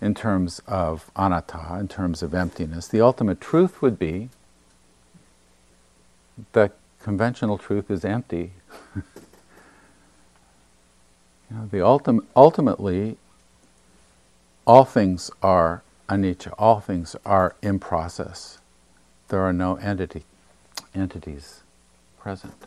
in 0.00 0.14
terms 0.14 0.60
of 0.66 1.10
anatta, 1.16 1.78
in 1.80 1.88
terms 1.88 2.22
of 2.22 2.34
emptiness, 2.34 2.86
the 2.86 3.00
ultimate 3.00 3.40
truth 3.40 3.80
would 3.80 3.98
be 3.98 4.28
that 6.52 6.72
conventional 7.00 7.56
truth 7.58 7.90
is 7.90 8.04
empty. 8.04 8.52
the 11.70 11.78
ultim- 11.78 12.26
ultimately, 12.34 13.16
all 14.66 14.84
things 14.84 15.30
are 15.42 15.82
anicca, 16.08 16.54
all 16.58 16.80
things 16.80 17.16
are 17.24 17.54
in 17.62 17.78
process. 17.78 18.58
There 19.28 19.40
are 19.40 19.52
no 19.52 19.76
entity 19.76 20.24
entities 20.94 21.62
present. 22.18 22.66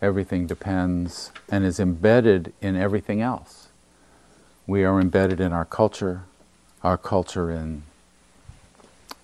Everything 0.00 0.46
depends 0.46 1.30
and 1.48 1.64
is 1.64 1.78
embedded 1.78 2.52
in 2.60 2.76
everything 2.76 3.20
else. 3.20 3.68
We 4.66 4.84
are 4.84 5.00
embedded 5.00 5.40
in 5.40 5.52
our 5.52 5.64
culture, 5.64 6.24
our 6.82 6.98
culture 6.98 7.50
in 7.50 7.84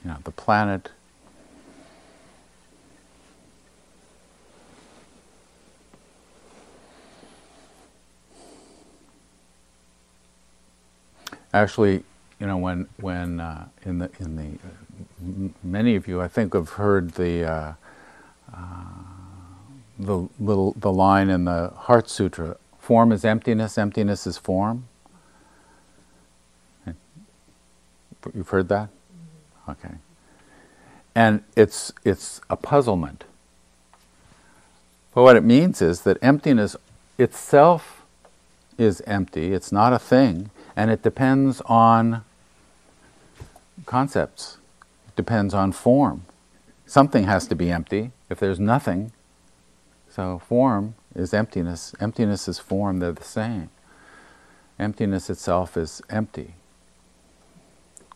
you 0.04 0.10
know, 0.10 0.18
the 0.24 0.30
planet. 0.30 0.90
Actually, 11.58 12.04
you 12.38 12.46
know, 12.46 12.56
when 12.56 12.88
when 13.00 13.40
uh, 13.40 13.66
in 13.84 13.98
the 13.98 14.10
in 14.20 14.36
the 14.36 15.50
many 15.64 15.96
of 15.96 16.06
you, 16.06 16.20
I 16.20 16.28
think, 16.28 16.54
have 16.54 16.70
heard 16.70 17.14
the 17.14 17.44
uh, 17.44 17.72
uh, 18.54 18.84
the 19.98 20.28
little 20.38 20.72
the 20.74 20.92
line 20.92 21.28
in 21.28 21.46
the 21.46 21.72
Heart 21.74 22.08
Sutra: 22.08 22.56
"Form 22.78 23.10
is 23.10 23.24
emptiness, 23.24 23.76
emptiness 23.76 24.24
is 24.24 24.38
form." 24.38 24.86
You've 28.34 28.50
heard 28.50 28.68
that, 28.68 28.90
okay? 29.68 29.94
And 31.16 31.42
it's 31.56 31.92
it's 32.04 32.40
a 32.48 32.56
puzzlement. 32.56 33.24
But 35.12 35.22
what 35.24 35.34
it 35.34 35.42
means 35.42 35.82
is 35.82 36.02
that 36.02 36.18
emptiness 36.22 36.76
itself 37.18 38.04
is 38.76 39.00
empty. 39.08 39.52
It's 39.52 39.72
not 39.72 39.92
a 39.92 39.98
thing, 39.98 40.50
and 40.78 40.92
it 40.92 41.02
depends 41.02 41.60
on 41.66 42.24
concepts 43.84 44.58
it 45.08 45.16
depends 45.16 45.52
on 45.52 45.72
form. 45.72 46.24
Something 46.86 47.24
has 47.24 47.48
to 47.48 47.56
be 47.56 47.68
empty. 47.68 48.12
If 48.30 48.38
there's 48.38 48.60
nothing, 48.60 49.10
so 50.08 50.38
form 50.38 50.94
is 51.16 51.34
emptiness. 51.34 51.96
Emptiness 51.98 52.46
is 52.46 52.60
form, 52.60 53.00
they're 53.00 53.10
the 53.10 53.24
same. 53.24 53.70
Emptiness 54.78 55.28
itself 55.28 55.76
is 55.76 56.00
empty. 56.08 56.54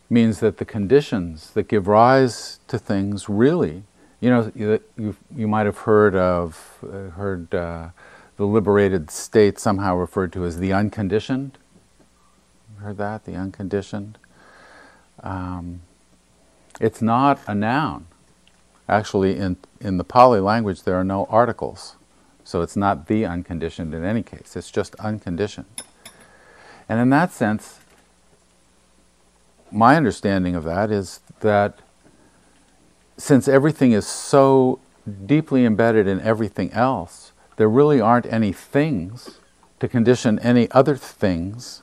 Means 0.08 0.38
that 0.38 0.58
the 0.58 0.64
conditions 0.64 1.50
that 1.54 1.66
give 1.66 1.88
rise 1.88 2.60
to 2.68 2.78
things 2.78 3.28
really, 3.28 3.82
you 4.20 4.30
know, 4.30 4.52
you, 4.54 5.16
you, 5.34 5.48
might 5.48 5.66
have 5.66 5.78
heard 5.78 6.14
of, 6.14 6.78
uh, 6.84 7.10
heard 7.10 7.52
uh, 7.52 7.88
the 8.36 8.46
liberated 8.46 9.10
state 9.10 9.58
somehow 9.58 9.96
referred 9.96 10.32
to 10.34 10.44
as 10.44 10.60
the 10.60 10.72
unconditioned. 10.72 11.58
Heard 12.82 12.96
that? 12.98 13.24
The 13.24 13.34
unconditioned? 13.34 14.18
Um, 15.22 15.82
it's 16.80 17.00
not 17.00 17.40
a 17.46 17.54
noun. 17.54 18.06
Actually, 18.88 19.36
in, 19.36 19.56
in 19.80 19.98
the 19.98 20.04
Pali 20.04 20.40
language, 20.40 20.82
there 20.82 20.96
are 20.96 21.04
no 21.04 21.26
articles. 21.26 21.94
So 22.42 22.60
it's 22.60 22.76
not 22.76 23.06
the 23.06 23.24
unconditioned 23.24 23.94
in 23.94 24.04
any 24.04 24.24
case, 24.24 24.56
it's 24.56 24.70
just 24.70 24.96
unconditioned. 24.96 25.82
And 26.88 26.98
in 26.98 27.10
that 27.10 27.32
sense, 27.32 27.78
my 29.70 29.96
understanding 29.96 30.56
of 30.56 30.64
that 30.64 30.90
is 30.90 31.20
that 31.40 31.78
since 33.16 33.46
everything 33.46 33.92
is 33.92 34.06
so 34.06 34.80
deeply 35.24 35.64
embedded 35.64 36.08
in 36.08 36.20
everything 36.20 36.72
else, 36.72 37.32
there 37.56 37.68
really 37.68 38.00
aren't 38.00 38.26
any 38.26 38.52
things 38.52 39.38
to 39.78 39.86
condition 39.86 40.40
any 40.40 40.68
other 40.72 40.96
things, 40.96 41.82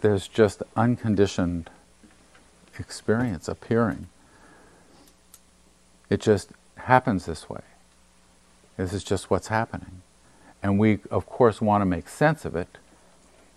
there's 0.00 0.28
just 0.28 0.62
unconditioned 0.76 1.70
experience 2.78 3.48
appearing. 3.48 4.08
It 6.08 6.20
just 6.20 6.50
happens 6.76 7.26
this 7.26 7.48
way. 7.48 7.60
This 8.76 8.92
is 8.92 9.04
just 9.04 9.30
what's 9.30 9.48
happening. 9.48 10.02
And 10.62 10.78
we, 10.78 11.00
of 11.10 11.26
course, 11.26 11.60
want 11.60 11.82
to 11.82 11.86
make 11.86 12.08
sense 12.08 12.44
of 12.44 12.56
it. 12.56 12.78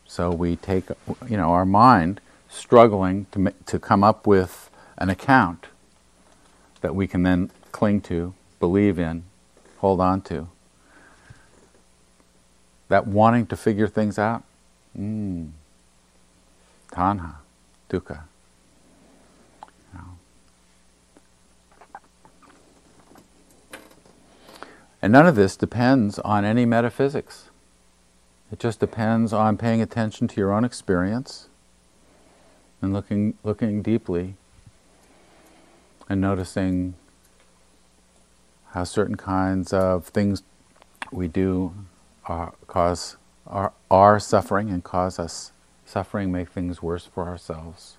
So 0.05 0.31
we 0.31 0.55
take, 0.55 0.85
you 1.27 1.37
know, 1.37 1.51
our 1.51 1.65
mind 1.65 2.21
struggling 2.49 3.25
to, 3.31 3.53
to 3.65 3.79
come 3.79 4.03
up 4.03 4.27
with 4.27 4.69
an 4.97 5.09
account 5.09 5.67
that 6.81 6.93
we 6.93 7.07
can 7.07 7.23
then 7.23 7.49
cling 7.71 8.01
to, 8.01 8.33
believe 8.59 8.99
in, 8.99 9.23
hold 9.77 9.99
on 9.99 10.21
to. 10.21 10.49
That 12.89 13.07
wanting 13.07 13.47
to 13.47 13.55
figure 13.55 13.87
things 13.87 14.19
out, 14.19 14.43
mm, 14.97 15.51
tanha, 16.93 17.35
dukkha. 17.89 18.23
And 25.03 25.11
none 25.11 25.27
of 25.27 25.35
this 25.35 25.57
depends 25.57 26.17
on 26.19 26.45
any 26.45 26.65
metaphysics. 26.65 27.49
It 28.53 28.57
just 28.57 28.79
depends 28.79 29.33
on 29.33 29.57
paying 29.57 29.81
attention 29.81 30.29
to 30.29 30.39
your 30.39 30.53
own 30.53 30.63
experience 30.63 31.49
and 32.81 32.93
looking, 32.93 33.33
looking 33.43 33.81
deeply 33.81 34.35
and 36.07 36.21
noticing 36.21 36.93
how 38.69 38.85
certain 38.85 39.17
kinds 39.17 39.73
of 39.73 40.05
things 40.05 40.41
we 41.11 41.27
do 41.27 41.73
are, 42.25 42.53
cause 42.67 43.17
our, 43.45 43.73
our 43.91 44.21
suffering 44.21 44.69
and 44.69 44.85
cause 44.85 45.19
us 45.19 45.52
suffering, 45.93 46.31
make 46.31 46.49
things 46.49 46.81
worse 46.81 47.05
for 47.05 47.27
ourselves. 47.27 47.97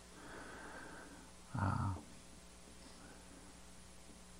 Uh, 1.58 1.94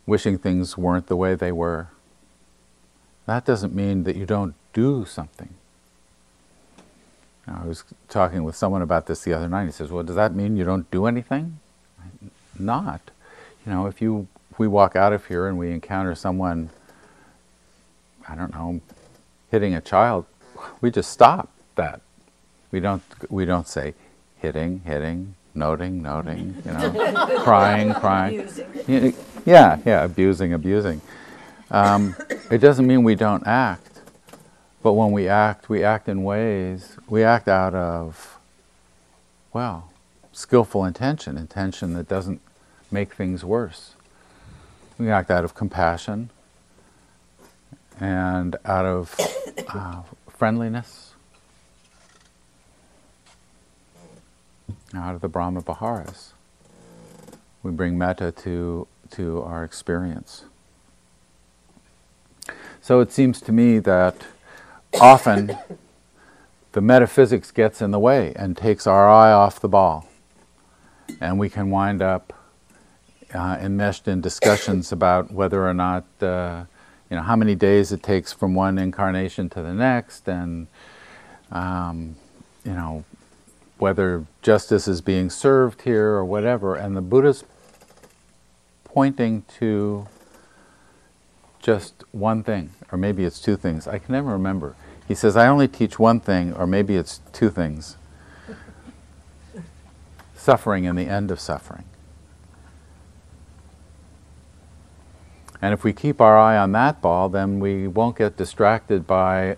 wishing 0.06 0.36
things 0.36 0.76
weren't 0.76 1.06
the 1.06 1.16
way 1.16 1.36
they 1.36 1.52
were. 1.52 1.88
That 3.26 3.44
doesn't 3.44 3.74
mean 3.74 4.02
that 4.04 4.16
you 4.16 4.26
don't 4.26 4.54
do 4.72 5.06
something. 5.06 5.54
I 7.46 7.64
was 7.66 7.84
talking 8.08 8.42
with 8.42 8.56
someone 8.56 8.82
about 8.82 9.06
this 9.06 9.22
the 9.22 9.32
other 9.32 9.48
night. 9.48 9.66
He 9.66 9.72
says, 9.72 9.90
"Well, 9.90 10.02
does 10.02 10.16
that 10.16 10.34
mean 10.34 10.56
you 10.56 10.64
don't 10.64 10.90
do 10.90 11.06
anything?" 11.06 11.60
Not. 12.58 13.10
You 13.64 13.72
know, 13.72 13.86
if 13.86 14.02
you 14.02 14.26
if 14.50 14.58
we 14.58 14.66
walk 14.66 14.96
out 14.96 15.12
of 15.12 15.26
here 15.26 15.46
and 15.46 15.58
we 15.58 15.70
encounter 15.70 16.14
someone, 16.14 16.70
I 18.28 18.34
don't 18.34 18.52
know, 18.52 18.80
hitting 19.50 19.74
a 19.74 19.80
child, 19.80 20.26
we 20.80 20.90
just 20.90 21.10
stop 21.10 21.50
that. 21.76 22.00
We 22.74 22.80
don't 22.80 23.04
we 23.30 23.44
don't 23.44 23.68
say 23.68 23.94
hitting, 24.38 24.80
hitting, 24.80 25.36
noting, 25.54 26.02
noting, 26.02 26.60
you 26.66 26.72
know, 26.72 26.90
crying, 27.44 27.94
crying. 28.00 28.40
Abusing. 28.40 29.14
Yeah, 29.46 29.78
yeah, 29.86 30.02
abusing, 30.02 30.52
abusing. 30.52 31.00
Um, 31.70 32.16
it 32.50 32.58
doesn't 32.58 32.84
mean 32.84 33.04
we 33.04 33.14
don't 33.14 33.46
act, 33.46 34.00
but 34.82 34.94
when 34.94 35.12
we 35.12 35.28
act, 35.28 35.68
we 35.68 35.84
act 35.84 36.08
in 36.08 36.24
ways, 36.24 36.96
we 37.08 37.22
act 37.22 37.46
out 37.46 37.76
of, 37.76 38.40
well, 39.52 39.92
skillful 40.32 40.84
intention, 40.84 41.38
intention 41.38 41.94
that 41.94 42.08
doesn't 42.08 42.40
make 42.90 43.14
things 43.14 43.44
worse. 43.44 43.94
We 44.98 45.10
act 45.10 45.30
out 45.30 45.44
of 45.44 45.54
compassion 45.54 46.30
and 48.00 48.56
out 48.64 48.84
of 48.84 49.14
uh, 49.68 50.02
friendliness, 50.28 51.13
out 54.96 55.14
of 55.14 55.20
the 55.20 55.28
Brahma 55.28 55.60
Viharas. 55.60 56.32
We 57.62 57.70
bring 57.70 57.96
metta 57.96 58.32
to, 58.32 58.86
to 59.12 59.42
our 59.42 59.64
experience. 59.64 60.44
So 62.80 63.00
it 63.00 63.10
seems 63.10 63.40
to 63.42 63.52
me 63.52 63.78
that 63.78 64.16
often 65.00 65.56
the 66.72 66.80
metaphysics 66.80 67.50
gets 67.50 67.80
in 67.80 67.92
the 67.92 67.98
way 67.98 68.32
and 68.36 68.56
takes 68.56 68.86
our 68.86 69.08
eye 69.08 69.32
off 69.32 69.60
the 69.60 69.68
ball. 69.68 70.08
And 71.20 71.38
we 71.38 71.48
can 71.48 71.70
wind 71.70 72.02
up 72.02 72.32
uh, 73.34 73.58
enmeshed 73.60 74.06
in 74.06 74.20
discussions 74.20 74.92
about 74.92 75.32
whether 75.32 75.66
or 75.66 75.74
not, 75.74 76.04
uh, 76.20 76.64
you 77.10 77.16
know, 77.16 77.22
how 77.22 77.36
many 77.36 77.54
days 77.54 77.92
it 77.92 78.02
takes 78.02 78.32
from 78.32 78.54
one 78.54 78.78
incarnation 78.78 79.48
to 79.50 79.62
the 79.62 79.72
next, 79.74 80.28
and, 80.28 80.66
um, 81.50 82.16
you 82.64 82.72
know, 82.72 83.04
whether 83.78 84.26
justice 84.42 84.86
is 84.86 85.00
being 85.00 85.30
served 85.30 85.82
here 85.82 86.10
or 86.10 86.24
whatever. 86.24 86.74
And 86.74 86.96
the 86.96 87.02
Buddha's 87.02 87.44
pointing 88.84 89.42
to 89.58 90.06
just 91.60 92.04
one 92.12 92.42
thing, 92.42 92.70
or 92.92 92.98
maybe 92.98 93.24
it's 93.24 93.40
two 93.40 93.56
things. 93.56 93.88
I 93.88 93.98
can 93.98 94.12
never 94.12 94.30
remember. 94.30 94.76
He 95.08 95.14
says, 95.14 95.36
I 95.36 95.48
only 95.48 95.68
teach 95.68 95.98
one 95.98 96.20
thing, 96.20 96.52
or 96.54 96.66
maybe 96.66 96.96
it's 96.96 97.20
two 97.32 97.50
things 97.50 97.96
suffering 100.36 100.86
and 100.86 100.98
the 100.98 101.06
end 101.06 101.30
of 101.30 101.40
suffering. 101.40 101.84
And 105.60 105.72
if 105.72 105.82
we 105.82 105.94
keep 105.94 106.20
our 106.20 106.38
eye 106.38 106.58
on 106.58 106.72
that 106.72 107.00
ball, 107.00 107.30
then 107.30 107.58
we 107.58 107.88
won't 107.88 108.18
get 108.18 108.36
distracted 108.36 109.06
by 109.06 109.56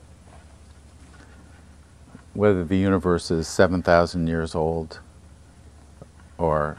whether 2.36 2.62
the 2.64 2.76
universe 2.76 3.30
is 3.30 3.48
7,000 3.48 4.26
years 4.26 4.54
old 4.54 5.00
or 6.36 6.76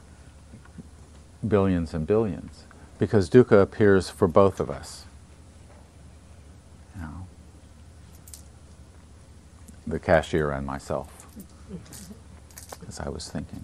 billions 1.46 1.94
and 1.94 2.06
billions, 2.06 2.66
because 3.00 3.30
dukkha 3.30 3.62
appears 3.62 4.10
for 4.10 4.28
both 4.28 4.60
of 4.60 4.70
us. 4.70 5.06
You 6.96 7.02
know, 7.02 7.28
the 9.88 10.00
cashier 10.00 10.52
and 10.52 10.66
myself, 10.66 11.28
as 12.88 13.00
I 13.00 13.10
was 13.10 13.28
thinking. 13.28 13.64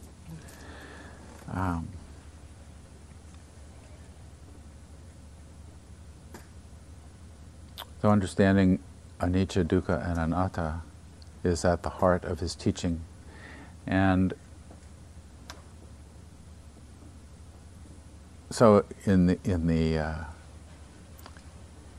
Um, 1.52 1.88
so 8.02 8.10
understanding 8.10 8.80
anicca, 9.20 9.64
dukkha, 9.64 10.10
and 10.10 10.18
anatta 10.18 10.82
is 11.44 11.66
at 11.66 11.84
the 11.84 11.90
heart 11.90 12.24
of 12.26 12.40
his 12.40 12.56
teaching. 12.56 13.02
And 13.86 14.34
so 18.50 18.86
in 19.06 19.28
the 19.28 19.40
in 19.44 19.68
the 19.68 19.98
uh, 19.98 20.16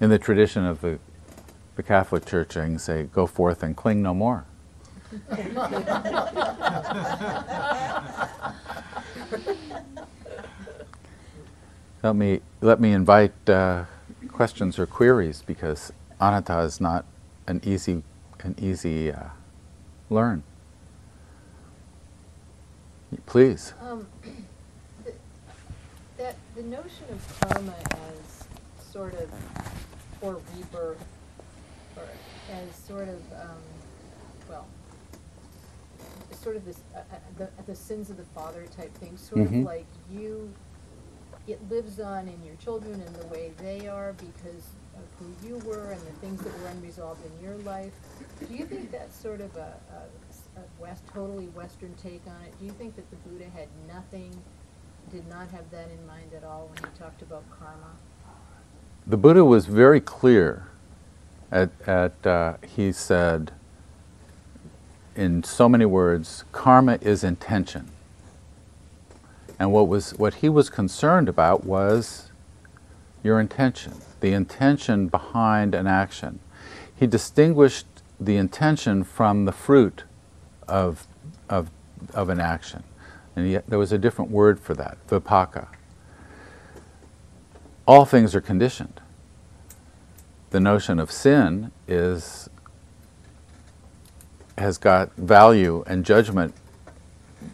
in 0.00 0.10
the 0.10 0.18
tradition 0.18 0.64
of 0.64 0.80
the 0.80 0.98
the 1.76 1.82
Catholic 1.82 2.24
Church, 2.24 2.56
I 2.56 2.64
can 2.64 2.78
say, 2.78 3.04
"Go 3.12 3.26
forth 3.26 3.62
and 3.62 3.76
cling 3.76 4.02
no 4.02 4.14
more." 4.14 4.44
let 12.02 12.16
me 12.16 12.40
let 12.60 12.80
me 12.80 12.92
invite 12.92 13.32
uh, 13.48 13.84
questions 14.28 14.78
or 14.78 14.86
queries 14.86 15.42
because 15.46 15.92
anatta 16.20 16.60
is 16.60 16.80
not 16.80 17.04
an 17.46 17.60
easy 17.64 18.02
an 18.44 18.54
easy 18.60 19.10
uh, 19.10 19.28
learn. 20.10 20.42
Please. 23.26 23.74
Um, 23.80 24.06
the, 25.04 25.12
that 26.18 26.36
the 26.54 26.62
notion 26.62 27.04
of 27.10 27.40
karma 27.40 27.74
as 27.90 28.84
sort 28.92 29.14
of 29.14 29.30
or 30.20 30.40
rebirth, 30.56 31.04
or 31.96 32.02
as 32.52 32.74
sort 32.86 33.08
of 33.08 33.20
um, 33.32 33.58
well, 34.48 34.66
sort 36.42 36.56
of 36.56 36.64
this 36.64 36.78
uh, 36.94 36.98
uh, 36.98 37.16
the, 37.38 37.48
the 37.66 37.74
sins 37.74 38.10
of 38.10 38.16
the 38.16 38.24
father 38.34 38.66
type 38.76 38.92
thing, 38.98 39.16
sort 39.16 39.42
Mhm. 39.42 39.60
of 39.60 39.64
like 39.66 39.86
you. 40.12 40.52
It 41.46 41.60
lives 41.70 42.00
on 42.00 42.26
in 42.26 42.42
your 42.42 42.56
children 42.56 43.02
and 43.02 43.14
the 43.16 43.26
way 43.26 43.52
they 43.58 43.86
are 43.86 44.14
because 44.14 44.64
of 44.96 45.04
who 45.18 45.48
you 45.48 45.58
were 45.58 45.90
and 45.90 46.00
the 46.00 46.12
things 46.20 46.40
that 46.42 46.58
were 46.60 46.68
unresolved 46.68 47.20
in 47.24 47.44
your 47.44 47.56
life. 47.58 47.92
Do 48.48 48.54
you 48.54 48.66
think 48.66 48.90
that's 48.90 49.16
sort 49.16 49.40
of 49.40 49.54
a, 49.56 49.74
a, 49.92 50.60
a 50.60 50.64
West, 50.78 51.02
totally 51.12 51.46
Western 51.48 51.94
take 52.02 52.22
on 52.26 52.42
it? 52.46 52.58
Do 52.58 52.66
you 52.66 52.72
think 52.72 52.96
that 52.96 53.08
the 53.10 53.16
Buddha 53.28 53.46
had 53.54 53.68
nothing, 53.88 54.34
did 55.12 55.28
not 55.28 55.48
have 55.50 55.70
that 55.70 55.88
in 55.90 56.06
mind 56.06 56.32
at 56.36 56.44
all 56.44 56.70
when 56.72 56.90
he 56.90 56.98
talked 56.98 57.22
about 57.22 57.44
karma? 57.58 57.92
The 59.06 59.16
Buddha 59.16 59.44
was 59.44 59.66
very 59.66 60.00
clear. 60.00 60.68
At, 61.52 61.70
at 61.86 62.26
uh, 62.26 62.54
he 62.66 62.90
said, 62.90 63.52
in 65.14 65.44
so 65.44 65.68
many 65.68 65.84
words, 65.84 66.44
karma 66.52 66.98
is 67.00 67.22
intention. 67.22 67.90
And 69.58 69.70
what 69.72 69.86
was 69.86 70.14
what 70.14 70.34
he 70.34 70.48
was 70.48 70.68
concerned 70.68 71.28
about 71.28 71.64
was 71.64 72.32
your 73.22 73.38
intention, 73.38 73.94
the 74.24 74.32
intention 74.32 75.06
behind 75.06 75.74
an 75.74 75.86
action. 75.86 76.38
He 76.96 77.06
distinguished 77.06 77.86
the 78.18 78.36
intention 78.38 79.04
from 79.04 79.44
the 79.44 79.52
fruit 79.52 80.04
of, 80.66 81.06
of, 81.50 81.70
of 82.14 82.30
an 82.30 82.40
action. 82.40 82.84
And 83.36 83.50
yet 83.50 83.66
there 83.66 83.78
was 83.78 83.92
a 83.92 83.98
different 83.98 84.30
word 84.30 84.58
for 84.58 84.72
that, 84.76 84.96
vipaka. 85.08 85.68
All 87.86 88.06
things 88.06 88.34
are 88.34 88.40
conditioned. 88.40 88.98
The 90.48 90.60
notion 90.60 90.98
of 90.98 91.12
sin 91.12 91.70
is 91.86 92.48
has 94.56 94.78
got 94.78 95.14
value 95.16 95.84
and 95.86 96.02
judgment 96.02 96.54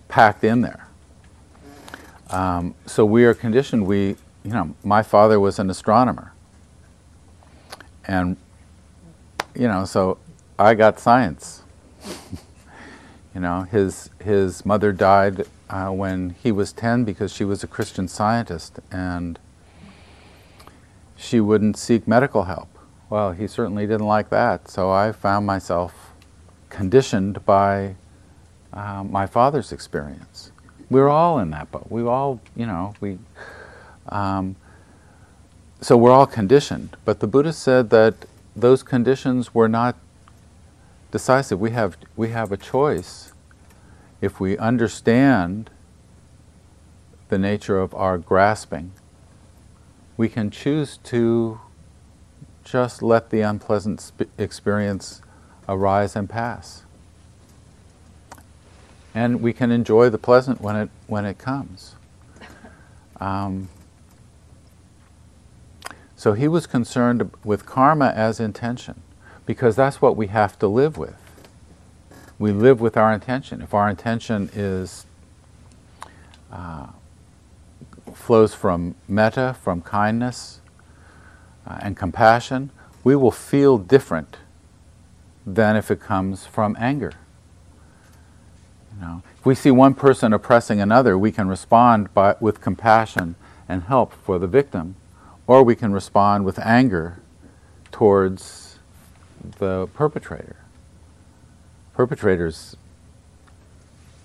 packed 0.06 0.44
in 0.44 0.60
there. 0.60 0.86
Um, 2.28 2.76
so 2.86 3.04
we 3.04 3.24
are 3.24 3.34
conditioned. 3.34 3.86
We, 3.86 4.14
you 4.44 4.52
know, 4.52 4.76
my 4.84 5.02
father 5.02 5.40
was 5.40 5.58
an 5.58 5.68
astronomer, 5.68 6.32
and 8.10 8.36
you 9.54 9.68
know, 9.68 9.84
so 9.84 10.18
I 10.58 10.74
got 10.74 10.98
science. 10.98 11.62
you 13.34 13.40
know, 13.40 13.62
his 13.62 14.10
his 14.20 14.66
mother 14.66 14.90
died 14.92 15.46
uh, 15.70 15.90
when 15.90 16.34
he 16.42 16.50
was 16.50 16.72
ten 16.72 17.04
because 17.04 17.32
she 17.32 17.44
was 17.44 17.62
a 17.62 17.68
Christian 17.68 18.08
scientist, 18.08 18.80
and 18.90 19.38
she 21.16 21.40
wouldn't 21.40 21.76
seek 21.76 22.08
medical 22.08 22.44
help. 22.44 22.68
Well, 23.08 23.30
he 23.32 23.46
certainly 23.46 23.86
didn't 23.86 24.06
like 24.06 24.28
that, 24.30 24.68
so 24.68 24.90
I 24.90 25.12
found 25.12 25.46
myself 25.46 26.12
conditioned 26.68 27.44
by 27.44 27.94
uh, 28.72 29.04
my 29.04 29.26
father's 29.26 29.70
experience. 29.70 30.50
We 30.90 31.00
were 31.00 31.10
all 31.10 31.38
in 31.38 31.50
that 31.50 31.70
boat. 31.70 31.86
We 31.88 32.02
all, 32.02 32.40
you 32.56 32.66
know, 32.66 32.94
we. 33.00 33.18
Um, 34.08 34.56
so 35.80 35.96
we're 35.96 36.12
all 36.12 36.26
conditioned. 36.26 36.96
But 37.04 37.20
the 37.20 37.26
Buddha 37.26 37.52
said 37.52 37.90
that 37.90 38.14
those 38.54 38.82
conditions 38.82 39.54
were 39.54 39.68
not 39.68 39.96
decisive. 41.10 41.60
We 41.60 41.70
have 41.70 41.96
we 42.16 42.28
have 42.30 42.52
a 42.52 42.56
choice 42.56 43.32
if 44.20 44.40
we 44.40 44.56
understand 44.58 45.70
the 47.28 47.38
nature 47.38 47.78
of 47.78 47.94
our 47.94 48.18
grasping. 48.18 48.92
We 50.16 50.28
can 50.28 50.50
choose 50.50 50.98
to 51.04 51.60
just 52.64 53.02
let 53.02 53.30
the 53.30 53.40
unpleasant 53.40 54.00
sp- 54.04 54.28
experience 54.36 55.22
arise 55.68 56.14
and 56.14 56.28
pass 56.28 56.82
and 59.14 59.40
we 59.40 59.52
can 59.52 59.70
enjoy 59.70 60.08
the 60.08 60.18
pleasant 60.18 60.60
when 60.60 60.76
it 60.76 60.90
when 61.06 61.24
it 61.24 61.38
comes. 61.38 61.94
Um, 63.20 63.68
so 66.20 66.34
he 66.34 66.48
was 66.48 66.66
concerned 66.66 67.30
with 67.44 67.64
karma 67.64 68.12
as 68.14 68.40
intention, 68.40 69.00
because 69.46 69.74
that's 69.74 70.02
what 70.02 70.18
we 70.18 70.26
have 70.26 70.58
to 70.58 70.66
live 70.66 70.98
with. 70.98 71.16
We 72.38 72.52
live 72.52 72.78
with 72.78 72.94
our 72.98 73.10
intention. 73.10 73.62
If 73.62 73.72
our 73.72 73.88
intention 73.88 74.50
is 74.52 75.06
uh, 76.52 76.88
flows 78.12 78.52
from 78.52 78.96
metta, 79.08 79.56
from 79.62 79.80
kindness 79.80 80.60
uh, 81.66 81.78
and 81.80 81.96
compassion, 81.96 82.68
we 83.02 83.16
will 83.16 83.30
feel 83.30 83.78
different 83.78 84.36
than 85.46 85.74
if 85.74 85.90
it 85.90 86.00
comes 86.00 86.44
from 86.44 86.76
anger. 86.78 87.14
You 88.94 89.00
know, 89.00 89.22
if 89.38 89.46
we 89.46 89.54
see 89.54 89.70
one 89.70 89.94
person 89.94 90.34
oppressing 90.34 90.82
another, 90.82 91.16
we 91.16 91.32
can 91.32 91.48
respond 91.48 92.12
by, 92.12 92.36
with 92.40 92.60
compassion 92.60 93.36
and 93.66 93.84
help 93.84 94.12
for 94.12 94.38
the 94.38 94.46
victim, 94.46 94.96
or 95.50 95.64
we 95.64 95.74
can 95.74 95.92
respond 95.92 96.44
with 96.44 96.60
anger 96.60 97.20
towards 97.90 98.78
the 99.58 99.88
perpetrator. 99.94 100.54
Perpetrators 101.92 102.76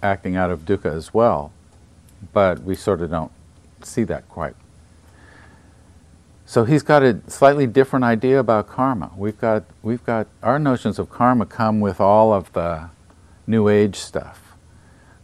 acting 0.03 0.35
out 0.35 0.51
of 0.51 0.59
dukkha 0.59 0.93
as 0.93 1.15
well, 1.15 1.51
but 2.31 2.61
we 2.61 2.75
sort 2.75 3.01
of 3.01 3.09
don't 3.09 3.31
see 3.81 4.03
that 4.03 4.29
quite. 4.29 4.55
So 6.45 6.63
he's 6.63 6.83
got 6.83 7.01
a 7.01 7.19
slightly 7.25 7.65
different 7.65 8.05
idea 8.05 8.39
about 8.39 8.67
karma. 8.67 9.09
We've 9.17 9.39
got, 9.39 9.63
we've 9.81 10.05
got 10.05 10.27
our 10.43 10.59
notions 10.59 10.99
of 10.99 11.09
karma 11.09 11.47
come 11.47 11.79
with 11.79 11.99
all 11.99 12.33
of 12.33 12.53
the 12.53 12.91
New 13.47 13.67
Age 13.67 13.95
stuff 13.95 14.45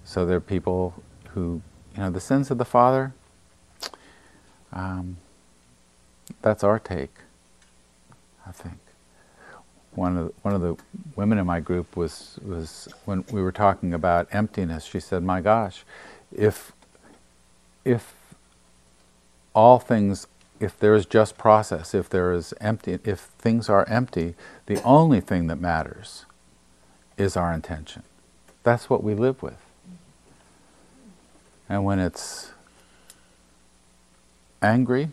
so 0.04 0.26
there 0.26 0.38
are 0.38 0.42
people 0.42 0.96
who, 1.36 1.62
you 1.94 2.02
know, 2.02 2.10
the 2.10 2.20
sins 2.20 2.50
of 2.50 2.58
the 2.58 2.66
father. 2.66 3.14
Um, 4.74 5.18
that's 6.42 6.64
our 6.64 6.80
take. 6.80 7.14
I 8.48 8.52
think 8.52 8.78
one 9.94 10.18
of 10.18 10.28
the, 10.28 10.34
one 10.42 10.54
of 10.54 10.62
the 10.62 10.78
women 11.16 11.38
in 11.38 11.46
my 11.46 11.60
group 11.60 11.96
was 11.96 12.40
was 12.46 12.88
when 13.06 13.26
we 13.32 13.42
were 13.42 13.52
talking 13.52 13.94
about 13.94 14.28
emptiness. 14.32 14.86
She 14.86 15.00
said, 15.00 15.24
"My 15.24 15.42
gosh, 15.42 15.84
if 16.32 16.72
if 17.84 18.16
all 19.54 19.80
things, 19.80 20.28
if 20.60 20.80
there 20.80 20.96
is 20.96 21.06
just 21.06 21.38
process, 21.38 21.94
if 21.94 22.10
there 22.10 22.32
is 22.32 22.54
empty, 22.62 23.00
if 23.04 23.20
things 23.20 23.70
are 23.70 23.88
empty, 23.90 24.36
the 24.68 24.82
only 24.84 25.20
thing 25.20 25.48
that 25.48 25.60
matters 25.60 26.26
is 27.18 27.36
our 27.36 27.54
intention. 27.54 28.04
That's 28.64 28.90
what 28.90 29.04
we 29.04 29.14
live 29.14 29.44
with." 29.44 29.58
And 31.68 31.84
when 31.86 32.00
it's 32.00 32.52
angry, 34.62 35.12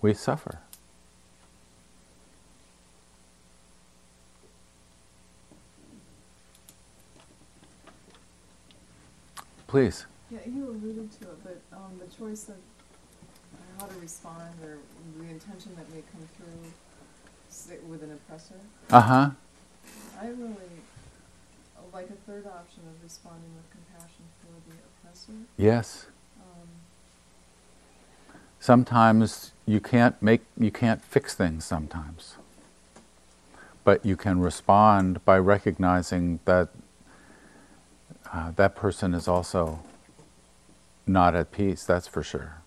we 0.00 0.14
suffer. 0.14 0.60
Please. 9.66 10.06
Yeah, 10.30 10.38
you 10.46 10.64
alluded 10.68 11.10
to 11.20 11.28
it, 11.28 11.44
but 11.44 11.60
um, 11.76 11.98
the 11.98 12.06
choice 12.16 12.48
of 12.48 12.56
how 13.78 13.86
to 13.86 14.00
respond 14.00 14.54
or 14.62 14.78
the 15.18 15.28
intention 15.28 15.76
that 15.76 15.92
may 15.94 16.02
come 16.12 16.26
through 16.36 17.78
with 17.88 18.02
an 18.02 18.12
oppressor. 18.12 18.54
Uh 18.90 19.00
huh. 19.00 19.30
I 20.20 20.26
really 20.28 20.54
like 21.92 22.10
a 22.10 22.30
third 22.30 22.46
option 22.46 22.82
of 22.86 23.02
responding 23.02 23.50
with 23.56 23.64
compassion 23.70 24.24
for 24.40 24.70
the 24.70 24.76
oppressor. 24.76 25.32
Yes. 25.56 26.06
Sometimes 28.60 29.52
you 29.66 29.80
can't 29.80 30.20
make 30.22 30.42
you 30.58 30.70
can't 30.70 31.02
fix 31.04 31.34
things 31.34 31.64
sometimes. 31.64 32.36
But 33.84 34.04
you 34.04 34.16
can 34.16 34.40
respond 34.40 35.24
by 35.24 35.38
recognizing 35.38 36.40
that 36.44 36.68
uh, 38.32 38.50
that 38.52 38.74
person 38.74 39.14
is 39.14 39.28
also 39.28 39.80
not 41.06 41.34
at 41.34 41.50
peace, 41.52 41.84
that's 41.84 42.06
for 42.06 42.22
sure. 42.22 42.60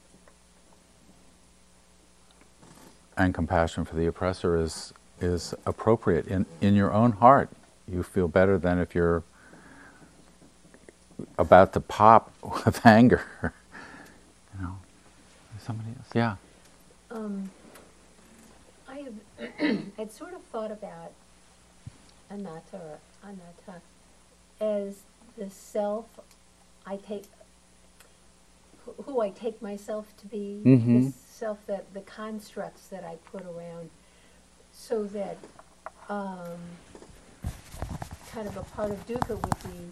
And 3.15 3.33
compassion 3.33 3.85
for 3.85 3.95
the 3.95 4.07
oppressor 4.07 4.59
is 4.59 4.93
is 5.19 5.53
appropriate 5.65 6.27
in, 6.27 6.45
in 6.61 6.75
your 6.75 6.91
own 6.91 7.13
heart. 7.13 7.49
You 7.87 8.01
feel 8.01 8.27
better 8.27 8.57
than 8.57 8.79
if 8.79 8.95
you're 8.95 9.23
about 11.37 11.73
to 11.73 11.79
pop 11.79 12.33
with 12.65 12.85
anger. 12.85 13.53
You 15.61 15.67
know. 15.75 15.83
Somebody 15.83 15.89
else. 15.97 16.09
Yeah. 16.15 16.35
Um, 17.11 17.51
I 18.87 19.05
have, 19.59 19.83
I'd 19.99 20.11
sort 20.11 20.33
of 20.33 20.41
thought 20.51 20.71
about 20.71 21.11
anatta 22.29 22.77
or 22.77 22.99
anatta 23.23 23.81
as 24.59 25.01
the 25.37 25.49
self 25.49 26.05
I 26.85 26.97
take, 26.97 27.23
who- 28.85 29.03
who 29.03 29.21
I 29.21 29.29
take 29.29 29.61
myself 29.61 30.15
to 30.17 30.27
be, 30.27 30.61
Mhm. 30.65 31.05
the 31.05 31.11
self 31.11 31.65
that, 31.67 31.93
the 31.93 32.01
constructs 32.01 32.87
that 32.87 33.03
I 33.03 33.15
put 33.31 33.43
around, 33.45 33.89
so 34.73 35.03
that, 35.05 35.37
um, 36.09 36.57
kind 38.31 38.47
of 38.47 38.55
a 38.57 38.63
part 38.63 38.91
of 38.91 39.05
dukkha 39.07 39.35
would 39.35 39.63
be 39.73 39.91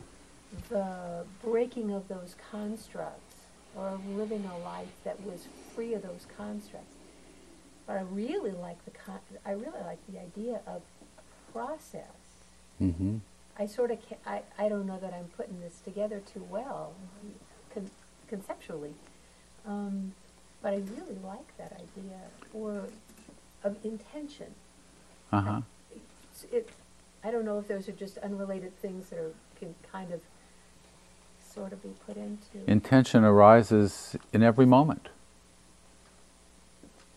the 0.69 1.25
breaking 1.43 1.91
of 1.91 2.07
those 2.07 2.35
constructs, 2.51 3.28
or 3.75 3.99
living 4.15 4.45
a 4.45 4.57
life 4.63 4.87
that 5.03 5.21
was 5.25 5.47
free 5.75 5.93
of 5.93 6.01
those 6.01 6.25
constructs. 6.37 6.95
But 7.87 7.97
I 7.97 8.01
really 8.01 8.51
like 8.51 8.83
the 8.85 8.91
con- 8.91 9.19
I 9.45 9.51
really 9.51 9.79
like 9.85 9.99
the 10.11 10.19
idea 10.19 10.61
of 10.67 10.81
process. 11.51 12.03
Mm-hmm. 12.81 13.17
I 13.57 13.65
sort 13.65 13.91
of 13.91 13.97
ca- 14.07 14.17
I, 14.25 14.41
I 14.57 14.69
don't 14.69 14.85
know 14.85 14.99
that 14.99 15.13
I'm 15.13 15.25
putting 15.35 15.59
this 15.59 15.79
together 15.83 16.21
too 16.33 16.45
well 16.49 16.93
con- 17.73 17.89
conceptually, 18.27 18.93
um, 19.67 20.13
but 20.61 20.73
I 20.73 20.77
really 20.77 21.17
like 21.23 21.57
that 21.57 21.73
idea 21.73 22.19
or 22.53 22.83
of 23.63 23.75
intention. 23.83 24.47
Uh 25.31 25.41
huh. 25.41 25.61
It's- 25.91 26.45
It, 26.51 26.69
I 27.23 27.31
don't 27.31 27.43
know 27.43 27.59
if 27.59 27.67
those 27.67 27.89
are 27.89 27.97
just 28.05 28.17
unrelated 28.19 28.79
things 28.81 29.09
that 29.09 29.19
are 29.19 29.33
can 29.59 29.75
kind 29.91 30.13
of 30.13 30.21
sort 31.53 31.73
of 31.73 31.81
be 31.81 31.89
put 32.05 32.17
into. 32.17 32.69
Intention 32.69 33.23
arises 33.23 34.15
in 34.31 34.43
every 34.43 34.65
moment. 34.65 35.09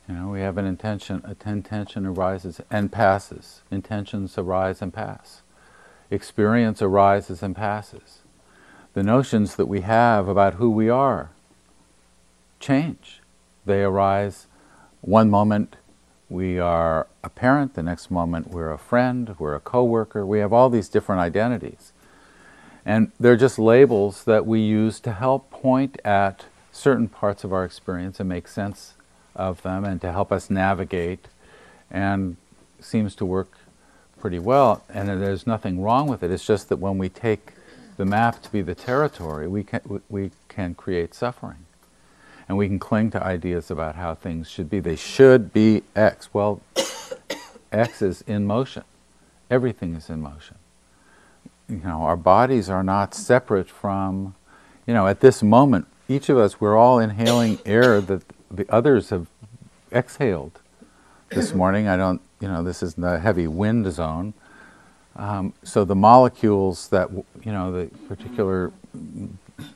You 0.09 0.15
know, 0.15 0.29
we 0.29 0.41
have 0.41 0.59
an 0.59 0.67
intention, 0.67 1.23
a 1.25 1.49
intention 1.49 2.07
arises 2.07 2.61
and 2.71 2.91
passes. 2.91 3.63
Intentions 3.71 4.37
arise 4.37 4.83
and 4.83 4.93
pass. 4.93 5.43
Experience 6.11 6.83
arises 6.83 7.43
and 7.43 7.55
passes. 7.55 8.21
The 8.95 9.03
notions 9.03 9.57
that 9.57 9.67
we 9.67 9.81
have 9.83 10.29
about 10.29 10.55
who 10.55 10.71
we 10.71 10.89
are 10.89 11.31
change. 12.61 13.21
They 13.65 13.83
arise 13.83 14.47
one 15.01 15.31
moment 15.31 15.77
we 16.33 16.59
are 16.59 17.07
a 17.23 17.29
parent, 17.29 17.75
the 17.75 17.83
next 17.83 18.11
moment 18.11 18.49
we're 18.49 18.73
a 18.73 18.79
friend, 18.79 19.35
we're 19.39 19.55
a 19.55 19.61
coworker. 19.61 20.25
We 20.25 20.39
have 20.39 20.53
all 20.53 20.71
these 20.71 20.89
different 20.89 21.21
identities. 21.21 21.93
And 22.85 23.13
they're 23.19 23.37
just 23.37 23.59
labels 23.59 24.25
that 24.25 24.47
we 24.47 24.61
use 24.61 24.99
to 25.01 25.13
help 25.13 25.51
point 25.51 26.01
at 26.05 26.47
certain 26.73 27.09
parts 27.09 27.45
of 27.45 27.53
our 27.53 27.65
experience 27.65 28.19
and 28.19 28.29
make 28.29 28.49
sense 28.49 28.95
of 29.37 29.63
them 29.63 29.85
and 29.85 30.01
to 30.01 30.11
help 30.11 30.33
us 30.33 30.51
navigate 30.51 31.29
and 31.91 32.37
seems 32.81 33.15
to 33.17 33.25
work 33.25 33.59
pretty 34.19 34.39
well. 34.39 34.83
And 34.93 35.09
there's 35.09 35.47
nothing 35.47 35.81
wrong 35.81 36.09
with 36.09 36.23
it. 36.23 36.31
It's 36.31 36.45
just 36.45 36.69
that 36.71 36.79
when 36.79 36.99
we 36.99 37.09
take 37.09 37.53
the 37.97 38.05
map 38.05 38.43
to 38.43 38.51
be 38.51 38.63
the 38.63 38.75
territory 38.75 39.47
we 39.47 39.63
can 39.63 40.03
we 40.09 40.31
can 40.49 40.75
create 40.75 41.15
suffering. 41.15 41.67
And 42.49 42.59
we 42.59 42.67
can 42.67 42.79
cling 42.79 43.11
to 43.13 43.23
ideas 43.23 43.71
about 43.71 43.95
how 43.95 44.15
things 44.15 44.51
should 44.51 44.69
be. 44.69 44.81
They 44.81 44.97
should 44.97 45.53
be 45.53 45.83
x. 45.95 46.31
Well 46.33 46.61
x 47.73 48.03
is 48.03 48.23
in 48.23 48.47
motion. 48.47 48.85
Everything 49.51 49.95
is 49.95 50.11
in 50.11 50.21
motion 50.21 50.57
you 51.73 51.83
know 51.85 52.03
our 52.03 52.17
bodies 52.17 52.69
are 52.69 52.83
not 52.83 53.15
separate 53.15 53.69
from 53.69 54.35
you 54.87 54.95
know 54.95 55.07
at 55.07 55.21
this 55.21 55.43
moment 55.43 55.87
each 56.09 56.29
of 56.29 56.37
us 56.37 56.61
we're 56.61 56.77
all 56.77 56.99
inhaling 56.99 57.59
air 57.65 58.01
that 58.01 58.23
the 58.51 58.67
others 58.71 59.11
have 59.11 59.27
exhaled 59.93 60.61
this 61.31 61.55
morning. 61.55 61.89
I 61.89 61.97
don't, 61.97 62.21
you 62.41 62.49
know, 62.49 62.63
this 62.63 62.83
is 62.83 62.95
the 62.95 63.19
heavy 63.19 63.47
wind 63.47 63.91
zone. 63.93 64.35
Um, 65.17 65.53
so 65.63 65.85
the 65.85 65.95
molecules 65.95 66.89
that, 66.89 67.11
you 67.11 67.53
know, 67.53 67.73
the 67.73 67.87
particular 68.09 68.73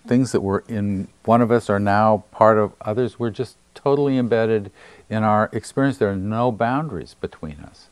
things 0.07 0.33
that 0.33 0.41
were 0.41 0.65
in 0.69 1.09
one 1.25 1.43
of 1.43 1.51
us 1.51 1.69
are 1.69 1.79
now 1.79 2.25
part 2.31 2.59
of 2.59 2.73
others. 2.81 3.19
We're 3.19 3.31
just 3.31 3.57
totally 3.75 4.19
embedded 4.19 4.71
in 5.11 5.23
our 5.23 5.51
experience. 5.53 5.99
There 5.99 6.11
are 6.11 6.17
no 6.17 6.51
boundaries 6.51 7.15
between 7.21 7.61
us. 7.61 7.89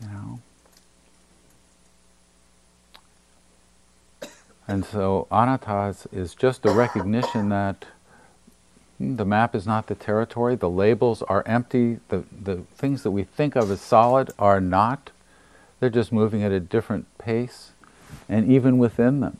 You 0.00 0.08
know? 0.08 0.40
And 4.68 4.84
so 4.84 5.26
anatta 5.30 5.94
is 6.12 6.34
just 6.34 6.64
a 6.64 6.70
recognition 6.70 7.48
that 7.48 7.84
the 9.00 9.24
map 9.24 9.54
is 9.54 9.66
not 9.66 9.88
the 9.88 9.94
territory. 9.94 10.54
The 10.54 10.70
labels 10.70 11.22
are 11.22 11.42
empty. 11.46 11.98
The, 12.08 12.24
the 12.30 12.62
things 12.76 13.02
that 13.02 13.10
we 13.10 13.24
think 13.24 13.56
of 13.56 13.70
as 13.70 13.80
solid 13.80 14.30
are 14.38 14.60
not. 14.60 15.10
They're 15.80 15.90
just 15.90 16.12
moving 16.12 16.44
at 16.44 16.52
a 16.52 16.60
different 16.60 17.06
pace. 17.18 17.72
And 18.28 18.50
even 18.50 18.78
within 18.78 19.20
them, 19.20 19.38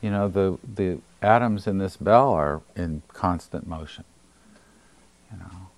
you 0.00 0.10
know, 0.10 0.28
the, 0.28 0.58
the 0.74 1.00
atoms 1.20 1.66
in 1.66 1.78
this 1.78 1.96
bell 1.96 2.30
are 2.30 2.62
in 2.74 3.02
constant 3.08 3.66
motion. 3.66 4.04
You 5.30 5.38
know. 5.38 5.72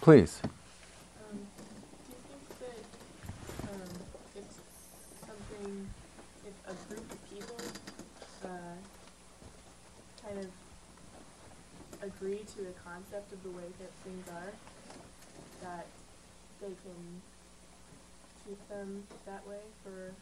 Please. 0.00 0.40
Um, 0.44 0.50
do 1.32 2.12
you 2.12 2.18
think 2.28 2.44
that 2.60 2.78
um, 3.72 3.90
if 4.36 4.44
something, 5.26 5.88
if 6.46 6.54
a 6.70 6.74
group 6.88 7.10
of 7.10 7.30
people 7.30 7.56
uh, 8.44 8.48
kind 10.22 10.38
of 10.38 10.46
agree 12.26 12.38
to 12.38 12.58
the 12.58 12.72
concept 12.84 13.32
of 13.32 13.40
the 13.44 13.50
way 13.50 13.62
that 13.78 13.90
things 14.04 14.26
are, 14.28 14.52
that 15.62 15.86
they 16.60 16.66
can 16.66 17.22
keep 18.44 18.68
them 18.68 19.04
that 19.26 19.46
way 19.46 19.60
for 19.84 20.12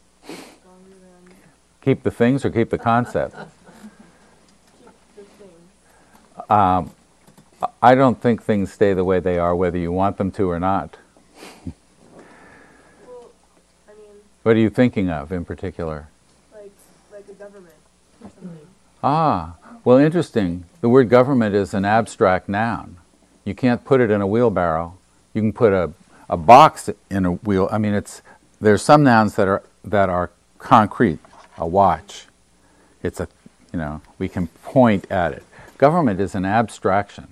longer 0.67 0.89
than 1.01 1.35
Keep 1.81 2.03
the 2.03 2.11
things 2.11 2.45
or 2.45 2.51
keep 2.51 2.69
the 2.69 2.77
concept? 2.77 3.35
keep 4.79 4.91
the 5.15 5.23
thing? 5.23 5.49
Um, 6.47 6.91
I 7.81 7.95
don't 7.95 8.21
think 8.21 8.43
things 8.43 8.71
stay 8.71 8.93
the 8.93 9.03
way 9.03 9.19
they 9.19 9.39
are, 9.39 9.55
whether 9.55 9.77
you 9.79 9.91
want 9.91 10.17
them 10.17 10.29
to 10.33 10.49
or 10.49 10.59
not. 10.59 10.97
Well, 13.07 13.31
I 13.87 13.93
mean, 13.93 14.21
What 14.43 14.55
are 14.55 14.59
you 14.59 14.69
thinking 14.69 15.09
of 15.09 15.31
in 15.31 15.43
particular? 15.43 16.07
like 16.53 16.71
like 17.11 17.27
a 17.29 17.33
government 17.33 17.73
or 18.23 18.29
something. 18.29 18.67
Ah, 19.03 19.55
well, 19.85 19.97
interesting. 19.97 20.65
The 20.81 20.89
word 20.89 21.09
government 21.09 21.55
is 21.55 21.73
an 21.73 21.85
abstract 21.85 22.49
noun. 22.49 22.97
You 23.45 23.55
can't 23.55 23.85
put 23.85 24.01
it 24.01 24.11
in 24.11 24.19
a 24.19 24.27
wheelbarrow. 24.27 24.97
You 25.33 25.41
can 25.41 25.53
put 25.53 25.71
a, 25.71 25.91
a 26.27 26.35
box 26.35 26.89
in 27.09 27.25
a 27.25 27.31
wheel. 27.33 27.69
I 27.71 27.77
mean, 27.77 27.93
it's 27.93 28.21
there's 28.59 28.81
some 28.81 29.03
nouns 29.03 29.35
that 29.35 29.47
are 29.47 29.63
that 29.83 30.09
are 30.09 30.31
concrete. 30.57 31.19
A 31.57 31.65
watch. 31.65 32.25
It's 33.01 33.19
a, 33.19 33.29
you 33.71 33.79
know, 33.79 34.01
we 34.19 34.27
can 34.27 34.47
point 34.63 35.09
at 35.09 35.31
it. 35.31 35.43
Government 35.77 36.19
is 36.19 36.35
an 36.35 36.43
abstraction. 36.45 37.27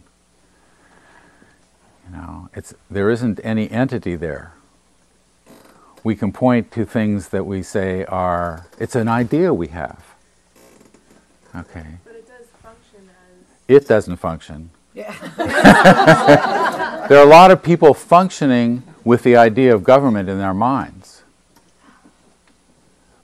You 2.07 2.15
know, 2.15 2.49
it's 2.53 2.73
there 2.89 3.09
isn't 3.09 3.39
any 3.43 3.69
entity 3.71 4.15
there. 4.15 4.53
We 6.03 6.15
can 6.15 6.31
point 6.31 6.71
to 6.73 6.85
things 6.85 7.29
that 7.29 7.45
we 7.45 7.63
say 7.63 8.05
are. 8.05 8.67
It's 8.79 8.95
an 8.95 9.07
idea 9.07 9.53
we 9.53 9.67
have. 9.67 10.03
Okay. 11.55 11.85
But 12.03 12.15
it 12.15 12.27
does 12.27 12.47
function 12.61 13.09
as 13.09 13.52
It 13.67 13.87
doesn't 13.87 14.17
function. 14.17 14.69
Yeah. 14.93 15.13
There 17.09 17.17
are 17.17 17.27
a 17.27 17.29
lot 17.29 17.51
of 17.51 17.61
people 17.61 17.93
functioning 17.93 18.81
with 19.03 19.23
the 19.23 19.35
idea 19.35 19.75
of 19.75 19.83
government 19.83 20.29
in 20.29 20.37
their 20.37 20.53
minds. 20.53 21.23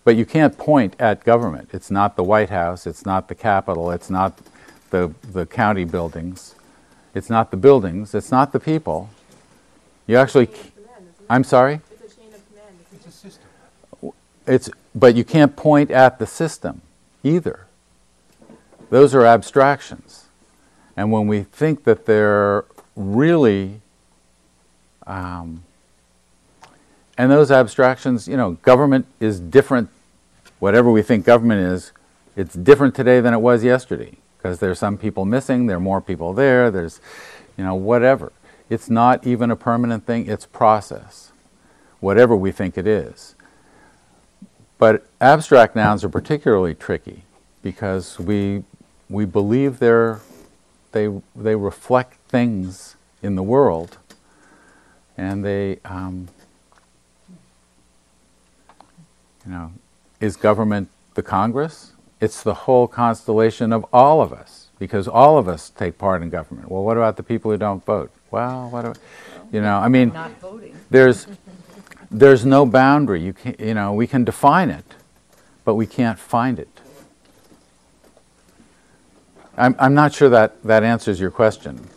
But 0.04 0.18
you 0.18 0.26
can't 0.26 0.58
point 0.58 0.98
at 1.00 1.24
government. 1.24 1.70
It's 1.72 1.90
not 1.90 2.18
the 2.18 2.24
White 2.24 2.50
House, 2.50 2.86
it's 2.86 3.06
not 3.06 3.30
the 3.30 3.36
Capitol, 3.36 3.90
it's 3.92 4.10
not 4.10 4.38
the, 4.90 5.14
the 5.32 5.46
county 5.46 5.86
buildings, 5.86 6.56
it's 7.16 7.30
not 7.30 7.52
the 7.52 7.58
buildings, 7.58 8.14
it's 8.14 8.32
not 8.32 8.52
the 8.52 8.60
people. 8.60 9.10
You 10.08 10.18
actually, 10.18 10.48
command. 10.48 11.14
I'm 11.30 11.46
sorry? 11.46 11.80
It's 11.90 12.14
a 12.14 12.18
chain 12.20 12.34
of 12.34 12.50
command. 12.50 12.76
It's 12.94 13.08
a 13.08 13.12
system. 13.12 14.12
It's, 14.46 14.70
but 14.94 15.16
you 15.16 15.24
can't 15.24 15.56
point 15.56 15.90
at 15.90 16.20
the 16.20 16.28
system 16.28 16.82
either. 17.24 17.66
Those 18.90 19.16
are 19.16 19.26
abstractions. 19.26 20.26
And 21.00 21.14
when 21.14 21.28
we 21.28 21.44
think 21.44 21.86
that 21.86 22.06
they're 22.06 22.66
really, 22.98 23.80
um, 25.08 25.64
and 27.18 27.32
those 27.32 27.52
abstractions, 27.52 28.28
you 28.28 28.36
know, 28.36 28.58
government 28.64 29.06
is 29.22 29.40
different, 29.40 29.90
whatever 30.60 30.92
we 30.92 31.02
think 31.02 31.24
government 31.24 31.62
is, 31.62 31.94
it's 32.36 32.54
different 32.54 32.96
today 32.96 33.22
than 33.22 33.34
it 33.34 33.38
was 33.38 33.64
yesterday 33.64 34.18
because 34.38 34.60
there's 34.60 34.78
some 34.78 34.98
people 34.98 35.24
missing, 35.24 35.68
there 35.68 35.78
are 35.78 35.80
more 35.80 36.02
people 36.02 36.34
there, 36.34 36.70
there's, 36.70 37.00
you 37.56 37.64
know, 37.64 37.76
whatever. 37.76 38.34
It's 38.70 38.90
not 38.90 39.26
even 39.26 39.52
a 39.52 39.56
permanent 39.56 40.06
thing, 40.06 40.28
it's 40.28 40.46
process, 40.48 41.32
whatever 42.02 42.36
we 42.36 42.52
think 42.52 42.78
it 42.78 42.86
is. 42.86 43.36
But 44.78 45.08
abstract 45.22 45.78
nouns 45.78 46.04
are 46.04 46.10
particularly 46.10 46.76
tricky 46.76 47.24
because 47.64 48.20
we, 48.20 48.66
we 49.10 49.24
believe 49.24 49.80
they're, 49.80 50.20
they, 50.92 51.10
they 51.36 51.56
reflect 51.56 52.18
things 52.28 52.96
in 53.22 53.36
the 53.36 53.44
world 53.44 53.98
and 55.18 55.44
they, 55.44 55.80
um, 55.86 56.30
you 59.46 59.52
know, 59.52 59.72
is 60.20 60.36
government 60.36 60.90
the 61.16 61.24
Congress? 61.24 61.92
It's 62.22 62.44
the 62.44 62.54
whole 62.54 62.88
constellation 62.88 63.72
of 63.72 63.86
all 63.94 64.22
of 64.22 64.32
us 64.34 64.68
because 64.78 65.08
all 65.08 65.38
of 65.38 65.48
us 65.48 65.70
take 65.70 65.98
part 65.98 66.22
in 66.22 66.30
government. 66.30 66.70
Well, 66.70 66.84
what 66.84 66.98
about 66.98 67.18
the 67.18 67.24
people 67.24 67.52
who 67.52 67.58
don't 67.58 67.84
vote? 67.86 68.12
Well, 68.32 68.70
what 68.70 68.82
do, 68.84 68.94
you 69.52 69.62
know, 69.62 69.78
I 69.78 69.88
mean, 69.88 70.14
Not 70.14 70.32
voting. 70.40 70.76
there's 70.90 71.28
there's 72.12 72.46
no 72.46 72.66
boundary. 72.66 73.22
You 73.22 73.34
can 73.34 73.56
you 73.60 73.74
know 73.74 73.94
we 73.94 74.08
can 74.08 74.24
define 74.24 74.70
it, 74.70 74.86
but 75.66 75.76
we 75.76 75.86
can't 75.86 76.20
find 76.20 76.60
it. 76.60 76.79
I'm 79.60 79.76
I'm 79.78 79.94
not 79.94 80.14
sure 80.14 80.30
that 80.30 80.64
that 80.64 80.84
answers 80.84 81.20
your 81.20 81.32
question. 81.32 81.88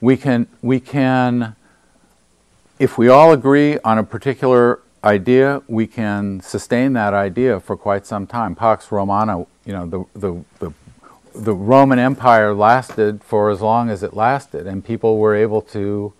We 0.00 0.16
can 0.16 0.48
we 0.62 0.80
can 0.80 1.54
if 2.78 2.98
we 2.98 3.08
all 3.08 3.32
agree 3.32 3.78
on 3.84 3.98
a 3.98 4.02
particular 4.02 4.80
idea, 5.04 5.62
we 5.68 5.86
can 5.86 6.40
sustain 6.40 6.94
that 6.94 7.12
idea 7.12 7.60
for 7.60 7.76
quite 7.76 8.06
some 8.06 8.26
time. 8.26 8.54
Pax 8.54 8.90
Romana, 8.90 9.46
you 9.66 9.72
know, 9.72 9.86
the 9.86 10.04
the 10.18 10.44
the 10.58 10.72
the 11.34 11.54
Roman 11.54 11.98
Empire 11.98 12.54
lasted 12.54 13.22
for 13.22 13.50
as 13.50 13.60
long 13.60 13.90
as 13.90 14.02
it 14.02 14.14
lasted, 14.14 14.66
and 14.66 14.84
people 14.84 15.18
were 15.18 15.34
able 15.34 15.60
to 15.62 16.12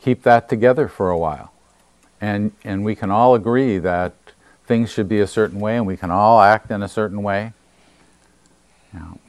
keep 0.00 0.22
that 0.22 0.48
together 0.48 0.88
for 0.88 1.10
a 1.10 1.18
while. 1.18 1.52
And, 2.20 2.52
and 2.64 2.84
we 2.84 2.96
can 2.96 3.10
all 3.10 3.34
agree 3.34 3.78
that 3.78 4.14
things 4.68 4.90
should 4.92 5.08
be 5.08 5.18
a 5.18 5.26
certain 5.26 5.58
way 5.58 5.76
and 5.76 5.86
we 5.86 5.96
can 5.96 6.10
all 6.10 6.40
act 6.40 6.70
in 6.70 6.82
a 6.82 6.88
certain 6.88 7.22
way. 7.22 7.52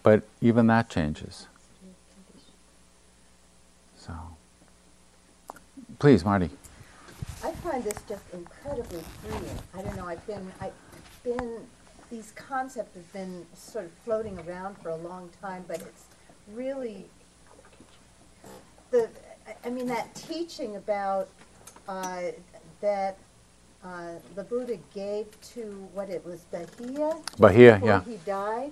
But 0.03 0.23
even 0.41 0.67
that 0.67 0.89
changes. 0.89 1.47
So, 3.97 4.13
please, 5.99 6.25
Marty. 6.25 6.49
I 7.43 7.51
find 7.51 7.83
this 7.83 7.97
just 8.07 8.23
incredibly 8.33 9.01
freeing. 9.21 9.59
I 9.77 9.81
don't 9.81 9.95
know, 9.95 10.07
I've 10.07 10.25
been, 10.25 10.51
I've 10.59 10.73
been, 11.23 11.59
these 12.09 12.31
concepts 12.35 12.95
have 12.95 13.13
been 13.13 13.45
sort 13.53 13.85
of 13.85 13.91
floating 14.03 14.39
around 14.39 14.77
for 14.79 14.89
a 14.89 14.95
long 14.95 15.29
time, 15.41 15.63
but 15.67 15.81
it's 15.81 16.05
really, 16.53 17.05
the, 18.91 19.09
I- 19.47 19.67
I 19.67 19.69
mean, 19.69 19.87
that 19.87 20.15
teaching 20.15 20.75
about, 20.75 21.29
uh, 21.87 22.21
that, 22.81 23.17
uh, 23.83 24.13
the 24.35 24.43
Buddha 24.43 24.77
gave 24.93 25.25
to, 25.53 25.87
what 25.93 26.09
it 26.09 26.25
was, 26.25 26.41
Bahia? 26.51 27.15
Bahia, 27.37 27.73
before 27.75 27.89
yeah. 27.89 28.03
he 28.03 28.17
died. 28.25 28.71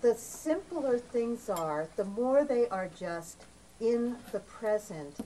The 0.00 0.14
simpler 0.16 0.98
things 0.98 1.48
are, 1.48 1.88
the 1.94 2.04
more 2.04 2.44
they 2.44 2.68
are 2.68 2.90
just 2.98 3.44
in 3.80 4.16
the 4.32 4.40
present, 4.40 5.16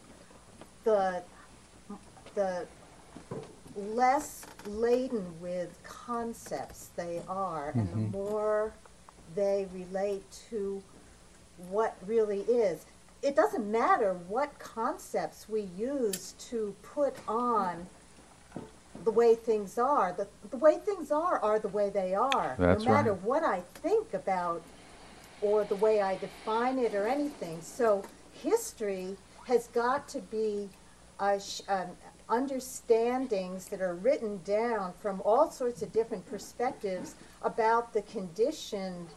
the 0.85 1.23
the 2.35 2.67
less 3.75 4.45
laden 4.67 5.25
with 5.41 5.79
concepts 5.83 6.91
they 6.95 7.23
are, 7.27 7.71
and 7.71 7.91
the 7.91 8.19
more 8.19 8.75
they 9.35 9.67
relate 9.73 10.25
to 10.51 10.83
what 11.71 11.97
really 12.07 12.41
is. 12.41 12.85
It 13.23 13.35
doesn't 13.35 13.71
matter 13.71 14.13
what 14.29 14.59
concepts 14.59 15.49
we 15.49 15.63
use 15.77 16.35
to 16.51 16.75
put 16.83 17.17
on 17.27 17.87
the 19.07 19.13
way 19.13 19.37
things 19.37 19.79
are. 19.79 20.13
The, 20.13 20.27
the 20.51 20.57
way 20.59 20.79
things 20.79 21.11
are 21.11 21.39
are 21.39 21.59
the 21.61 21.69
way 21.69 21.89
they 21.89 22.15
are. 22.15 22.57
That's 22.59 22.85
no 22.85 22.93
matter 22.93 23.13
right. 23.13 23.23
what 23.23 23.43
I 23.45 23.61
think 23.77 24.13
about 24.13 24.63
or 25.41 25.65
the 25.65 25.77
way 25.77 26.03
I 26.03 26.17
define 26.19 26.79
it 26.79 26.93
or 26.93 27.07
anything. 27.07 27.63
So 27.63 28.05
history 28.33 29.17
has 29.45 29.69
got 29.69 30.09
to 30.09 30.19
be 30.19 30.69
uh, 31.21 31.39
sh- 31.39 31.63
um, 31.69 31.87
understandings 32.29 33.69
that 33.69 33.81
are 33.81 33.95
written 33.95 34.41
down 34.45 34.93
from 34.99 35.23
all 35.25 35.53
sorts 35.53 35.83
of 35.83 35.93
different 35.93 36.27
perspectives 36.27 37.15
about 37.43 37.93
the 37.93 38.03
conditioned 38.03 39.11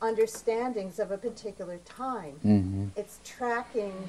understandings 0.00 1.00
of 1.00 1.10
a 1.10 1.18
particular 1.18 1.78
time. 1.78 2.34
Mm-hmm. 2.44 2.86
It's 2.94 3.18
tracking 3.24 4.08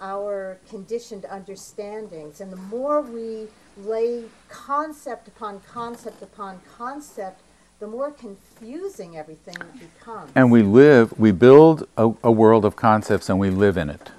our 0.00 0.58
conditioned 0.68 1.26
understandings. 1.26 2.40
And 2.40 2.50
the 2.50 2.56
more 2.56 3.02
we 3.02 3.48
lay 3.76 4.24
concept 4.48 5.28
upon 5.28 5.60
concept 5.60 6.22
upon 6.22 6.60
concept, 6.76 7.40
the 7.80 7.86
more 7.86 8.10
confusing 8.10 9.16
everything 9.16 9.56
becomes. 9.78 10.30
And 10.34 10.52
we 10.52 10.62
live, 10.62 11.18
we 11.18 11.32
build 11.32 11.88
a, 11.96 12.12
a 12.22 12.30
world 12.30 12.64
of 12.64 12.76
concepts 12.76 13.28
and 13.28 13.38
we 13.38 13.50
live 13.50 13.76
in 13.76 13.90
it. 13.90 14.10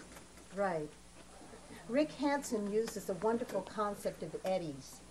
Right. 0.55 0.89
Rick 1.87 2.11
Hanson 2.13 2.71
uses 2.71 3.09
a 3.09 3.13
wonderful 3.15 3.61
concept 3.61 4.23
of 4.23 4.35
eddies, 4.45 5.01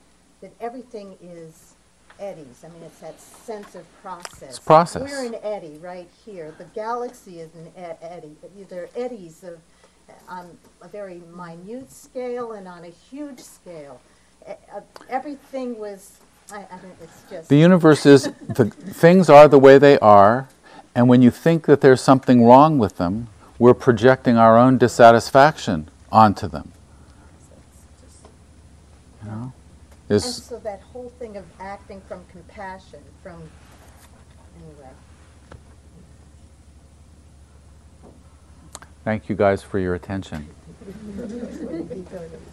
that 0.41 0.53
everything 0.61 1.17
is 1.23 1.75
eddies. 2.19 2.63
I 2.65 2.69
mean, 2.69 2.83
it's 2.83 2.99
that 2.99 3.21
sense 3.21 3.75
of 3.75 3.85
process. 4.03 4.51
It's 4.51 4.59
process. 4.59 5.11
We're 5.11 5.27
an 5.27 5.37
eddy 5.43 5.79
right 5.81 6.09
here. 6.25 6.55
The 6.59 6.65
galaxy 6.65 7.41
is 7.41 7.51
an 7.55 7.73
eddy. 8.03 8.37
There 8.69 8.85
are 8.85 8.89
eddies 8.97 9.45
of, 9.45 9.61
on 10.29 10.59
a 10.81 10.89
very 10.89 11.23
minute 11.35 11.91
scale 11.91 12.53
and 12.53 12.69
on 12.69 12.85
a 12.85 12.91
huge 12.91 13.41
scale. 13.41 14.01
Everything 15.09 15.79
was, 15.79 16.19
I, 16.51 16.67
I 16.71 16.83
mean, 16.83 16.93
it's 17.03 17.23
just. 17.31 17.49
The 17.49 17.57
universe 17.57 18.07
is, 18.07 18.31
the 18.49 18.67
things 18.67 19.29
are 19.29 19.49
the 19.49 19.59
way 19.59 19.79
they 19.79 19.99
are, 19.99 20.49
and 20.95 21.09
when 21.09 21.23
you 21.23 21.31
think 21.31 21.67
that 21.67 21.81
there's 21.81 22.01
something 22.01 22.45
wrong 22.45 22.79
with 22.79 22.97
them, 22.97 23.29
we're 23.59 23.75
projecting 23.75 24.37
our 24.37 24.59
own 24.59 24.79
dissatisfaction 24.79 25.89
onto 26.11 26.49
them. 26.49 26.73
You 29.23 29.31
know? 29.31 29.53
And 30.09 30.21
so 30.21 30.59
that 30.59 30.81
whole 30.93 31.13
thing 31.19 31.37
of 31.37 31.45
acting 31.61 32.03
from 32.09 32.25
compassion, 32.31 33.01
from, 33.23 33.43
anyway. 34.57 34.91
thank 39.05 39.29
you 39.29 39.35
guys 39.35 39.63
for 39.63 39.79
your 39.79 39.95
attention. 39.95 40.49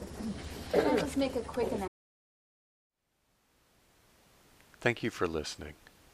I 0.73 0.99
just 0.99 1.17
make 1.17 1.35
a 1.35 1.41
quick 1.41 1.67
announcement? 1.67 1.89
Thank 4.81 5.03
you 5.03 5.09
for 5.09 5.27
listening. 5.27 5.73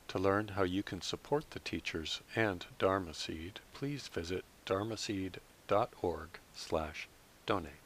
To 0.09 0.19
learn 0.19 0.49
how 0.49 0.63
you 0.63 0.81
can 0.81 1.01
support 1.01 1.51
the 1.51 1.59
teachers 1.59 2.21
and 2.35 2.65
Dharma 2.79 3.13
Seed, 3.13 3.59
please 3.73 4.07
visit 4.07 4.45
dharmaseed.org 4.65 6.29
slash 6.55 7.07
donate. 7.45 7.84